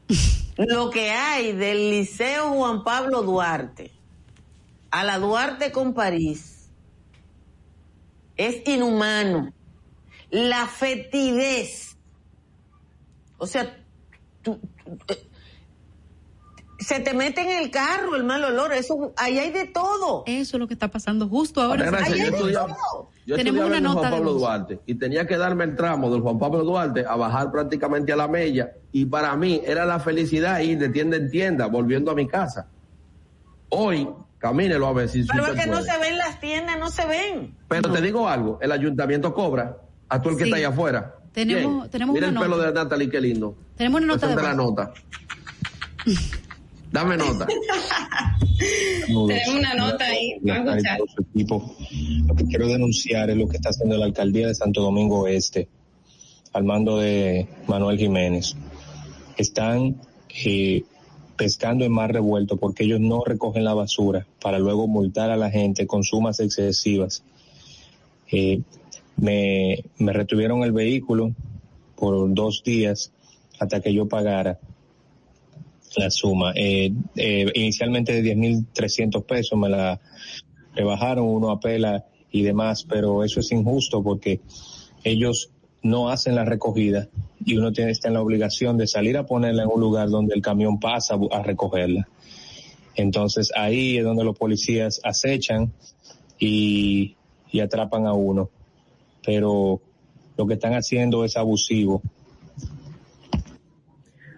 [0.56, 3.92] Lo que hay del Liceo Juan Pablo Duarte
[4.90, 6.68] a la Duarte con París
[8.36, 9.52] es inhumano.
[10.30, 11.96] La fetidez.
[13.38, 13.76] O sea,
[14.42, 15.28] tú- tú- eh,
[16.80, 20.24] se te mete en el carro el mal olor, eso, ahí hay de todo.
[20.26, 21.86] Eso es lo que está pasando justo ahora.
[21.86, 23.10] Gracias, Ahí hay de todo.
[23.26, 24.32] Yo Tenemos una nota Juan Pablo.
[24.34, 28.16] Duarte y tenía que darme el tramo del Juan Pablo Duarte a bajar prácticamente a
[28.16, 32.14] la mella y para mí era la felicidad ir de tienda en tienda volviendo a
[32.14, 32.66] mi casa.
[33.70, 36.90] Hoy, camínelo a ver si Pero usted es que no se ven las tiendas, no
[36.90, 37.54] se ven.
[37.68, 39.78] Pero te digo algo, el ayuntamiento cobra
[40.08, 40.50] a tú el que Sí.
[40.50, 41.14] está ahí afuera.
[41.32, 41.90] Tenemos- Bien.
[41.90, 43.56] tenemos Mira una el pelo de Natalie, qué lindo.
[43.76, 44.92] Tenemos una nota de la nota.
[46.94, 47.44] Dame nota.
[49.08, 50.96] Tenemos una nota ahí, vamos a.
[50.96, 55.66] Lo que quiero denunciar es lo que está haciendo la alcaldía de Santo Domingo Este,
[56.52, 58.54] al mando de Manuel Jiménez.
[59.36, 59.96] Están
[60.44, 60.84] eh,
[61.34, 65.50] pescando en mar revuelto porque ellos no recogen la basura para luego multar a la
[65.50, 67.24] gente con sumas excesivas.
[68.30, 68.60] Eh,
[69.16, 71.34] me, me retuvieron el vehículo
[71.96, 73.10] por dos días
[73.58, 74.60] hasta que yo pagara
[75.96, 76.52] la suma.
[76.54, 80.00] Eh, eh, inicialmente de 10.300 pesos me la
[80.74, 84.40] rebajaron, uno apela y demás, pero eso es injusto porque
[85.04, 85.50] ellos
[85.82, 87.08] no hacen la recogida
[87.44, 90.34] y uno tiene está en la obligación de salir a ponerla en un lugar donde
[90.34, 92.08] el camión pasa a recogerla.
[92.96, 95.72] Entonces ahí es donde los policías acechan
[96.38, 97.16] y,
[97.50, 98.50] y atrapan a uno.
[99.24, 99.80] Pero
[100.36, 102.02] lo que están haciendo es abusivo.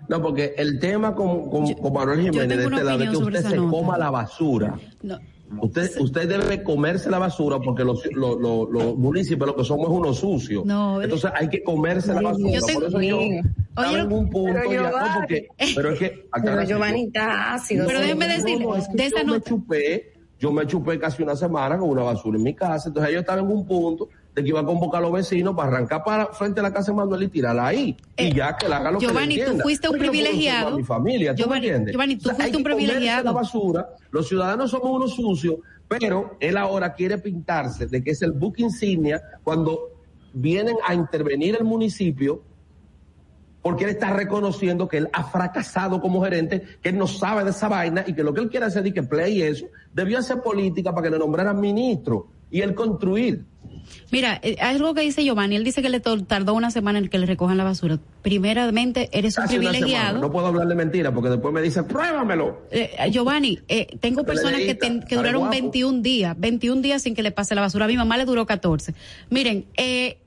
[0.09, 3.43] No, porque el tema con, con, con Manuel Jiménez de este lado es que usted
[3.43, 3.71] se nota.
[3.71, 4.79] coma la basura.
[5.03, 5.19] No.
[5.61, 9.87] Usted, usted debe comerse la basura porque los, los, los, los municipios lo que somos
[9.87, 10.63] es uno sucio.
[10.65, 12.51] No, Entonces hay que comerse la basura.
[12.51, 15.99] Yo tengo, Por eso yo estaba en un punto pero ya, no, porque, pero es
[15.99, 17.87] que pero Giovanni está ácido.
[17.87, 21.23] Pero déjeme decirle, no, es que de esa yo me chupé, yo me chupé casi
[21.23, 22.89] una semana con una basura en mi casa.
[22.89, 25.69] Entonces yo estaba en un punto de que iba a convocar a los vecinos para
[25.71, 27.97] arrancar para frente a la casa de Manuel y tirarla ahí.
[28.19, 30.71] Eh, y ya que la haga lo Giovanni, que tú fuiste un privilegiado.
[30.71, 31.91] No mi familia, ¿tú Giovanni, me?
[31.91, 33.25] Giovanni, tú o sea, fuiste un privilegiado.
[33.25, 35.57] La basura, los ciudadanos somos unos sucios,
[35.89, 40.03] pero él ahora quiere pintarse de que es el buque insignia cuando
[40.35, 42.43] vienen a intervenir el municipio
[43.63, 47.51] porque él está reconociendo que él ha fracasado como gerente, que él no sabe de
[47.51, 50.43] esa vaina y que lo que él quiere hacer es que play eso, debió hacer
[50.43, 53.45] política para que le nombraran ministro y él construir.
[54.11, 57.19] Mira, eh, algo que dice Giovanni, él dice que le tardó una semana en que
[57.19, 57.99] le recojan la basura.
[58.23, 60.21] Primeramente, eres un Casi privilegiado.
[60.21, 62.63] No puedo hablar de mentira porque después me dice, pruébamelo.
[62.71, 65.53] Eh, Giovanni, eh, tengo personas que, ten- que duraron guapo.
[65.53, 67.85] 21 días, 21 días sin que le pase la basura.
[67.85, 68.95] A mi mamá le duró 14.
[69.31, 70.19] Miren, eh,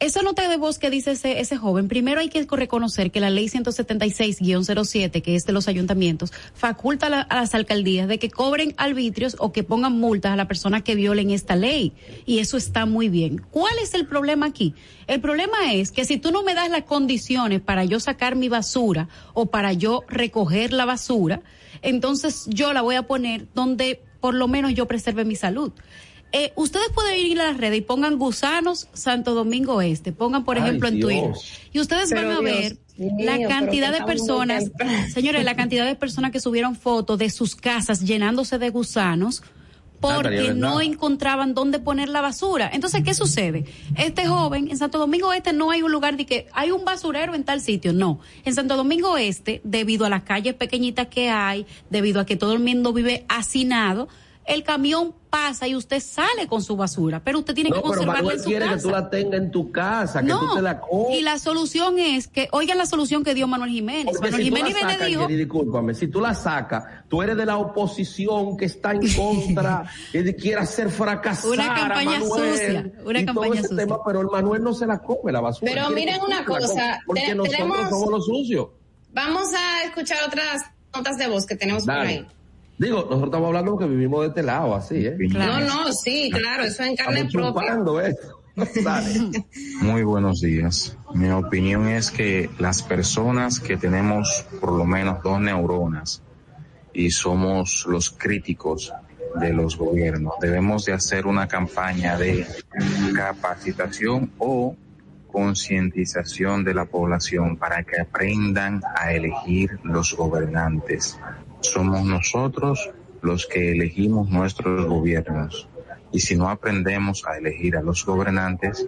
[0.00, 3.30] esa nota de voz que dice ese, ese joven, primero hay que reconocer que la
[3.30, 8.74] ley 176-07, que es de los ayuntamientos, faculta a, a las alcaldías de que cobren
[8.76, 11.92] arbitrios o que pongan multas a la persona que violen esta ley.
[12.26, 13.42] Y eso está muy bien.
[13.50, 14.74] ¿Cuál es el problema aquí?
[15.08, 18.48] El problema es que si tú no me das las condiciones para yo sacar mi
[18.48, 21.42] basura o para yo recoger la basura,
[21.82, 25.72] entonces yo la voy a poner donde por lo menos yo preserve mi salud.
[26.32, 30.58] Eh, ustedes pueden ir a las redes y pongan gusanos Santo Domingo Este, pongan por
[30.58, 31.06] Ay, ejemplo en Dios.
[31.06, 31.32] Twitter
[31.72, 34.64] y ustedes Pero van a Dios ver mío, la cantidad de personas,
[35.14, 39.42] señores, la cantidad de personas que subieron fotos de sus casas llenándose de gusanos
[40.02, 42.70] Natalia, porque no encontraban dónde poner la basura.
[42.72, 43.64] Entonces, ¿qué sucede?
[43.96, 47.34] Este joven, en Santo Domingo Este no hay un lugar de que hay un basurero
[47.34, 48.20] en tal sitio, no.
[48.44, 52.52] En Santo Domingo Este, debido a las calles pequeñitas que hay, debido a que todo
[52.52, 54.08] el mundo vive hacinado,
[54.48, 57.90] el camión pasa y usted sale con su basura, pero usted tiene No, que pero
[57.92, 58.76] conservarla Manuel en su quiere casa.
[58.76, 61.18] que tú la tengas en tu casa, que tú te la comas.
[61.18, 64.06] y la solución es que, oigan la solución que dio Manuel Jiménez.
[64.06, 67.36] Porque Manuel si tú Jiménez la dijo, Jenny, discúlpame, si tú la sacas, tú eres
[67.36, 72.50] de la oposición que está en contra, que quiere hacer fracasar Una campaña a Manuel,
[72.52, 73.84] sucia, una y todo campaña ese sucia.
[73.84, 75.70] tema, pero el Manuel no se la come la basura.
[75.74, 78.68] Pero miren una cosa, porque te- nosotros tenemos- somos los sucios.
[79.12, 80.62] Vamos a escuchar otras
[80.94, 82.26] notas de voz que tenemos por ahí.
[82.78, 85.16] Digo, nosotros estamos hablando porque vivimos de este lado, así, ¿eh?
[85.30, 88.08] No, no, sí, claro, eso en carne Estamos propia.
[88.08, 88.38] eso.
[88.84, 89.44] Dale.
[89.80, 90.96] Muy buenos días.
[91.12, 96.22] Mi opinión es que las personas que tenemos por lo menos dos neuronas
[96.92, 98.92] y somos los críticos
[99.40, 102.46] de los gobiernos, debemos de hacer una campaña de
[103.14, 104.74] capacitación o
[105.30, 111.18] concientización de la población para que aprendan a elegir los gobernantes.
[111.60, 112.90] Somos nosotros
[113.22, 115.68] los que elegimos nuestros gobiernos.
[116.12, 118.86] Y si no aprendemos a elegir a los gobernantes,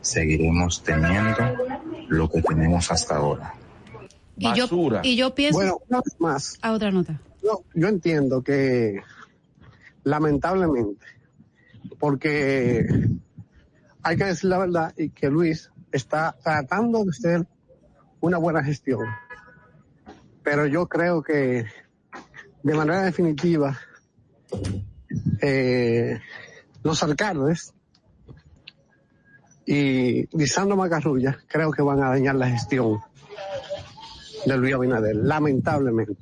[0.00, 1.56] seguiremos teniendo
[2.08, 3.54] lo que tenemos hasta ahora.
[4.36, 4.66] y yo,
[5.02, 7.20] y yo pienso Bueno, una vez más, a otra nota.
[7.42, 9.02] yo, yo entiendo que
[10.04, 11.04] lamentablemente,
[11.98, 12.86] porque
[14.02, 17.46] hay que decir la verdad y que Luis está tratando de hacer
[18.20, 19.06] una buena gestión,
[20.42, 21.66] pero yo creo que
[22.62, 23.78] de manera definitiva
[25.40, 26.18] eh,
[26.82, 27.74] los alcaldes
[29.66, 32.98] y Lisandro Macarrulla creo que van a dañar la gestión
[34.44, 36.16] de Luis Abinader, lamentablemente.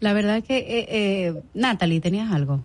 [0.00, 2.64] La verdad es que, eh, eh, Natalie, ¿tenías algo?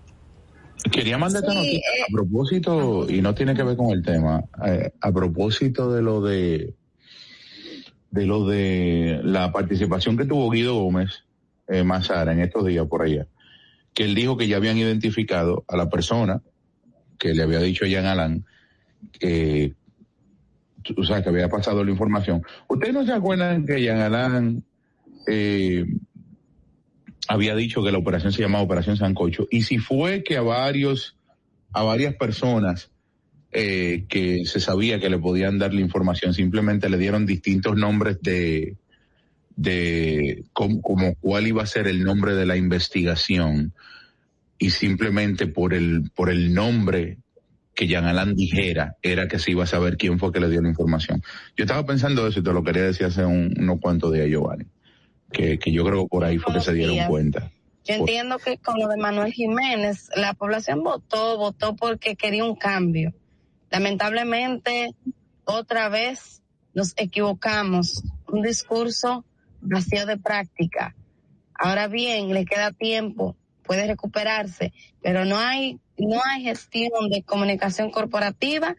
[0.91, 4.03] Quería mandar esta Sí, noticia eh, a propósito, y no tiene que ver con el
[4.03, 6.73] tema, eh, a propósito de lo de
[8.11, 11.24] de lo de la participación que tuvo Guido Gómez
[11.67, 13.27] eh, Mazara en estos días por allá,
[13.93, 16.41] que él dijo que ya habían identificado a la persona
[17.17, 18.45] que le había dicho a Jean Alain
[19.11, 19.73] que
[20.95, 22.43] o sea, que había pasado la información.
[22.67, 24.63] ¿Ustedes no se acuerdan que Jean Alain
[25.27, 25.85] eh,
[27.27, 29.47] había dicho que la operación se llamaba Operación Sancocho?
[29.49, 31.17] Y si fue que a varios,
[31.73, 32.91] a varias personas
[33.51, 38.21] eh, que se sabía que le podían dar la información, simplemente le dieron distintos nombres
[38.21, 38.75] de,
[39.55, 43.73] de como, como cuál iba a ser el nombre de la investigación
[44.57, 47.17] y simplemente por el, por el nombre
[47.73, 50.61] que Jean Alain dijera era que se iba a saber quién fue que le dio
[50.61, 51.21] la información.
[51.57, 54.65] Yo estaba pensando eso y te lo quería decir hace unos cuantos días, Giovanni,
[55.31, 57.51] que, que yo creo que por ahí fue que se dieron cuenta.
[57.83, 62.55] Yo entiendo que con lo de Manuel Jiménez, la población votó, votó porque quería un
[62.55, 63.13] cambio.
[63.69, 64.95] Lamentablemente,
[65.43, 66.41] otra vez
[66.73, 68.03] nos equivocamos.
[68.27, 69.23] Un discurso
[69.65, 70.95] vacío de práctica.
[71.53, 77.89] Ahora bien, le queda tiempo, puede recuperarse, pero no hay no hay gestión de comunicación
[77.89, 78.75] corporativa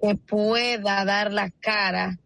[0.00, 2.18] que pueda dar la cara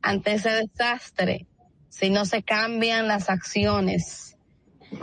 [0.00, 1.46] ante ese desastre
[1.88, 4.36] si no se cambian las acciones.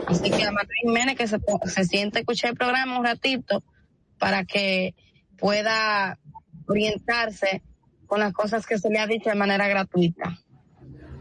[0.06, 3.62] Así que a Manuel Jiménez que se, se siente escuchar el programa un ratito
[4.18, 4.94] para que
[5.38, 6.18] pueda
[6.66, 7.62] orientarse
[8.06, 10.38] con las cosas que se le ha dicho de manera gratuita.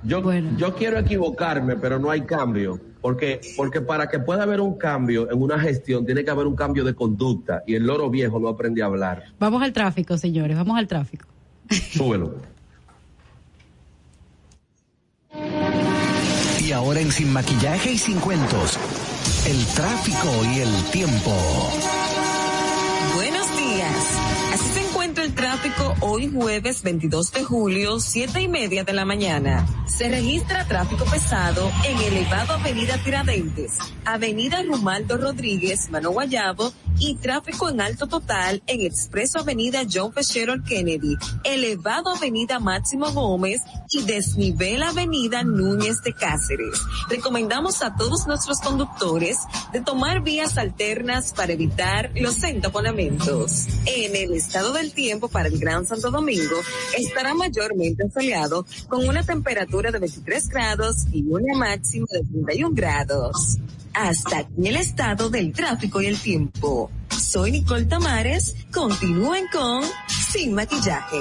[0.03, 0.21] Yo,
[0.57, 2.79] yo quiero equivocarme, pero no hay cambio.
[3.01, 6.55] Porque, porque para que pueda haber un cambio en una gestión, tiene que haber un
[6.55, 7.63] cambio de conducta.
[7.65, 9.23] Y el loro viejo no aprende a hablar.
[9.39, 11.25] Vamos al tráfico, señores, vamos al tráfico.
[11.69, 12.35] Súbelo.
[16.61, 18.77] Y ahora en Sin Maquillaje y Sin Cuentos,
[19.47, 21.98] el tráfico y el tiempo.
[25.39, 29.65] Tráfico hoy jueves 22 de julio, siete y media de la mañana.
[29.87, 37.69] Se registra tráfico pesado en elevado Avenida Tiradentes, Avenida Rumaldo Rodríguez, Mano Guayabo y tráfico
[37.69, 44.83] en alto total en Expreso Avenida John Fitzgerald Kennedy, elevado Avenida Máximo Gómez y desnivel
[44.83, 46.81] Avenida Núñez de Cáceres.
[47.09, 49.37] Recomendamos a todos nuestros conductores
[49.71, 53.67] de tomar vías alternas para evitar los entaponamientos.
[53.85, 56.55] En el estado del tiempo para el Gran Santo Domingo
[56.97, 63.57] estará mayormente soleado con una temperatura de 23 grados y una máxima de 31 grados.
[63.93, 66.91] Hasta aquí el estado del tráfico y el tiempo.
[67.09, 68.55] Soy Nicole Tamares.
[68.71, 69.83] Continúen con
[70.31, 71.19] Sin Maquillaje.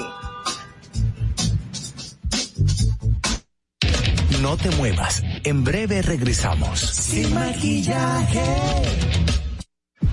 [4.41, 5.21] No te muevas.
[5.43, 6.79] En breve regresamos.
[6.79, 8.41] Sin maquillaje.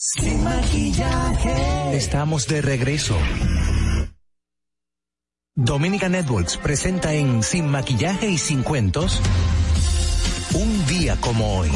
[0.00, 1.96] Sin maquillaje.
[1.96, 3.18] Estamos de regreso.
[5.56, 9.20] Dominica Networks presenta en Sin Maquillaje y Sin Cuentos
[10.54, 11.70] un día como hoy.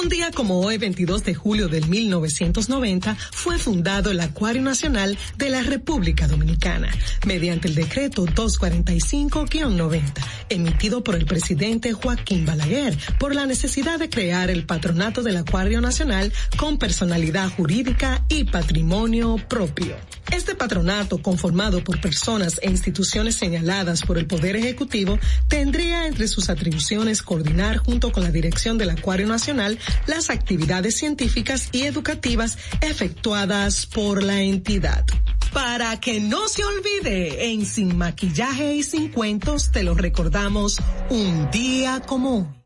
[0.00, 5.50] Un día como hoy, 22 de julio del 1990, fue fundado el Acuario Nacional de
[5.50, 6.88] la República Dominicana,
[7.26, 10.02] mediante el decreto 245-90,
[10.50, 15.80] emitido por el presidente Joaquín Balaguer, por la necesidad de crear el patronato del Acuario
[15.80, 19.96] Nacional con personalidad jurídica y patrimonio propio.
[20.30, 25.18] Este patronato, conformado por personas e instituciones señaladas por el Poder Ejecutivo,
[25.48, 31.68] tendría entre sus atribuciones coordinar junto con la dirección del Acuario Nacional las actividades científicas
[31.72, 35.04] y educativas efectuadas por la entidad.
[35.52, 40.78] Para que no se olvide, en Sin Maquillaje y Sin Cuentos te lo recordamos
[41.10, 42.58] un día como hoy.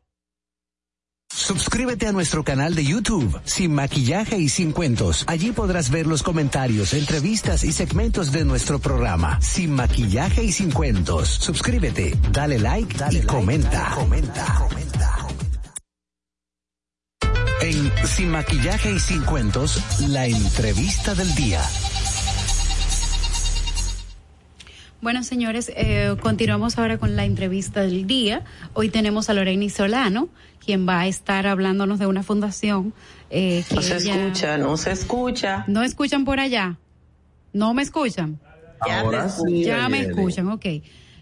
[1.33, 5.25] Suscríbete a nuestro canal de YouTube, Sin Maquillaje y Sin Cuentos.
[5.27, 10.71] Allí podrás ver los comentarios, entrevistas y segmentos de nuestro programa, Sin Maquillaje y Sin
[10.71, 11.27] Cuentos.
[11.29, 13.91] Suscríbete, dale like, dale y comenta.
[13.95, 15.42] comenta, comenta.
[17.63, 21.61] En Sin Maquillaje y Sin Cuentos, la entrevista del día.
[24.99, 28.43] Bueno, señores, eh, continuamos ahora con la entrevista del día.
[28.73, 30.27] Hoy tenemos a Lorena Solano,
[30.59, 32.93] quien va a estar hablándonos de una fundación.
[33.29, 35.63] Eh, que no se escucha, no se escucha.
[35.67, 36.75] ¿No escuchan por allá?
[37.53, 38.41] ¿No me escuchan?
[38.81, 39.63] Ahora sí.
[39.63, 40.65] Ya me escuchan, ok.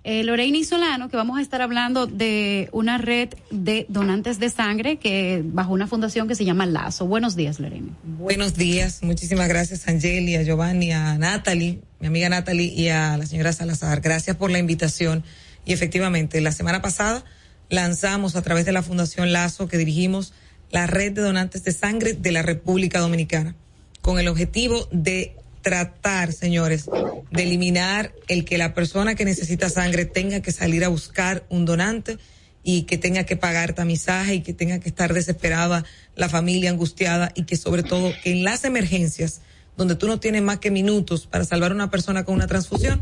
[0.03, 4.98] Eh, Lorena Solano, que vamos a estar hablando de una red de donantes de sangre
[4.98, 7.06] que bajo una fundación que se llama Lazo.
[7.06, 7.90] Buenos días, Lorena.
[8.03, 13.28] Buenos días, muchísimas gracias Angeli, a Giovanni, a Natalie, mi amiga Natalie y a la
[13.28, 14.02] señora Salazar.
[14.02, 15.23] Gracias por la invitación.
[15.65, 17.23] Y efectivamente, la semana pasada
[17.69, 20.34] lanzamos a través de la Fundación Lazo que dirigimos
[20.72, 23.56] la red de donantes de sangre de la República Dominicana
[24.02, 26.89] con el objetivo de tratar, señores,
[27.31, 31.65] de eliminar el que la persona que necesita sangre tenga que salir a buscar un
[31.65, 32.17] donante
[32.63, 35.83] y que tenga que pagar tamizaje y que tenga que estar desesperada
[36.15, 39.41] la familia angustiada y que sobre todo que en las emergencias
[39.77, 43.01] donde tú no tienes más que minutos para salvar a una persona con una transfusión,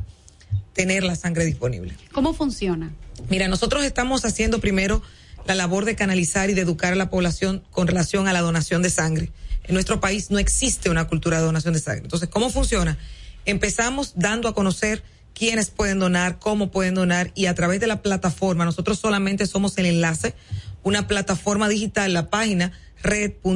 [0.73, 1.93] tener la sangre disponible.
[2.13, 2.91] ¿Cómo funciona?
[3.29, 5.01] Mira, nosotros estamos haciendo primero
[5.45, 8.81] la labor de canalizar y de educar a la población con relación a la donación
[8.81, 9.31] de sangre
[9.69, 12.01] en nuestro país no existe una cultura de donación de sangre.
[12.05, 12.97] Entonces, ¿cómo funciona?
[13.45, 15.03] Empezamos dando a conocer
[15.35, 19.77] quiénes pueden donar, cómo pueden donar y a través de la plataforma, nosotros solamente somos
[19.77, 20.33] el enlace,
[20.81, 22.71] una plataforma digital, la página
[23.03, 23.53] red.org.do,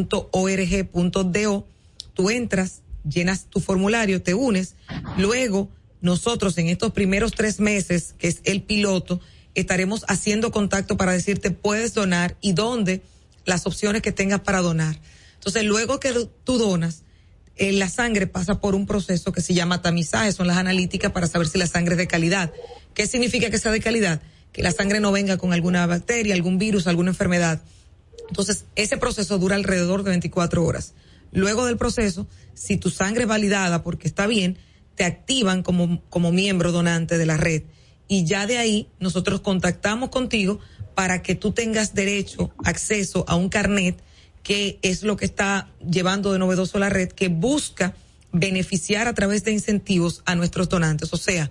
[2.13, 4.75] tú entras, llenas tu formulario, te unes,
[5.17, 9.19] luego nosotros en estos primeros tres meses, que es el piloto,
[9.55, 13.01] estaremos haciendo contacto para decirte puedes donar y dónde
[13.45, 14.99] las opciones que tengas para donar.
[15.43, 16.13] Entonces, luego que
[16.45, 17.03] tú donas,
[17.57, 21.27] eh, la sangre pasa por un proceso que se llama tamizaje, son las analíticas para
[21.27, 22.53] saber si la sangre es de calidad.
[22.93, 24.21] ¿Qué significa que sea de calidad?
[24.53, 27.61] Que la sangre no venga con alguna bacteria, algún virus, alguna enfermedad.
[28.29, 30.93] Entonces, ese proceso dura alrededor de 24 horas.
[31.33, 34.57] Luego del proceso, si tu sangre es validada porque está bien,
[34.95, 37.63] te activan como, como miembro donante de la red.
[38.07, 40.61] Y ya de ahí nosotros contactamos contigo
[40.95, 44.01] para que tú tengas derecho, acceso a un carnet
[44.43, 47.95] que es lo que está llevando de novedoso la red, que busca
[48.33, 51.13] beneficiar a través de incentivos a nuestros donantes.
[51.13, 51.49] O sea,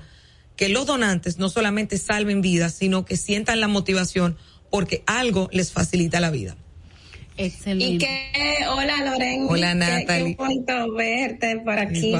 [0.56, 4.36] que los donantes no solamente salven vidas, sino que sientan la motivación
[4.70, 6.56] porque algo les facilita la vida.
[7.36, 7.94] Excelente.
[7.94, 9.46] Y que, hola Loren.
[9.48, 10.36] Hola Natalie.
[10.36, 12.12] Qué, bonito verte por aquí.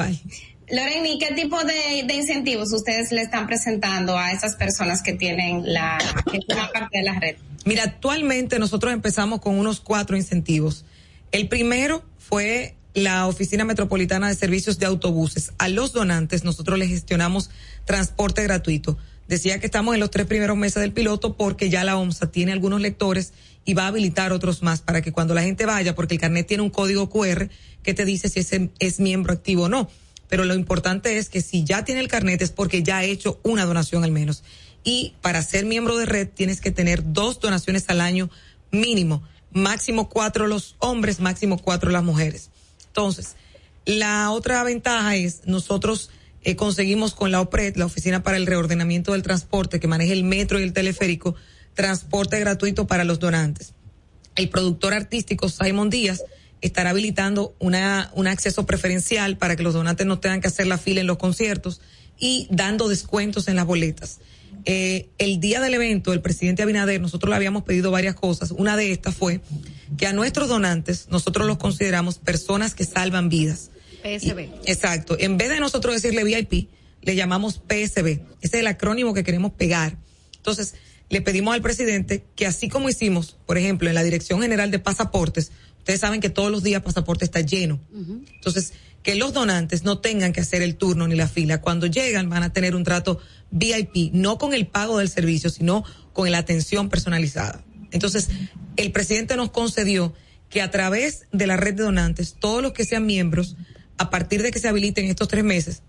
[0.71, 5.13] Loren, ¿y qué tipo de, de, incentivos ustedes le están presentando a esas personas que
[5.13, 5.99] tienen la,
[6.31, 6.41] que
[6.73, 7.37] parte de la red?
[7.65, 10.85] Mira, actualmente nosotros empezamos con unos cuatro incentivos.
[11.31, 15.53] El primero fue la Oficina Metropolitana de Servicios de Autobuses.
[15.59, 17.51] A los donantes nosotros les gestionamos
[17.85, 18.99] transporte gratuito.
[19.29, 22.53] Decía que estamos en los tres primeros meses del piloto porque ya la OMSA tiene
[22.53, 23.33] algunos lectores
[23.65, 26.47] y va a habilitar otros más para que cuando la gente vaya, porque el carnet
[26.47, 27.49] tiene un código QR
[27.83, 29.89] que te dice si ese es miembro activo o no.
[30.33, 33.39] Pero lo importante es que si ya tiene el carnet es porque ya ha hecho
[33.43, 34.45] una donación al menos
[34.83, 38.31] y para ser miembro de red tienes que tener dos donaciones al año
[38.71, 42.49] mínimo, máximo cuatro los hombres, máximo cuatro las mujeres.
[42.87, 43.37] Entonces,
[43.85, 46.09] la otra ventaja es nosotros
[46.45, 50.25] eh, conseguimos con la OPRED, la Oficina para el Reordenamiento del Transporte, que maneja el
[50.25, 51.35] metro y el teleférico,
[51.75, 53.75] transporte gratuito para los donantes.
[54.35, 56.23] El productor artístico Simon Díaz
[56.63, 60.79] estará habilitando una, un acceso preferencial para que los donantes no tengan que hacer la
[60.79, 61.81] fila en los conciertos
[62.19, 64.21] y dando descuentos en las boletas
[64.65, 68.53] eh, el día del evento, el presidente Abinader, nosotros le habíamos pedido varias cosas.
[68.53, 69.41] Una de estas fue
[69.97, 73.71] que a nuestros donantes nosotros los consideramos personas que salvan vidas.
[74.03, 74.49] PSB.
[74.67, 75.17] exacto.
[75.19, 76.69] En vez de nosotros decirle VIP,
[77.03, 78.09] le llamamos PSB.
[78.09, 79.97] Ese es el acrónimo que queremos pegar.
[80.37, 80.75] Entonces,
[81.09, 84.81] le pedimos al presidente que así como hicimos, por ejemplo, en la Dirección General de
[84.81, 85.53] Pasaportes,
[85.83, 87.81] ustedes saben que todos los días pasaporte está lleno.
[87.93, 88.73] Entonces,
[89.03, 91.61] que los donantes no tengan que hacer el turno ni la fila.
[91.61, 93.19] Cuando llegan van a tener un trato
[93.51, 97.65] VIP, no con el pago del servicio, sino con la atención personalizada.
[97.91, 98.29] Entonces,
[98.77, 100.15] el presidente nos concedió
[100.49, 103.57] que a través de la red de donantes, todos los que sean miembros,
[103.99, 105.83] a partir de que se habiliten estos tres meses,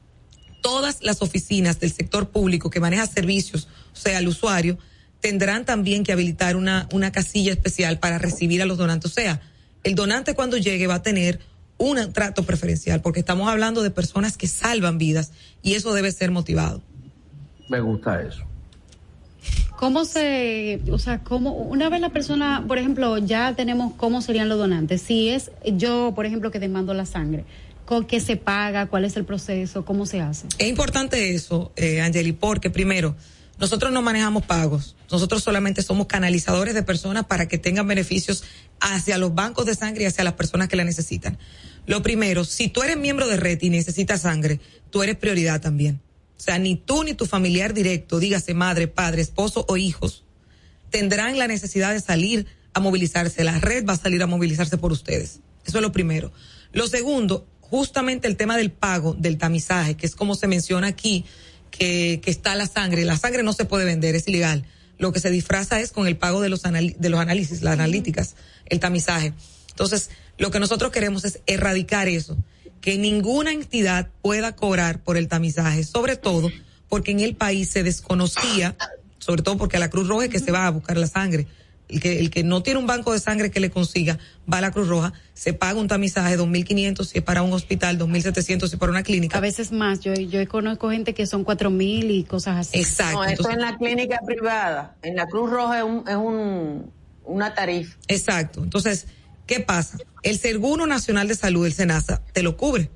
[0.61, 4.79] todas las oficinas del sector público que maneja servicios, o sea, el usuario,
[5.19, 9.11] tendrán también que habilitar una, una casilla especial para recibir a los donantes.
[9.11, 9.41] O sea,
[9.83, 11.39] el donante cuando llegue va a tener
[11.77, 15.31] un trato preferencial, porque estamos hablando de personas que salvan vidas
[15.61, 16.81] y eso debe ser motivado.
[17.69, 18.43] Me gusta eso.
[19.77, 24.47] ¿Cómo se, o sea, cómo, una vez la persona, por ejemplo, ya tenemos cómo serían
[24.47, 25.01] los donantes?
[25.01, 27.43] Si es yo, por ejemplo, que demando la sangre,
[27.85, 28.85] ¿con qué se paga?
[28.85, 29.83] ¿Cuál es el proceso?
[29.83, 30.47] ¿Cómo se hace?
[30.57, 33.15] Es importante eso, eh, Angeli, porque primero,
[33.59, 34.95] nosotros no manejamos pagos.
[35.11, 38.43] Nosotros solamente somos canalizadores de personas para que tengan beneficios
[38.79, 41.37] hacia los bancos de sangre y hacia las personas que la necesitan.
[41.85, 44.59] Lo primero, si tú eres miembro de red y necesitas sangre,
[44.89, 46.01] tú eres prioridad también.
[46.37, 50.23] O sea, ni tú ni tu familiar directo, dígase madre, padre, esposo o hijos,
[50.89, 53.43] tendrán la necesidad de salir a movilizarse.
[53.43, 55.39] La red va a salir a movilizarse por ustedes.
[55.65, 56.31] Eso es lo primero.
[56.71, 61.25] Lo segundo, justamente el tema del pago, del tamizaje, que es como se menciona aquí,
[61.77, 63.03] que, que está la sangre.
[63.03, 64.65] La sangre no se puede vender, es ilegal.
[64.99, 68.35] Lo que se disfraza es con el pago de los, de los análisis, las analíticas,
[68.67, 69.33] el tamizaje.
[69.69, 72.37] Entonces, lo que nosotros queremos es erradicar eso
[72.83, 76.51] que ninguna entidad pueda cobrar por el tamizaje, sobre todo
[76.89, 78.75] porque en el país se desconocía,
[79.19, 81.47] sobre todo porque a la Cruz Roja es que se va a buscar la sangre.
[81.93, 84.17] El que, el que no tiene un banco de sangre que le consiga,
[84.51, 87.99] va a la Cruz Roja, se paga un tamizaje 2.500 si es para un hospital,
[87.99, 89.37] 2.700 si es para una clínica.
[89.37, 92.79] A veces más, yo, yo conozco gente que son 4.000 y cosas así.
[92.79, 93.19] Exacto.
[93.19, 96.91] No, esto en la clínica privada, en la Cruz Roja es, un, es un,
[97.25, 97.95] una tarifa.
[98.07, 98.63] Exacto.
[98.63, 99.07] Entonces,
[99.45, 99.97] ¿Qué pasa?
[100.21, 102.89] El Seguro Nacional de Salud, el SENASA, te lo cubre.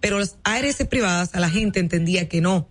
[0.00, 2.68] Pero las ARS privadas, a la gente entendía que no.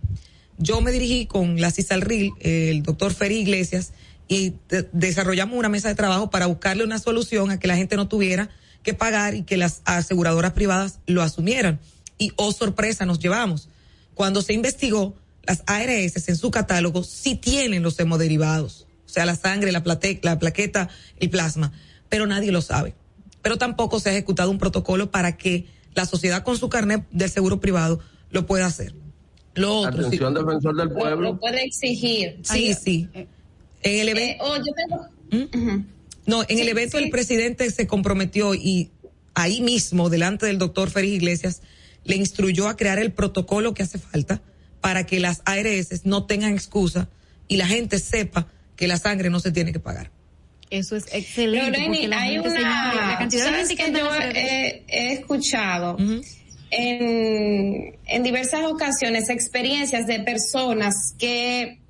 [0.56, 3.92] Yo me dirigí con la CISALRIL, el doctor Ferry Iglesias,
[4.28, 4.54] y
[4.92, 8.50] desarrollamos una mesa de trabajo para buscarle una solución a que la gente no tuviera
[8.82, 11.80] que pagar y que las aseguradoras privadas lo asumieran.
[12.18, 13.68] Y, oh sorpresa, nos llevamos.
[14.14, 19.36] Cuando se investigó, las ARS en su catálogo sí tienen los hemoderivados, o sea, la
[19.36, 19.82] sangre, la,
[20.22, 20.88] la plaqueta,
[21.18, 21.72] el plasma,
[22.08, 22.94] pero nadie lo sabe
[23.44, 27.28] pero tampoco se ha ejecutado un protocolo para que la sociedad con su carnet del
[27.28, 28.94] seguro privado lo pueda hacer.
[29.54, 31.32] Lo otro, Atención defensor del pueblo.
[31.32, 32.40] Lo, puede exigir.
[32.42, 33.06] Sí, sí.
[33.84, 34.44] En el evento.
[34.44, 35.08] Eh, oh, yo tengo...
[35.30, 35.84] ¿Mm?
[36.26, 38.90] No, en el evento el presidente se comprometió y
[39.34, 41.62] ahí mismo, delante del doctor Félix Iglesias,
[42.04, 44.42] le instruyó a crear el protocolo que hace falta
[44.80, 47.08] para que las ARS no tengan excusa
[47.46, 50.10] y la gente sepa que la sangre no se tiene que pagar.
[50.70, 51.78] Eso es excelente.
[52.14, 55.96] hay una cantidad de que yo he, escuchado
[56.70, 61.80] en, en diversas ocasiones experiencias de personas que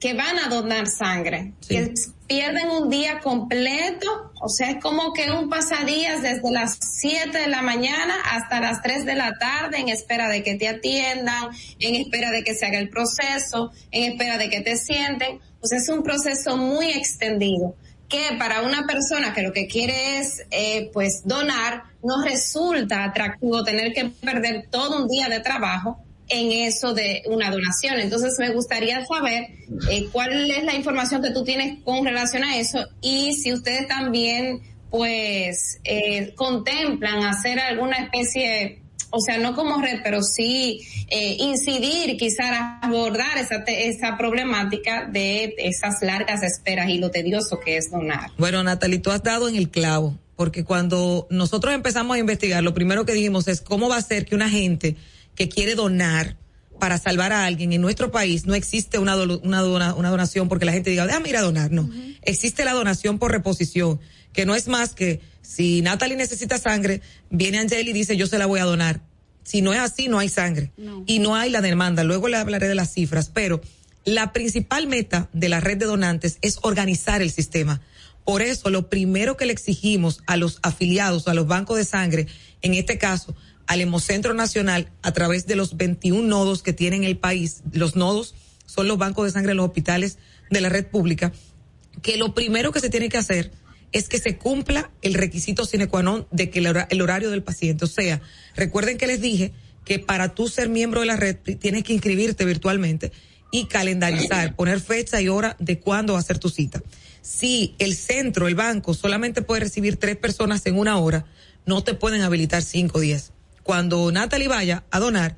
[0.00, 1.92] que van a donar sangre, que
[2.26, 7.48] pierden un día completo, o sea, es como que un pasadías desde las 7 de
[7.48, 11.96] la mañana hasta las 3 de la tarde en espera de que te atiendan, en
[11.96, 15.78] espera de que se haga el proceso, en espera de que te sienten, o sea,
[15.78, 17.76] es un proceso muy extendido
[18.08, 23.62] que para una persona que lo que quiere es eh, pues donar, no resulta atractivo
[23.62, 28.00] tener que perder todo un día de trabajo en eso de una donación.
[28.00, 29.48] Entonces me gustaría saber
[29.90, 33.86] eh, cuál es la información que tú tienes con relación a eso y si ustedes
[33.88, 38.80] también pues eh, contemplan hacer alguna especie
[39.12, 45.54] o sea, no como red, pero sí eh, incidir, quizás abordar esa, esa problemática de
[45.58, 48.30] esas largas esperas y lo tedioso que es donar.
[48.38, 52.72] Bueno, Natalie, tú has dado en el clavo, porque cuando nosotros empezamos a investigar, lo
[52.72, 54.96] primero que dijimos es cómo va a ser que una gente
[55.34, 56.36] que quiere donar
[56.80, 60.72] para salvar a alguien en nuestro país no existe una, una, una donación porque la
[60.72, 61.88] gente diga, déjame ir a donar, no.
[62.22, 64.00] Existe la donación por reposición,
[64.32, 68.38] que no es más que si Natalie necesita sangre, viene Angeli y dice, yo se
[68.38, 69.00] la voy a donar.
[69.42, 70.72] Si no es así, no hay sangre.
[71.06, 72.04] Y no hay la demanda.
[72.04, 73.60] Luego le hablaré de las cifras, pero
[74.04, 77.80] la principal meta de la red de donantes es organizar el sistema.
[78.24, 82.26] Por eso, lo primero que le exigimos a los afiliados, a los bancos de sangre,
[82.62, 83.34] en este caso,
[83.70, 88.34] al Hemocentro Nacional, a través de los 21 nodos que tiene el país, los nodos
[88.66, 90.18] son los bancos de sangre en los hospitales
[90.50, 91.32] de la red pública,
[92.02, 93.52] que lo primero que se tiene que hacer
[93.92, 97.84] es que se cumpla el requisito sine qua non de que el, horario del paciente.
[97.84, 98.20] O sea,
[98.56, 99.52] recuerden que les dije
[99.84, 103.12] que para tú ser miembro de la red tienes que inscribirte virtualmente
[103.52, 106.82] y calendarizar, poner fecha y hora de cuándo va a ser tu cita.
[107.22, 111.24] Si el centro, el banco, solamente puede recibir tres personas en una hora,
[111.66, 113.32] no te pueden habilitar cinco días.
[113.62, 115.36] Cuando Natalie vaya a donar,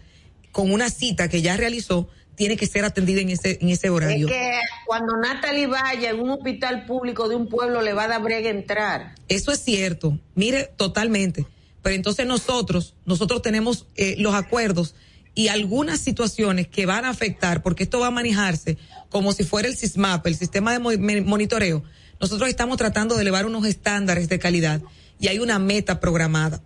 [0.53, 4.27] con una cita que ya realizó, tiene que ser atendida en ese, en ese horario.
[4.27, 8.09] Es que cuando Natalie vaya en un hospital público de un pueblo le va a
[8.09, 9.15] dar brega entrar.
[9.29, 11.47] Eso es cierto, mire, totalmente.
[11.83, 14.95] Pero entonces nosotros, nosotros tenemos eh, los acuerdos
[15.35, 18.79] y algunas situaciones que van a afectar, porque esto va a manejarse
[19.09, 20.79] como si fuera el SISMAP, el sistema de
[21.23, 21.83] monitoreo.
[22.21, 24.81] Nosotros estamos tratando de elevar unos estándares de calidad
[25.19, 26.63] y hay una meta programada.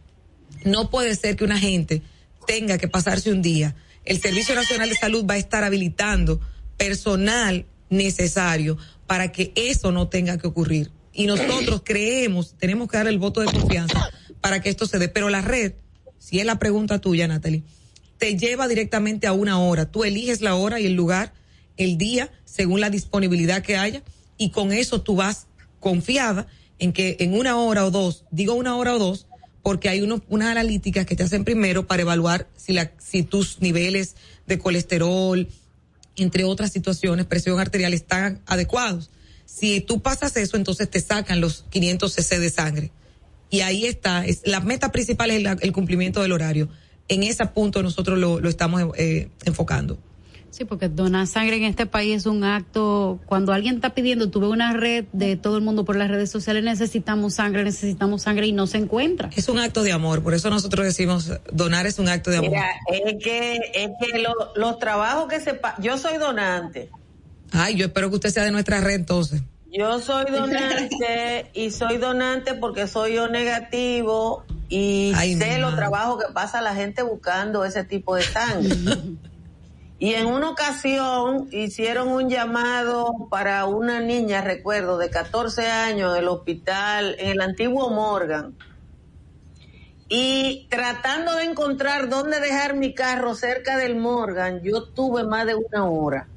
[0.67, 2.03] No puede ser que una gente
[2.47, 3.77] tenga que pasarse un día.
[4.05, 6.41] El Servicio Nacional de Salud va a estar habilitando
[6.77, 8.77] personal necesario
[9.07, 10.91] para que eso no tenga que ocurrir.
[11.13, 14.11] Y nosotros creemos, tenemos que dar el voto de confianza
[14.41, 15.09] para que esto se dé.
[15.09, 15.75] Pero la red,
[16.19, 17.63] si es la pregunta tuya, Natalie,
[18.19, 19.91] te lleva directamente a una hora.
[19.91, 21.33] Tú eliges la hora y el lugar,
[21.77, 24.03] el día, según la disponibilidad que haya,
[24.37, 25.47] y con eso tú vas
[25.79, 26.49] confiada
[26.81, 29.27] en que en una hora o dos, digo una hora o dos,
[29.67, 33.61] porque hay unos, unas analíticas que te hacen primero para evaluar si, la, si tus
[33.61, 34.15] niveles
[34.47, 35.49] de colesterol,
[36.15, 39.11] entre otras situaciones, presión arterial están adecuados.
[39.45, 42.93] Si tú pasas eso, entonces te sacan los 500 cc de sangre.
[43.51, 46.69] Y ahí está, es, la meta principal es el, cumplimiento del horario.
[47.09, 49.99] En ese punto nosotros lo, lo estamos eh, enfocando.
[50.57, 54.49] Sí, porque donar sangre en este país es un acto, cuando alguien está pidiendo, tuve
[54.49, 58.53] una red de todo el mundo por las redes sociales, necesitamos sangre, necesitamos sangre y
[58.53, 59.29] no se encuentra.
[59.37, 62.53] Es un acto de amor, por eso nosotros decimos, donar es un acto de amor.
[62.53, 65.61] Mira, es que, es que lo, los trabajos que se...
[65.79, 66.89] Yo soy donante.
[67.53, 69.43] Ay, yo espero que usted sea de nuestra red entonces.
[69.71, 76.25] Yo soy donante y soy donante porque soy yo negativo y Ay, sé los trabajos
[76.25, 78.75] que pasa la gente buscando ese tipo de sangre.
[79.99, 86.23] y en una ocasión hicieron un llamado para una niña, recuerdo, de 14 años en
[86.23, 88.55] el hospital, en el antiguo Morgan.
[90.09, 95.55] Y tratando de encontrar dónde dejar mi carro cerca del Morgan, yo tuve más de
[95.55, 96.29] una hora.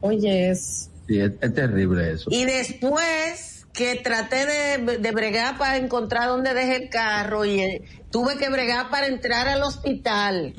[0.00, 0.90] Oye, es.
[1.08, 2.28] Sí, es, es terrible eso.
[2.30, 7.82] Y después que traté de, de bregar para encontrar dónde dejé el carro y eh,
[8.10, 10.54] tuve que bregar para entrar al hospital.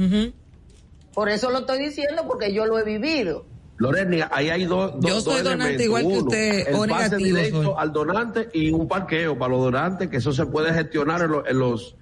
[1.18, 3.44] Por eso lo estoy diciendo porque yo lo he vivido.
[3.80, 4.92] Lorena, ahí hay dos.
[5.02, 5.86] dos- Yo soy dos donante elementos.
[5.86, 7.74] igual que usted, el pase negativo directo soy.
[7.76, 11.48] al donante y un parqueo para los donantes, que eso se puede gestionar en, los
[11.48, 11.96] en los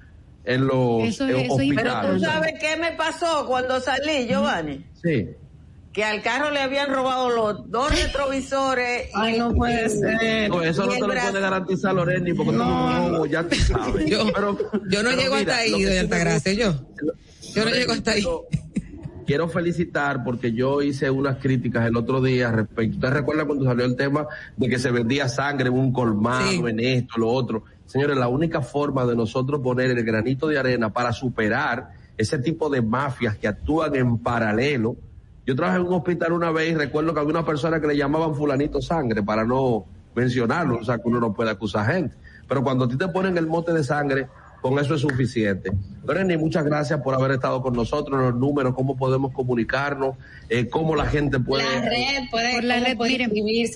[0.43, 2.21] en los Eso- eh, eso es Pero tú hospitales.
[2.23, 4.85] sabes qué me pasó cuando salí, Giovanni.
[5.01, 5.29] Sí.
[5.93, 9.09] Que al carro le habían robado los dos retrovisores.
[9.13, 10.49] Ay, no puede ser.
[10.49, 11.29] No, eso y no te lo brazo.
[11.29, 14.05] puede garantizar Loreni porque no, no, ya tú sabes.
[14.09, 14.57] Yo, Pero-
[14.89, 16.73] yo no pero llego mira, hasta ahí, lo sí me Altagracia, yo.
[17.55, 18.25] Yo no llego hasta ahí.
[19.25, 22.97] Quiero felicitar porque yo hice unas críticas el otro día respecto.
[22.97, 26.79] ¿Usted recuerda cuando salió el tema de que se vendía sangre en un colmado, en
[26.79, 27.63] esto, lo otro?
[27.85, 32.69] Señores, la única forma de nosotros poner el granito de arena para superar ese tipo
[32.69, 34.95] de mafias que actúan en paralelo.
[35.45, 37.97] Yo trabajé en un hospital una vez y recuerdo que había una persona que le
[37.97, 39.85] llamaban fulanito sangre para no
[40.15, 42.15] mencionarlo, o sea que uno no puede acusar gente.
[42.47, 44.27] Pero cuando a ti te ponen el mote de sangre,
[44.65, 45.69] con eso es suficiente.
[46.07, 50.15] Loreni, muchas gracias por haber estado con nosotros, los números, cómo podemos comunicarnos,
[50.49, 51.63] eh, cómo la gente puede...
[51.63, 53.29] La red puede, Por la red, puede miren,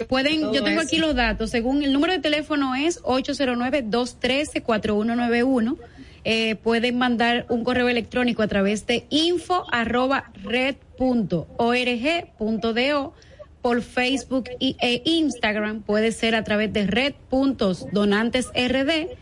[0.07, 0.87] pueden, yo tengo eso.
[0.87, 5.77] aquí los datos, según el número de teléfono es 809-213-4191.
[6.23, 12.73] Eh, pueden mandar un correo electrónico a través de info arroba red punto org punto
[12.73, 13.13] do
[13.61, 19.19] por Facebook y, e Instagram puede ser a través de red puntos donantes rd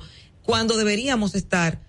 [0.51, 1.79] cuando deberíamos estar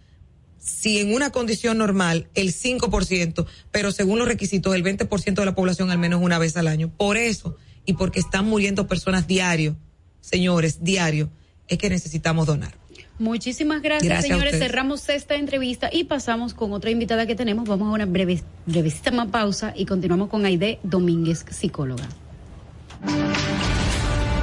[0.56, 5.56] si en una condición normal el 5%, pero según los requisitos el 20% de la
[5.56, 6.88] población al menos una vez al año.
[6.96, 9.74] Por eso y porque están muriendo personas diario,
[10.20, 11.28] señores, diario,
[11.66, 12.72] es que necesitamos donar.
[13.18, 14.60] Muchísimas gracias, Gracias señores.
[14.60, 17.68] Cerramos esta entrevista y pasamos con otra invitada que tenemos.
[17.68, 22.08] Vamos a una breve, brevecita más pausa y continuamos con Aide Domínguez, psicóloga.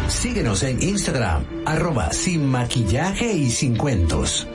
[0.10, 4.48] Síguenos en Instagram, arroba sin maquillaje y sin cuentos.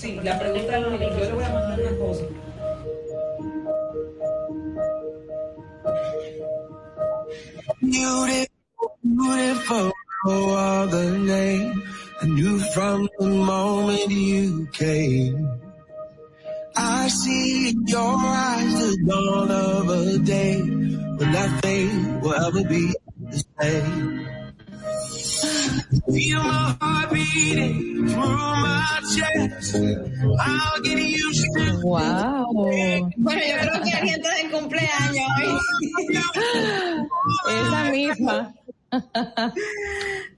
[0.00, 2.24] Sí, la pregunta yo le voy a mandar una cosa.
[7.80, 8.48] Beautiful,
[9.02, 9.92] beautiful,
[10.24, 11.82] no other name.
[12.22, 15.67] I knew from the moment you came.
[16.80, 22.94] I see in your eyes the dawn of a day when nothing will ever be
[23.18, 24.26] the same.
[26.12, 29.74] Feel my heart beating through my chest.
[29.74, 32.46] I'll get used to Wow.
[32.52, 35.50] Bueno, yo creo que alguien está de cumpleaños hoy.
[37.58, 38.54] Esa misma.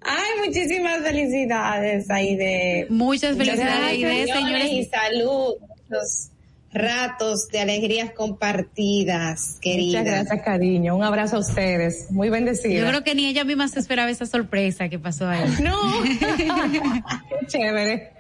[0.03, 2.87] Ay, muchísimas felicidades, Aide.
[2.89, 4.73] Muchas felicidades, Aide, señores.
[4.73, 5.55] Y salud.
[5.91, 6.31] Muchos
[6.73, 10.01] ratos de alegrías compartidas, querida.
[10.01, 10.97] Muchas gracias, cariño.
[10.97, 12.11] Un abrazo a ustedes.
[12.11, 12.81] Muy bendecida.
[12.81, 15.45] Yo creo que ni ella misma se esperaba esa sorpresa que pasó ahí.
[15.61, 15.77] No.
[16.03, 18.12] Qué chévere.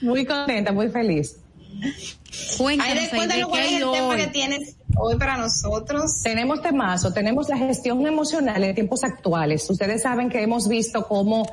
[0.00, 1.36] Muy contenta, muy feliz.
[2.56, 6.22] Cuéntanos, Aide, cuéntanos ¿qué cuál es el tema que tienes hoy para nosotros.
[6.22, 9.68] Tenemos temazo, tenemos la gestión emocional en tiempos actuales.
[9.68, 11.46] Ustedes saben que hemos visto cómo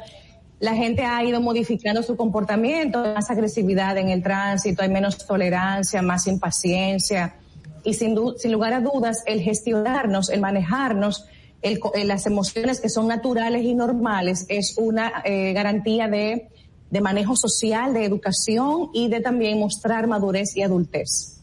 [0.60, 6.02] la gente ha ido modificando su comportamiento, más agresividad en el tránsito, hay menos tolerancia,
[6.02, 7.36] más impaciencia.
[7.84, 11.26] Y sin, sin lugar a dudas, el gestionarnos, el manejarnos,
[11.62, 16.48] el eh, las emociones que son naturales y normales es una eh, garantía de,
[16.90, 21.42] de manejo social, de educación y de también mostrar madurez y adultez.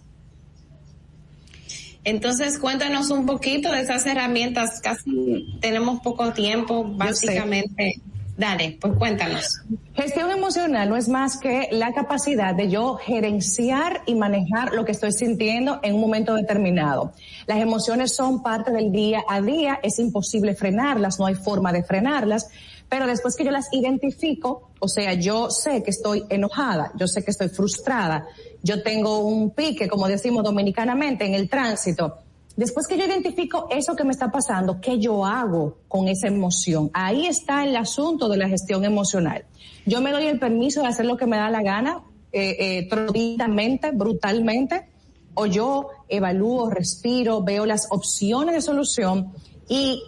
[2.04, 4.80] Entonces, cuéntanos un poquito de esas herramientas.
[4.82, 8.00] Casi tenemos poco tiempo, básicamente.
[8.42, 9.60] Dale, pues cuéntanos.
[9.94, 14.90] Gestión emocional no es más que la capacidad de yo gerenciar y manejar lo que
[14.90, 17.12] estoy sintiendo en un momento determinado.
[17.46, 21.84] Las emociones son parte del día a día, es imposible frenarlas, no hay forma de
[21.84, 22.48] frenarlas,
[22.88, 27.22] pero después que yo las identifico, o sea, yo sé que estoy enojada, yo sé
[27.22, 28.26] que estoy frustrada,
[28.60, 32.18] yo tengo un pique, como decimos dominicanamente, en el tránsito,
[32.56, 36.90] Después que yo identifico eso que me está pasando, ¿qué yo hago con esa emoción?
[36.92, 39.46] Ahí está el asunto de la gestión emocional.
[39.86, 43.92] Yo me doy el permiso de hacer lo que me da la gana, eh, eh,
[43.94, 44.88] brutalmente,
[45.34, 49.32] o yo evalúo, respiro, veo las opciones de solución
[49.68, 50.02] y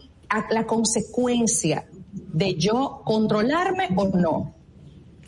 [0.51, 4.55] la consecuencia de yo controlarme o no.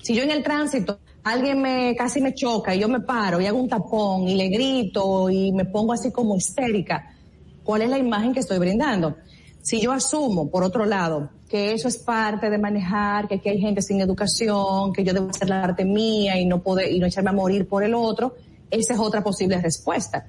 [0.03, 3.47] Si yo en el tránsito alguien me casi me choca y yo me paro y
[3.47, 7.17] hago un tapón y le grito y me pongo así como histérica,
[7.65, 9.17] ¿cuál es la imagen que estoy brindando?
[9.61, 13.59] Si yo asumo, por otro lado, que eso es parte de manejar, que aquí hay
[13.59, 17.07] gente sin educación, que yo debo hacer la parte mía y no poder, y no
[17.07, 18.37] echarme a morir por el otro,
[18.71, 20.29] esa es otra posible respuesta.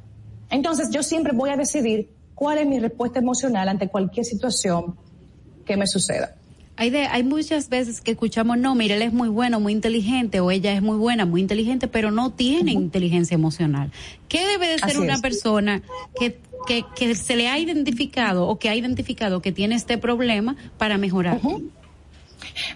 [0.49, 4.95] Entonces yo siempre voy a decidir cuál es mi respuesta emocional ante cualquier situación
[5.63, 6.33] que me suceda.
[6.77, 10.39] Hay, de, hay muchas veces que escuchamos, no, mira, él es muy bueno, muy inteligente,
[10.39, 13.91] o ella es muy buena, muy inteligente, pero no tiene inteligencia emocional.
[14.29, 15.21] ¿Qué debe de ser Así una es.
[15.21, 15.81] persona
[16.19, 20.55] que, que, que se le ha identificado o que ha identificado que tiene este problema
[20.77, 21.41] para mejorar?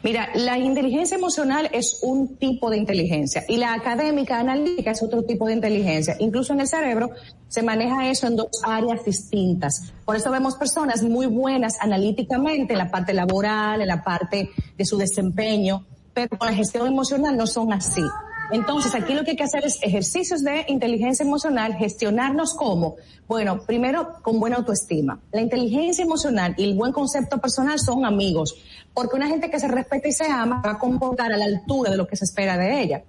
[0.03, 5.23] Mira, la inteligencia emocional es un tipo de inteligencia y la académica analítica es otro
[5.23, 6.15] tipo de inteligencia.
[6.19, 7.11] Incluso en el cerebro
[7.47, 9.93] se maneja eso en dos áreas distintas.
[10.05, 14.85] Por eso vemos personas muy buenas analíticamente en la parte laboral, en la parte de
[14.85, 18.03] su desempeño, pero con la gestión emocional no son así.
[18.51, 23.61] Entonces, aquí lo que hay que hacer es ejercicios de inteligencia emocional, gestionarnos como, bueno,
[23.65, 25.21] primero con buena autoestima.
[25.31, 28.55] La inteligencia emocional y el buen concepto personal son amigos,
[28.93, 31.91] porque una gente que se respeta y se ama va a comportar a la altura
[31.91, 33.03] de lo que se espera de ella.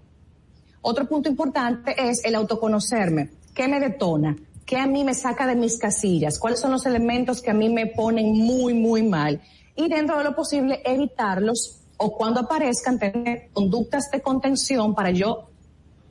[0.80, 3.30] Otro punto importante es el autoconocerme.
[3.52, 4.36] ¿Qué me detona?
[4.64, 6.38] ¿Qué a mí me saca de mis casillas?
[6.38, 9.40] ¿Cuáles son los elementos que a mí me ponen muy, muy mal?
[9.74, 15.48] Y dentro de lo posible evitarlos o cuando aparezcan tener conductas de contención para yo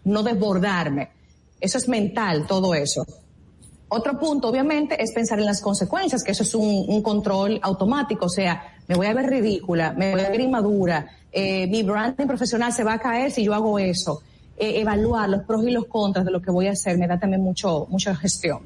[0.06, 1.10] no desbordarme.
[1.60, 3.06] Eso es mental, todo eso.
[3.90, 8.30] Otro punto, obviamente, es pensar en las consecuencias, que eso es un, control automático, o
[8.30, 12.72] sea, me voy a ver ridícula, me voy a ver inmadura, eh, mi branding profesional
[12.72, 14.22] se va a caer si yo hago eso.
[14.58, 17.20] Eh, evaluar los pros y los contras de lo que voy a hacer me da
[17.20, 18.62] también mucho, mucha gestión.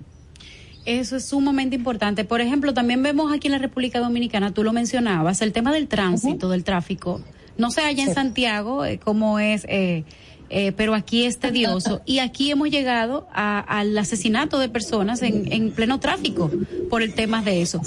[0.85, 2.25] Eso es sumamente importante.
[2.25, 5.87] Por ejemplo, también vemos aquí en la República Dominicana, tú lo mencionabas, el tema del
[5.87, 7.21] tránsito, del tráfico.
[7.57, 8.13] No sé allá en.
[8.13, 10.03] Santiago eh, cómo es, eh,
[10.51, 12.01] eh, pero aquí es tedioso.
[12.05, 16.51] Y aquí hemos llegado a- al asesinato de personas en, en pleno tráfico
[16.89, 17.81] por el tema de eso.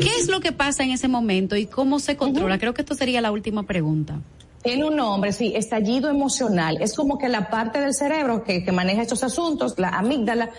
[0.00, 2.58] ¿Qué es lo que pasa en ese momento y cómo se controla?
[2.58, 4.20] Creo que esto sería la última pregunta.
[4.62, 6.78] Tiene un nombre, sí, estallido emocional.
[6.80, 10.50] Es como que la parte del cerebro que, que maneja estos asuntos, la amígdala,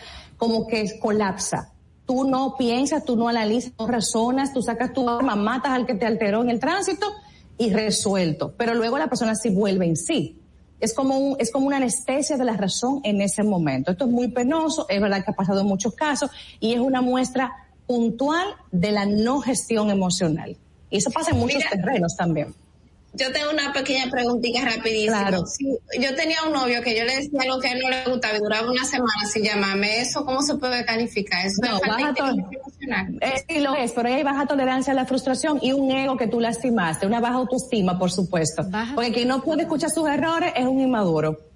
[0.43, 1.71] como que colapsa.
[2.05, 5.93] Tú no piensas, tú no analizas, no razonas, tú sacas tu arma, matas al que
[5.93, 7.13] te alteró en el tránsito
[7.57, 8.53] y resuelto.
[8.57, 10.41] Pero luego la persona sí vuelve en sí.
[10.81, 13.93] Es como un, es como una anestesia de la razón en ese momento.
[13.93, 16.29] Esto es muy penoso, es verdad que ha pasado en muchos casos
[16.59, 17.53] y es una muestra
[17.87, 20.57] puntual de la no gestión emocional.
[20.89, 22.53] Y eso pasa en muchos Mira, terrenos también.
[23.13, 25.27] Yo tengo una pequeña preguntita rapidísima.
[25.27, 25.45] Claro.
[25.45, 25.65] Si
[25.99, 28.37] yo tenía un novio que yo le decía lo que a él no le gustaba
[28.37, 31.45] y duraba una semana sin llamarme, ¿eso cómo se puede calificar?
[31.45, 32.13] ¿Eso No, baja?
[33.21, 36.17] Eh, sí lo es, pero ahí hay baja tolerancia a la frustración y un ego
[36.17, 38.65] que tú lastimaste, una baja autoestima, por supuesto.
[38.95, 41.52] Porque quien no puede escuchar sus errores es un inmaduro.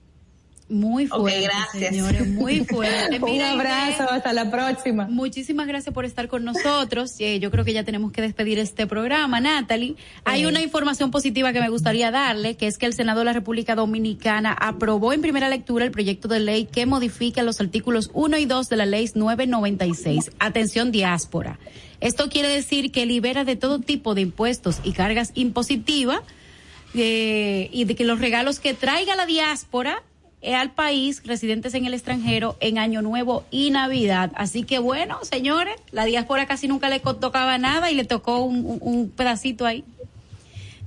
[0.69, 1.89] Muy fuerte, gracias.
[1.89, 3.19] señores, muy fuerte.
[3.21, 5.07] un abrazo, Inés, hasta la próxima.
[5.09, 7.15] Muchísimas gracias por estar con nosotros.
[7.19, 9.95] Eh, yo creo que ya tenemos que despedir este programa, Natalie.
[10.25, 13.33] Hay una información positiva que me gustaría darle, que es que el Senado de la
[13.33, 18.37] República Dominicana aprobó en primera lectura el proyecto de ley que modifica los artículos 1
[18.37, 20.31] y 2 de la ley 996.
[20.39, 21.59] Atención diáspora.
[22.01, 26.21] Esto quiere decir que libera de todo tipo de impuestos y cargas impositivas
[26.93, 30.03] eh, y de que los regalos que traiga la diáspora
[30.43, 34.31] al país, residentes en el extranjero, en Año Nuevo y Navidad.
[34.35, 39.11] Así que bueno, señores, la diáspora casi nunca le tocaba nada y le tocó un
[39.15, 39.83] pedacito ahí.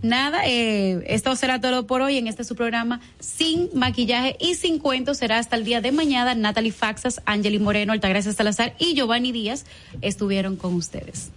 [0.03, 4.79] Nada, eh, esto será todo por hoy en este su programa sin maquillaje y sin
[4.79, 5.19] cuentos.
[5.19, 6.35] Será hasta el día de mañana.
[6.35, 9.67] Natalie Faxas, Angeli Moreno, Altagracia Salazar y Giovanni Díaz
[10.01, 11.31] estuvieron con ustedes.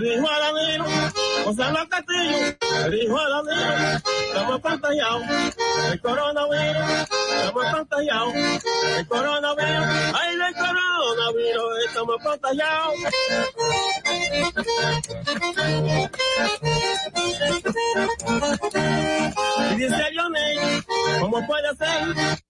[0.00, 0.84] Le dijo a Danilo,
[1.44, 2.38] Gonzalo Castillo
[2.88, 5.22] le dijo a Danilo, estamos contagiados
[5.88, 6.90] del coronavirus,
[7.36, 12.94] estamos contagiados del coronavirus, ay del coronavirus, estamos contagiados.
[19.70, 20.82] Y dice Johnny,
[21.20, 22.49] ¿cómo puede ser?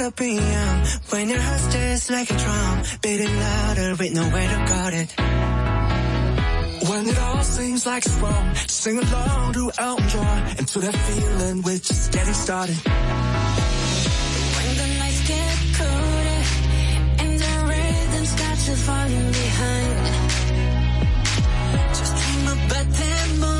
[0.00, 4.64] Thought of PM when your heart's just like a drum, beating louder with nowhere to
[4.68, 5.10] guard it.
[6.88, 10.96] When it all seems like it's wrong, sing along to Elton John and to that
[10.96, 12.76] feeling we're just getting started.
[14.56, 16.42] When the nights get colder
[17.22, 19.96] and the rhythm starts to falling behind.
[21.98, 23.59] Just dream about that moment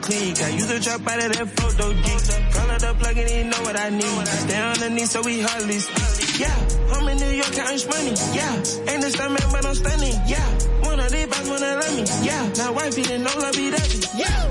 [0.00, 0.42] A cleat.
[0.42, 2.54] I use a trap out of that photo geek.
[2.54, 4.26] Call it up plug and he know what I need.
[4.26, 6.40] Stay on the knee so we hardly speak.
[6.40, 6.56] Yeah,
[6.94, 8.14] I'm in New York I counting money.
[8.34, 8.54] Yeah,
[8.90, 10.16] ain't the stuntman but I'm stunning.
[10.26, 10.48] Yeah,
[10.82, 12.04] one of these boys wanna love me.
[12.26, 13.70] Yeah, now wifey didn't know love dovey.
[14.16, 14.49] Yeah, yeah,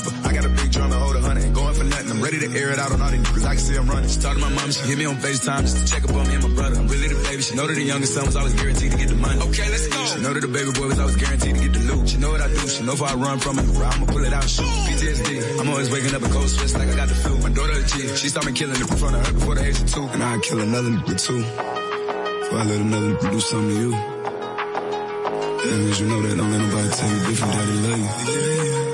[0.00, 0.28] chopper.
[0.28, 1.54] I got a big drum to hold a hundred.
[1.54, 3.44] Going for nothing, I'm ready to air it out on all these niggas.
[3.44, 4.08] I can see I'm running.
[4.08, 6.26] She talked to my mom, she hit me on FaceTime just to check up on
[6.28, 6.76] me and my brother.
[6.80, 9.08] I'm really the baby, she know that the youngest son was always guaranteed to get
[9.08, 9.40] the money.
[9.40, 10.04] Okay, let's go.
[10.04, 12.08] She know that the baby boy was always guaranteed to get the loot.
[12.08, 14.32] She know what I do, she know if I run from it, I'ma pull it
[14.32, 14.64] out, shoot.
[14.64, 17.38] PTSD, I'm always waking up a cold sweats like I got the flu.
[17.38, 19.64] My daughter a G, she started me killing it in front of her before the
[19.64, 20.06] age of two.
[20.14, 21.42] And I'd kill another nigga too.
[21.42, 23.90] Before I let another nigga do something to you.
[25.60, 28.89] That means you know that don't let nobody tell you different they love you.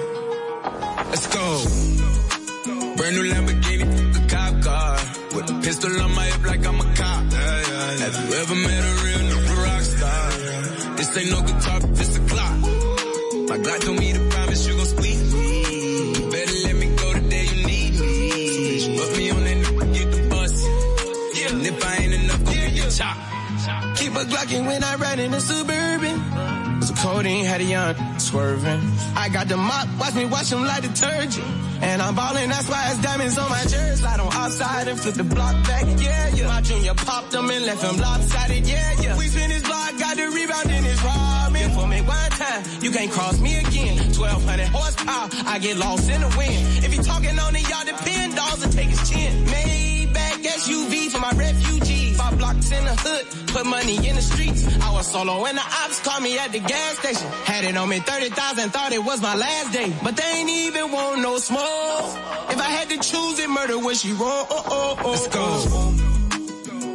[28.36, 28.82] Swerving.
[29.16, 31.46] I got the mop, watch me wash them like detergent.
[31.80, 33.96] And I'm ballin', that's why it's diamonds on my jersey.
[34.02, 36.48] Slide on outside and flip the block back, yeah, yeah.
[36.48, 39.18] My junior popped them and left him lopsided, yeah, yeah.
[39.18, 41.70] We spin his block, got the rebound in his robbing.
[41.76, 43.96] For me one time, you can't cross me again.
[44.12, 46.84] 1200 horsepower, I get lost in the wind.
[46.84, 49.32] If he talking on it, y'all depend, dolls will take his chin.
[49.46, 52.16] Maybach SUV for my refugees.
[52.16, 53.25] Five blocks in the hood,
[53.56, 54.62] put money in the streets.
[54.82, 57.28] I was solo when the ops called me at the gas station.
[57.50, 59.90] Had it on me 30,000, thought it was my last day.
[60.02, 62.06] But they ain't even want no smoke.
[62.52, 64.44] If I had to choose it, murder was she wrong?
[64.50, 65.46] Oh, oh, oh, oh, Let's go.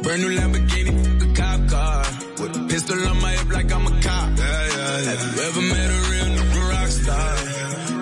[0.02, 0.92] Brand new Lamborghini,
[1.26, 1.98] a cop car.
[2.40, 4.28] With a pistol on my hip like I'm a cop.
[4.38, 5.10] Yeah, yeah, yeah.
[5.10, 6.32] Have you ever met a real
[6.70, 7.30] rock star?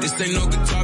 [0.00, 0.79] This ain't no guitar,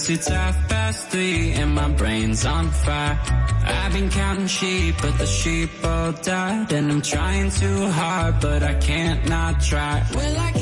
[0.00, 3.20] Cause it's half past three and my brain's on fire.
[3.66, 8.62] I've been counting sheep but the sheep all died And I'm trying too hard but
[8.62, 10.02] I can't not try.
[10.14, 10.52] Well I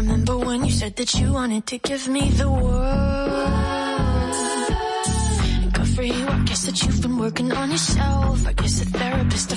[0.00, 4.34] remember when you said that you wanted to give me the world.
[5.62, 8.46] And good for you, I guess that you've been working on yourself.
[8.46, 9.56] I guess a therapist, a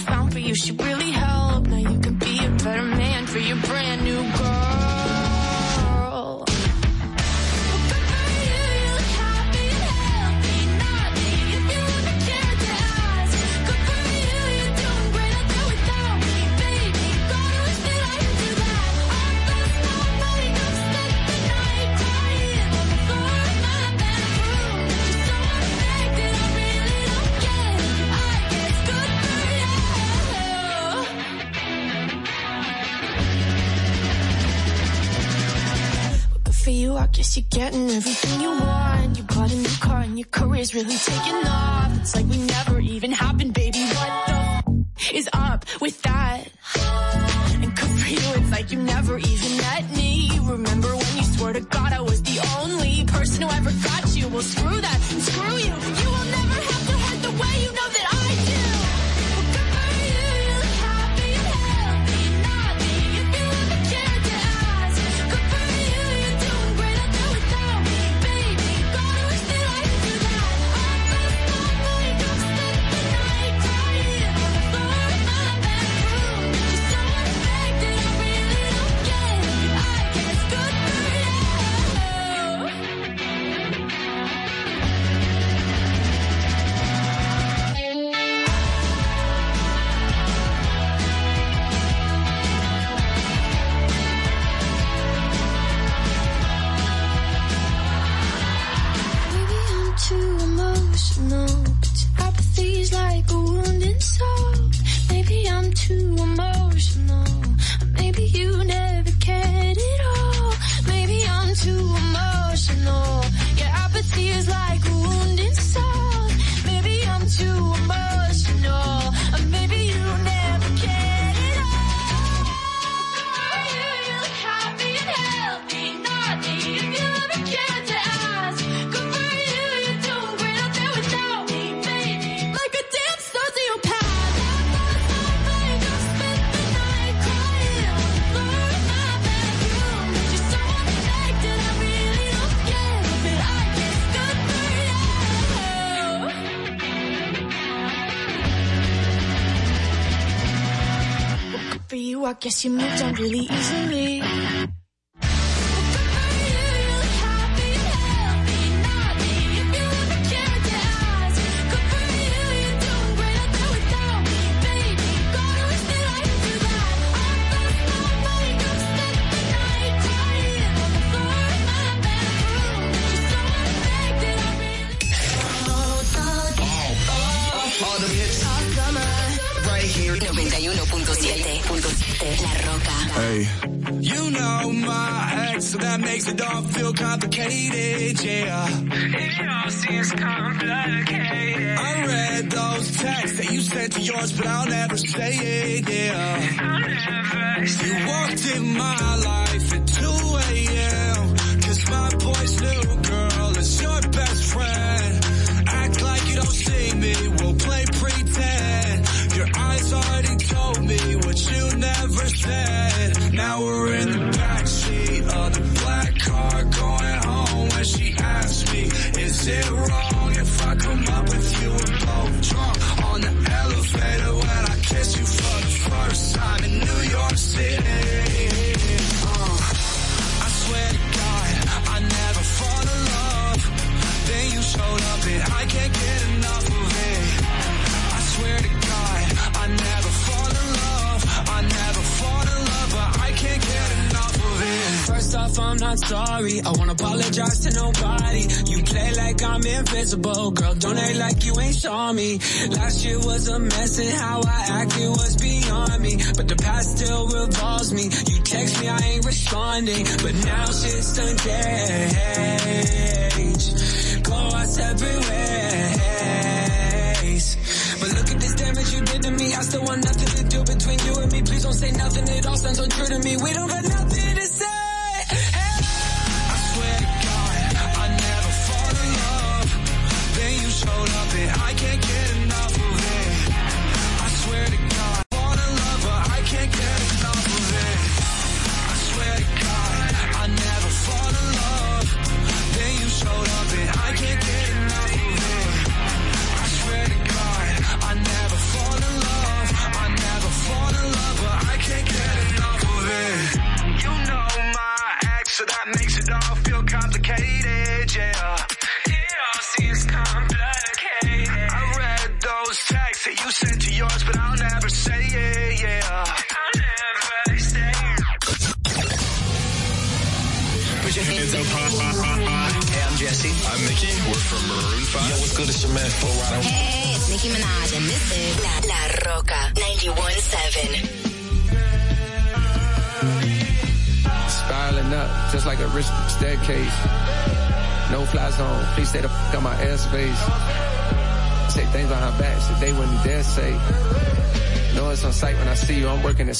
[152.43, 153.62] guess you moved on really easily.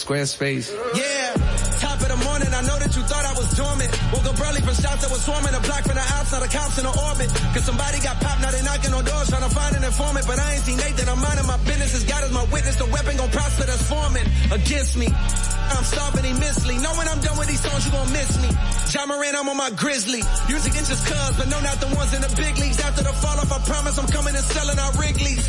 [0.03, 0.67] Squarespace.
[0.99, 1.31] Yeah,
[1.79, 3.87] top of the morning, I know that you thought I was dormant.
[4.11, 6.75] Woke up early from shots that was swarming, a block from the outside, the cops
[6.75, 7.31] in the orbit.
[7.55, 10.27] Cause somebody got popped, now they knocking on doors trying to find an informant.
[10.27, 12.89] But I ain't seen Nathan, I'm minding my business, as God is my witness, the
[12.91, 15.07] weapon gon' prosper that's forming against me.
[15.07, 16.75] I'm starving immensely.
[16.83, 18.51] Know when I'm done with these songs, you gon' miss me.
[18.91, 20.19] John Moran, I'm on my grizzly.
[20.51, 22.83] Usually it's just cuz, but no, not the ones in the big leagues.
[22.83, 25.47] After the fall off, I promise I'm coming and selling our Wrigley's.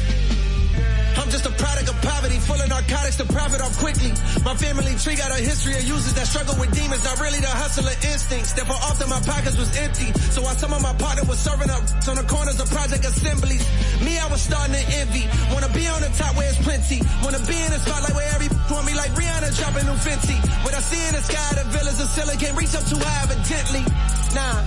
[1.65, 4.13] A product of poverty, full of narcotics to profit off quickly.
[4.45, 7.49] My family tree got a history of users that struggle with demons, not really the
[7.49, 8.53] hustler instincts.
[8.53, 10.13] Therefore often my pockets was empty.
[10.29, 13.65] So while some of my partner was serving up on the corners of project assemblies,
[14.05, 15.25] me I was starting to envy.
[15.57, 17.01] Wanna be on the top where it's plenty.
[17.25, 20.37] Wanna be in the spotlight where every want me like Rihanna dropping new Fenty.
[20.69, 22.13] What I see in the sky, the villas of
[22.45, 23.89] can't reach up too high evidently.
[24.37, 24.61] Nah.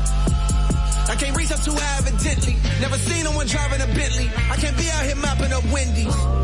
[1.14, 2.58] I can't reach up too high evidently.
[2.82, 4.34] Never seen no one driving a Bentley.
[4.50, 6.37] I can't be out here mopping up Wendy's.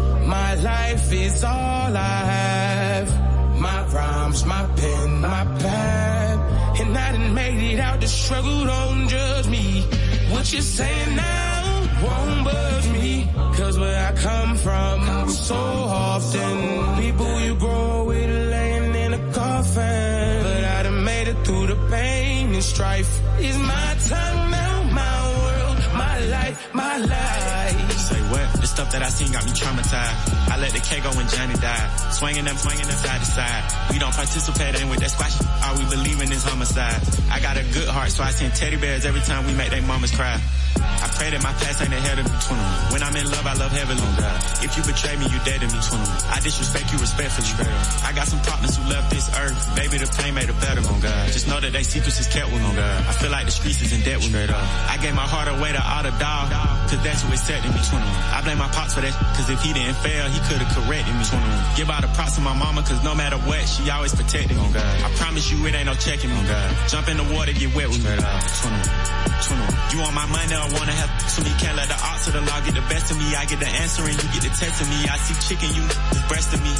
[0.53, 3.59] My life is all I have.
[3.59, 6.79] My rhymes, my pen, my pad.
[6.79, 9.81] And I done made it out the struggle, don't judge me.
[10.29, 13.27] What you saying now won't budge me.
[13.57, 20.43] Cause where I come from, so often, people you grow with laying in a coffin.
[20.43, 23.11] But I done made it through the pain and strife.
[23.39, 25.63] Is my time now my world?
[25.93, 27.91] my life, my life.
[27.97, 28.61] Say what?
[28.61, 30.42] The stuff that I seen got me traumatized.
[30.53, 32.13] I let the K go when Johnny died.
[32.13, 33.63] Swinging them, swinging them side to side.
[33.89, 35.33] We don't participate in with that squash.
[35.65, 37.01] All we believe in is homicide.
[37.33, 39.81] I got a good heart, so I send teddy bears every time we make they
[39.81, 40.37] mamas cry.
[40.77, 42.93] I pray that my past ain't ahead of me, 21.
[42.93, 43.99] When I'm in love, I love heavily.
[43.99, 44.39] Oh God.
[44.63, 46.05] If you betray me, you dead to me, 21.
[46.29, 47.65] I disrespect you respectfully.
[48.05, 49.57] I got some partners who left this earth.
[49.75, 51.33] Maybe the pain made it better, oh God.
[51.33, 52.99] Just know that they secrets is kept with me, God.
[53.09, 54.45] I feel like the streets is in debt with me.
[54.45, 56.49] I gave my heart away to all the dog,
[56.87, 58.03] cause that's what who accepted me, 21.
[58.03, 61.23] I blame my pops for that, cause if he didn't fail, he could've corrected me,
[61.23, 61.75] 21.
[61.75, 64.67] Give all the props to my mama, cause no matter what, she always protected me,
[64.73, 64.95] God.
[65.03, 66.69] I promise you it ain't no checking me, God.
[66.89, 69.23] Jump in the water, get wet with me, 21.
[69.43, 69.83] 21.
[69.91, 71.51] You want my money I wanna have so me?
[71.59, 73.35] Can't let the odds of the law get the best of me.
[73.35, 74.99] I get the answer and you get the test of me.
[75.07, 76.73] I see chicken, you just breast of me.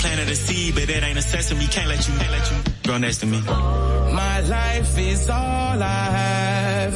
[0.00, 1.66] Planted a seed, but it ain't a sesame.
[1.66, 3.40] Can't let you, can't let you grow next to me.
[3.40, 6.94] My life is all I have.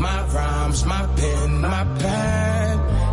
[0.00, 2.63] My rhymes, my pen, my pad.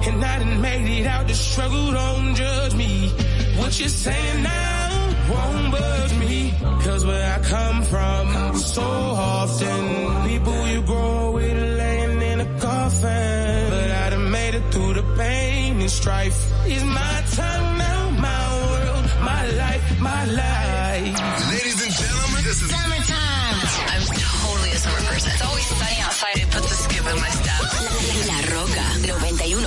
[0.07, 3.09] And I done made it out the struggle, don't judge me.
[3.57, 6.53] What you're saying now won't budge me.
[6.85, 13.69] Cause where I come from, so often, people you grow with laying in a coffin.
[13.69, 16.39] But I done made it through the pain and strife.
[16.65, 20.60] It's my time now, my world, my life, my life.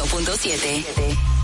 [0.07, 1.44] 91.7.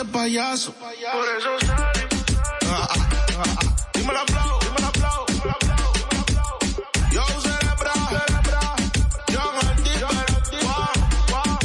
[0.00, 0.72] que ese payaso.
[0.72, 2.08] Por eso sal y
[3.98, 6.54] Dímelo flow, dímelo flow, dímelo flow, dímelo flow.
[7.12, 8.62] Yo cerebra, cerebra.
[9.28, 10.96] Yo Martí, Juan,
[11.30, 11.58] Juan.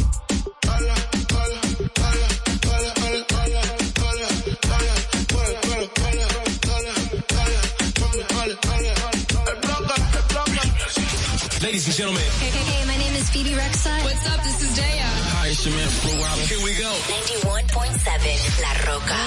[0.68, 0.96] Hola,
[1.36, 1.60] hola,
[2.04, 2.28] hola,
[2.66, 4.90] hola, hola, hola, hola, hola, hola,
[5.32, 5.74] hola,
[6.66, 6.94] hola, hola,
[8.02, 9.32] hola, hola, hola.
[9.48, 10.64] El bloque, el bloque.
[11.62, 13.94] Ladies and gentlemen, Hey, hey, hey, my name is Phoebe Rexha.
[14.04, 14.44] What's up?
[14.44, 15.15] This is Jaya.
[15.46, 16.40] Hi, it's your man Flo Rida.
[16.50, 16.92] Here we go.
[16.92, 19.24] 91.7 La Roca.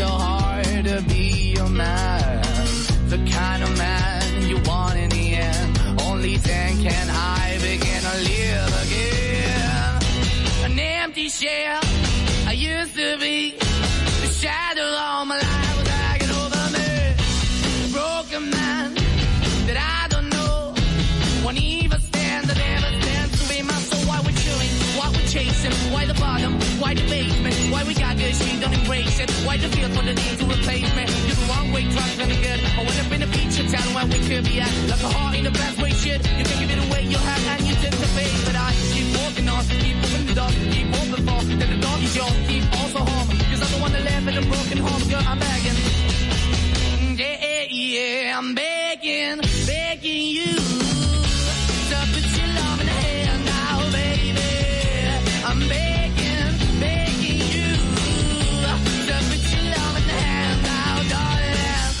[0.00, 2.42] So hard to be your man.
[3.10, 6.00] The kind of man you want in the end.
[6.08, 10.00] Only then can I begin to live again.
[10.64, 11.80] An empty shell
[12.46, 13.58] I used to be.
[14.22, 16.90] The shadow all my life was hanging over me.
[17.84, 18.94] A broken man
[19.66, 20.72] that I don't know.
[21.44, 24.08] Won't even stand, that never stands to be my soul.
[24.08, 24.72] Why we're chewing?
[24.96, 25.92] Why we're chasing?
[25.92, 26.54] Why the bottom?
[26.80, 27.39] Why the basement?
[28.60, 29.30] Don't embrace it?
[29.46, 31.04] Why the feel for the need to replace me?
[31.24, 32.60] You're the wrong way, trying to good.
[32.60, 34.68] I went up in a feature town where we could be at.
[34.84, 36.20] Like a heart in a bad way, shit.
[36.36, 38.08] You can give it away, you have, and you tend to.
[38.44, 41.40] But I keep walking on, keep moving the dog, keep open for.
[41.56, 43.28] Then the dog is yours, keep also home.
[43.48, 45.78] Cause I'm the one that left in a broken home, girl, I'm begging.
[47.16, 50.89] Yeah, yeah, yeah, I'm begging, begging you.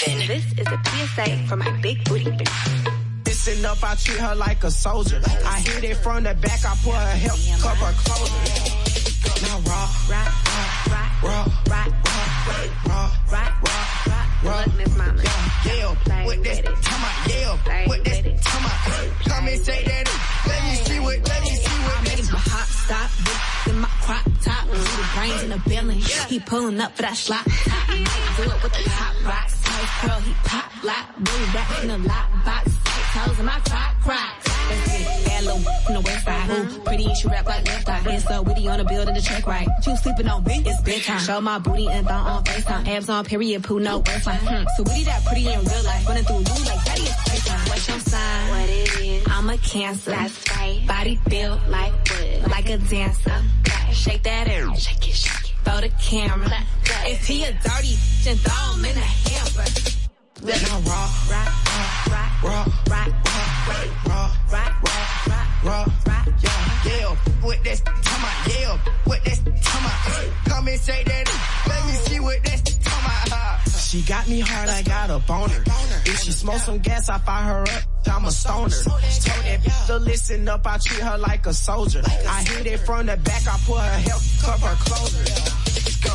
[0.00, 0.26] 91.7.
[0.26, 3.26] This is a PSA for my big booty bitch.
[3.26, 5.20] Listen up, I treat her like a soldier.
[5.44, 9.46] I hit it from the back, I put her help cover closer.
[9.46, 10.32] Now rock, Rock,
[10.90, 11.92] rock, rock, rock, rock,
[12.86, 13.99] rock, rock, rock,
[14.42, 15.22] Look, Miss Mama.
[15.66, 16.82] Yeah, Play with this, with it.
[16.84, 17.02] come
[17.64, 18.44] Play with this, it.
[18.44, 18.64] come.
[19.28, 20.04] Come and say that.
[20.46, 22.28] Let me see what, let me see what this.
[22.28, 23.10] him hot stop,
[23.68, 24.66] in my crop top.
[24.68, 25.60] The brains in the.
[26.28, 27.88] He pulling up for that slot top.
[27.88, 29.60] Might do it with the pop rocks.
[29.62, 31.16] Tight curl, he pop lock.
[31.18, 32.74] Blue back in the lock box.
[32.84, 33.60] Tight toes in my
[34.04, 34.30] crock.
[34.70, 35.26] Let's get it.
[35.26, 36.50] Bad little from the west side.
[36.50, 38.02] Ooh, pretty and she rap like left eye.
[38.08, 39.66] And so witty on the building the check right.
[39.86, 40.62] You sleeping on me?
[40.64, 41.18] It's bedtime.
[41.20, 42.88] Show my booty and thong on FaceTime.
[42.88, 44.29] Abs on period, poo, no waistline.
[44.38, 44.64] Hmm.
[44.76, 46.06] So witty that pretty in real life.
[46.08, 47.68] Running through you like daddy is playtime.
[47.68, 48.48] What's your sign?
[48.50, 49.26] What it is?
[49.28, 50.10] I'm a cancer.
[50.10, 50.84] That's right.
[50.86, 52.50] Body built like wood.
[52.50, 53.42] Like a dancer.
[53.92, 54.72] Shake that air.
[54.76, 55.56] Shake it, shake it.
[55.64, 56.48] Throw the camera.
[57.06, 59.66] If he a dirty, then throw him in a hamper.
[60.42, 61.52] Now rock, Rock,
[62.08, 65.88] rock, rock, rock, rock, rock, rock, rock, rock.
[66.06, 66.26] rock.
[66.42, 69.92] Yeah, yeah, with this, come on, yeah, with this, come on.
[70.46, 71.26] Come and say that.
[71.68, 72.79] Let me see what on.
[73.90, 75.64] She got me hard, I got a boner.
[76.06, 77.82] If she smoke some gas, I fire her up.
[78.06, 78.68] I'm a stoner.
[78.70, 82.02] Told that listen up, I treat her like a soldier.
[82.04, 85.60] I hit it from the back, I put her help cover closer.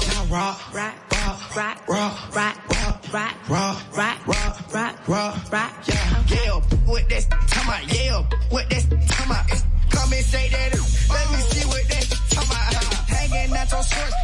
[0.08, 5.52] Now rock, Rock, rock, rock, rock, rock, rock, rock, rock, rock, rock, rock, rock.
[5.52, 5.74] rock.
[5.88, 9.46] Yeah, yeah, with this, come on, yeah, with this, come on.
[9.90, 10.72] Come and say that.
[10.72, 12.74] Let me see what this, come on.
[13.08, 14.16] Hanging out your shorts,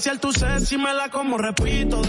[0.00, 2.00] saciar tu sed si me la como, repito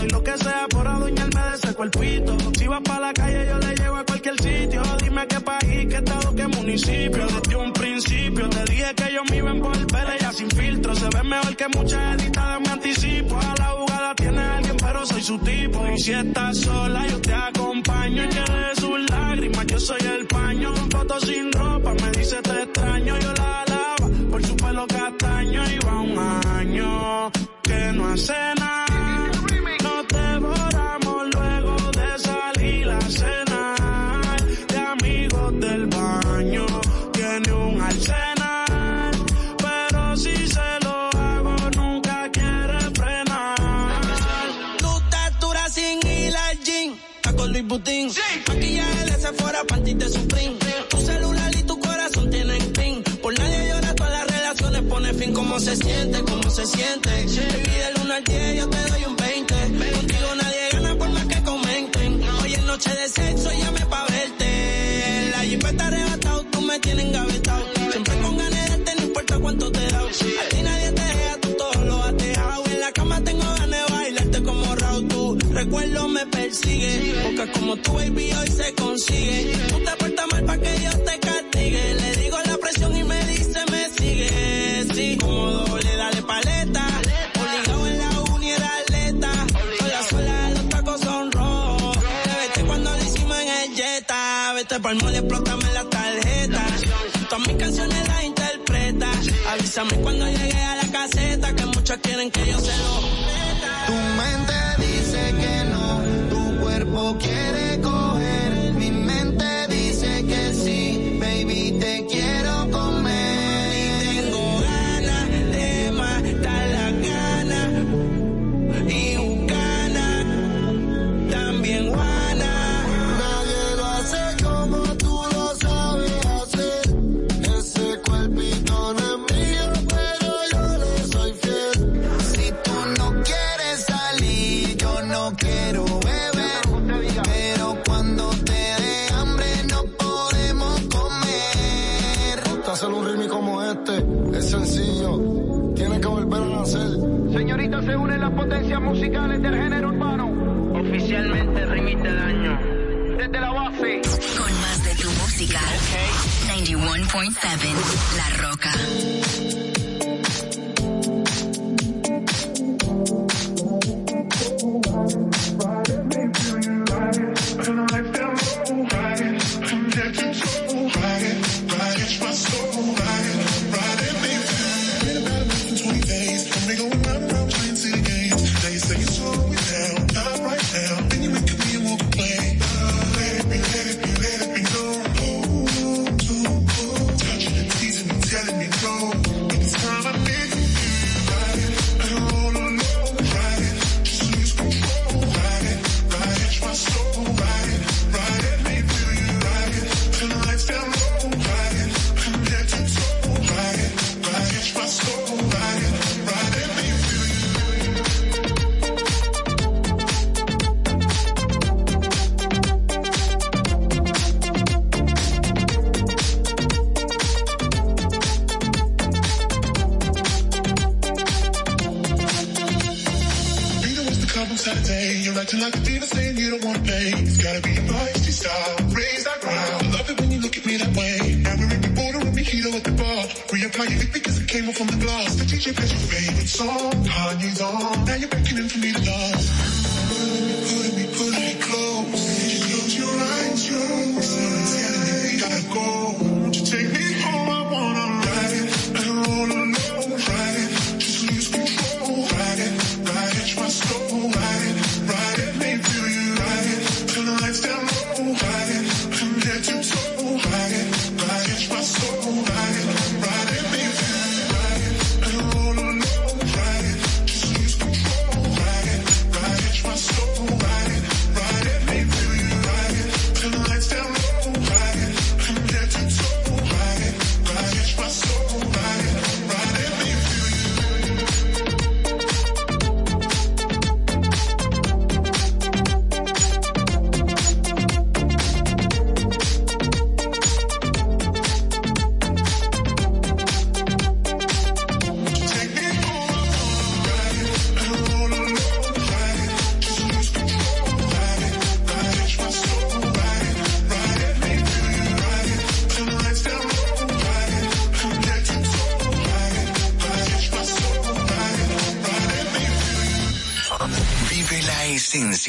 [157.12, 159.51] 101.7 La Roca.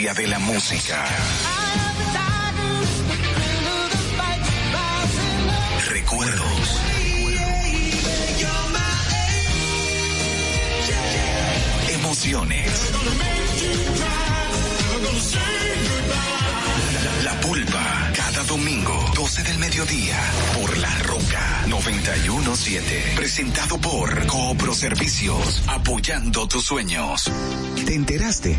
[0.03, 1.05] Esencia de la música.
[5.91, 6.81] Recuerdos.
[11.91, 12.93] Emociones.
[17.23, 20.19] La pulpa, cada domingo, 12 del mediodía,
[20.55, 23.15] por La Roca 917.
[23.17, 27.31] Presentado por Coopro Servicios, apoyando tus sueños.
[27.87, 28.59] ¿Te enteraste?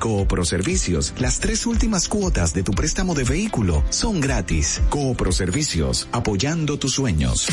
[0.01, 4.81] Coopro Servicios, las tres últimas cuotas de tu préstamo de vehículo son gratis.
[4.89, 7.47] Coopro Servicios, apoyando tus sueños.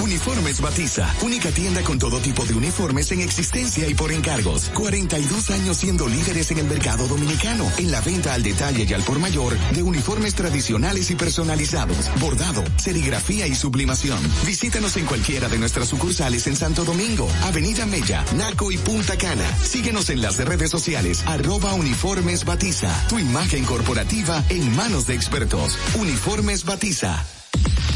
[0.00, 4.70] Uniformes Batiza, única tienda con todo tipo de uniformes en existencia y por encargos.
[4.72, 9.02] 42 años siendo líderes en el mercado dominicano, en la venta al detalle y al
[9.02, 14.20] por mayor de uniformes tradicionales y personalizados, bordado, serigrafía y sublimación.
[14.46, 19.58] Visítanos en cualquiera de nuestras sucursales en Santo Domingo, Avenida Mella, Naco y Punta Cana.
[19.64, 22.92] Síguenos en las redes sociales, arroba uniformes Batiza.
[23.08, 25.78] Tu imagen corporativa en manos de expertos.
[25.94, 27.24] Uniformes Batiza.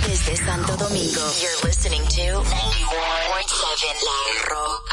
[0.07, 2.51] Desde Santo Domingo, you're listening to 91.7
[4.05, 4.84] La Roca.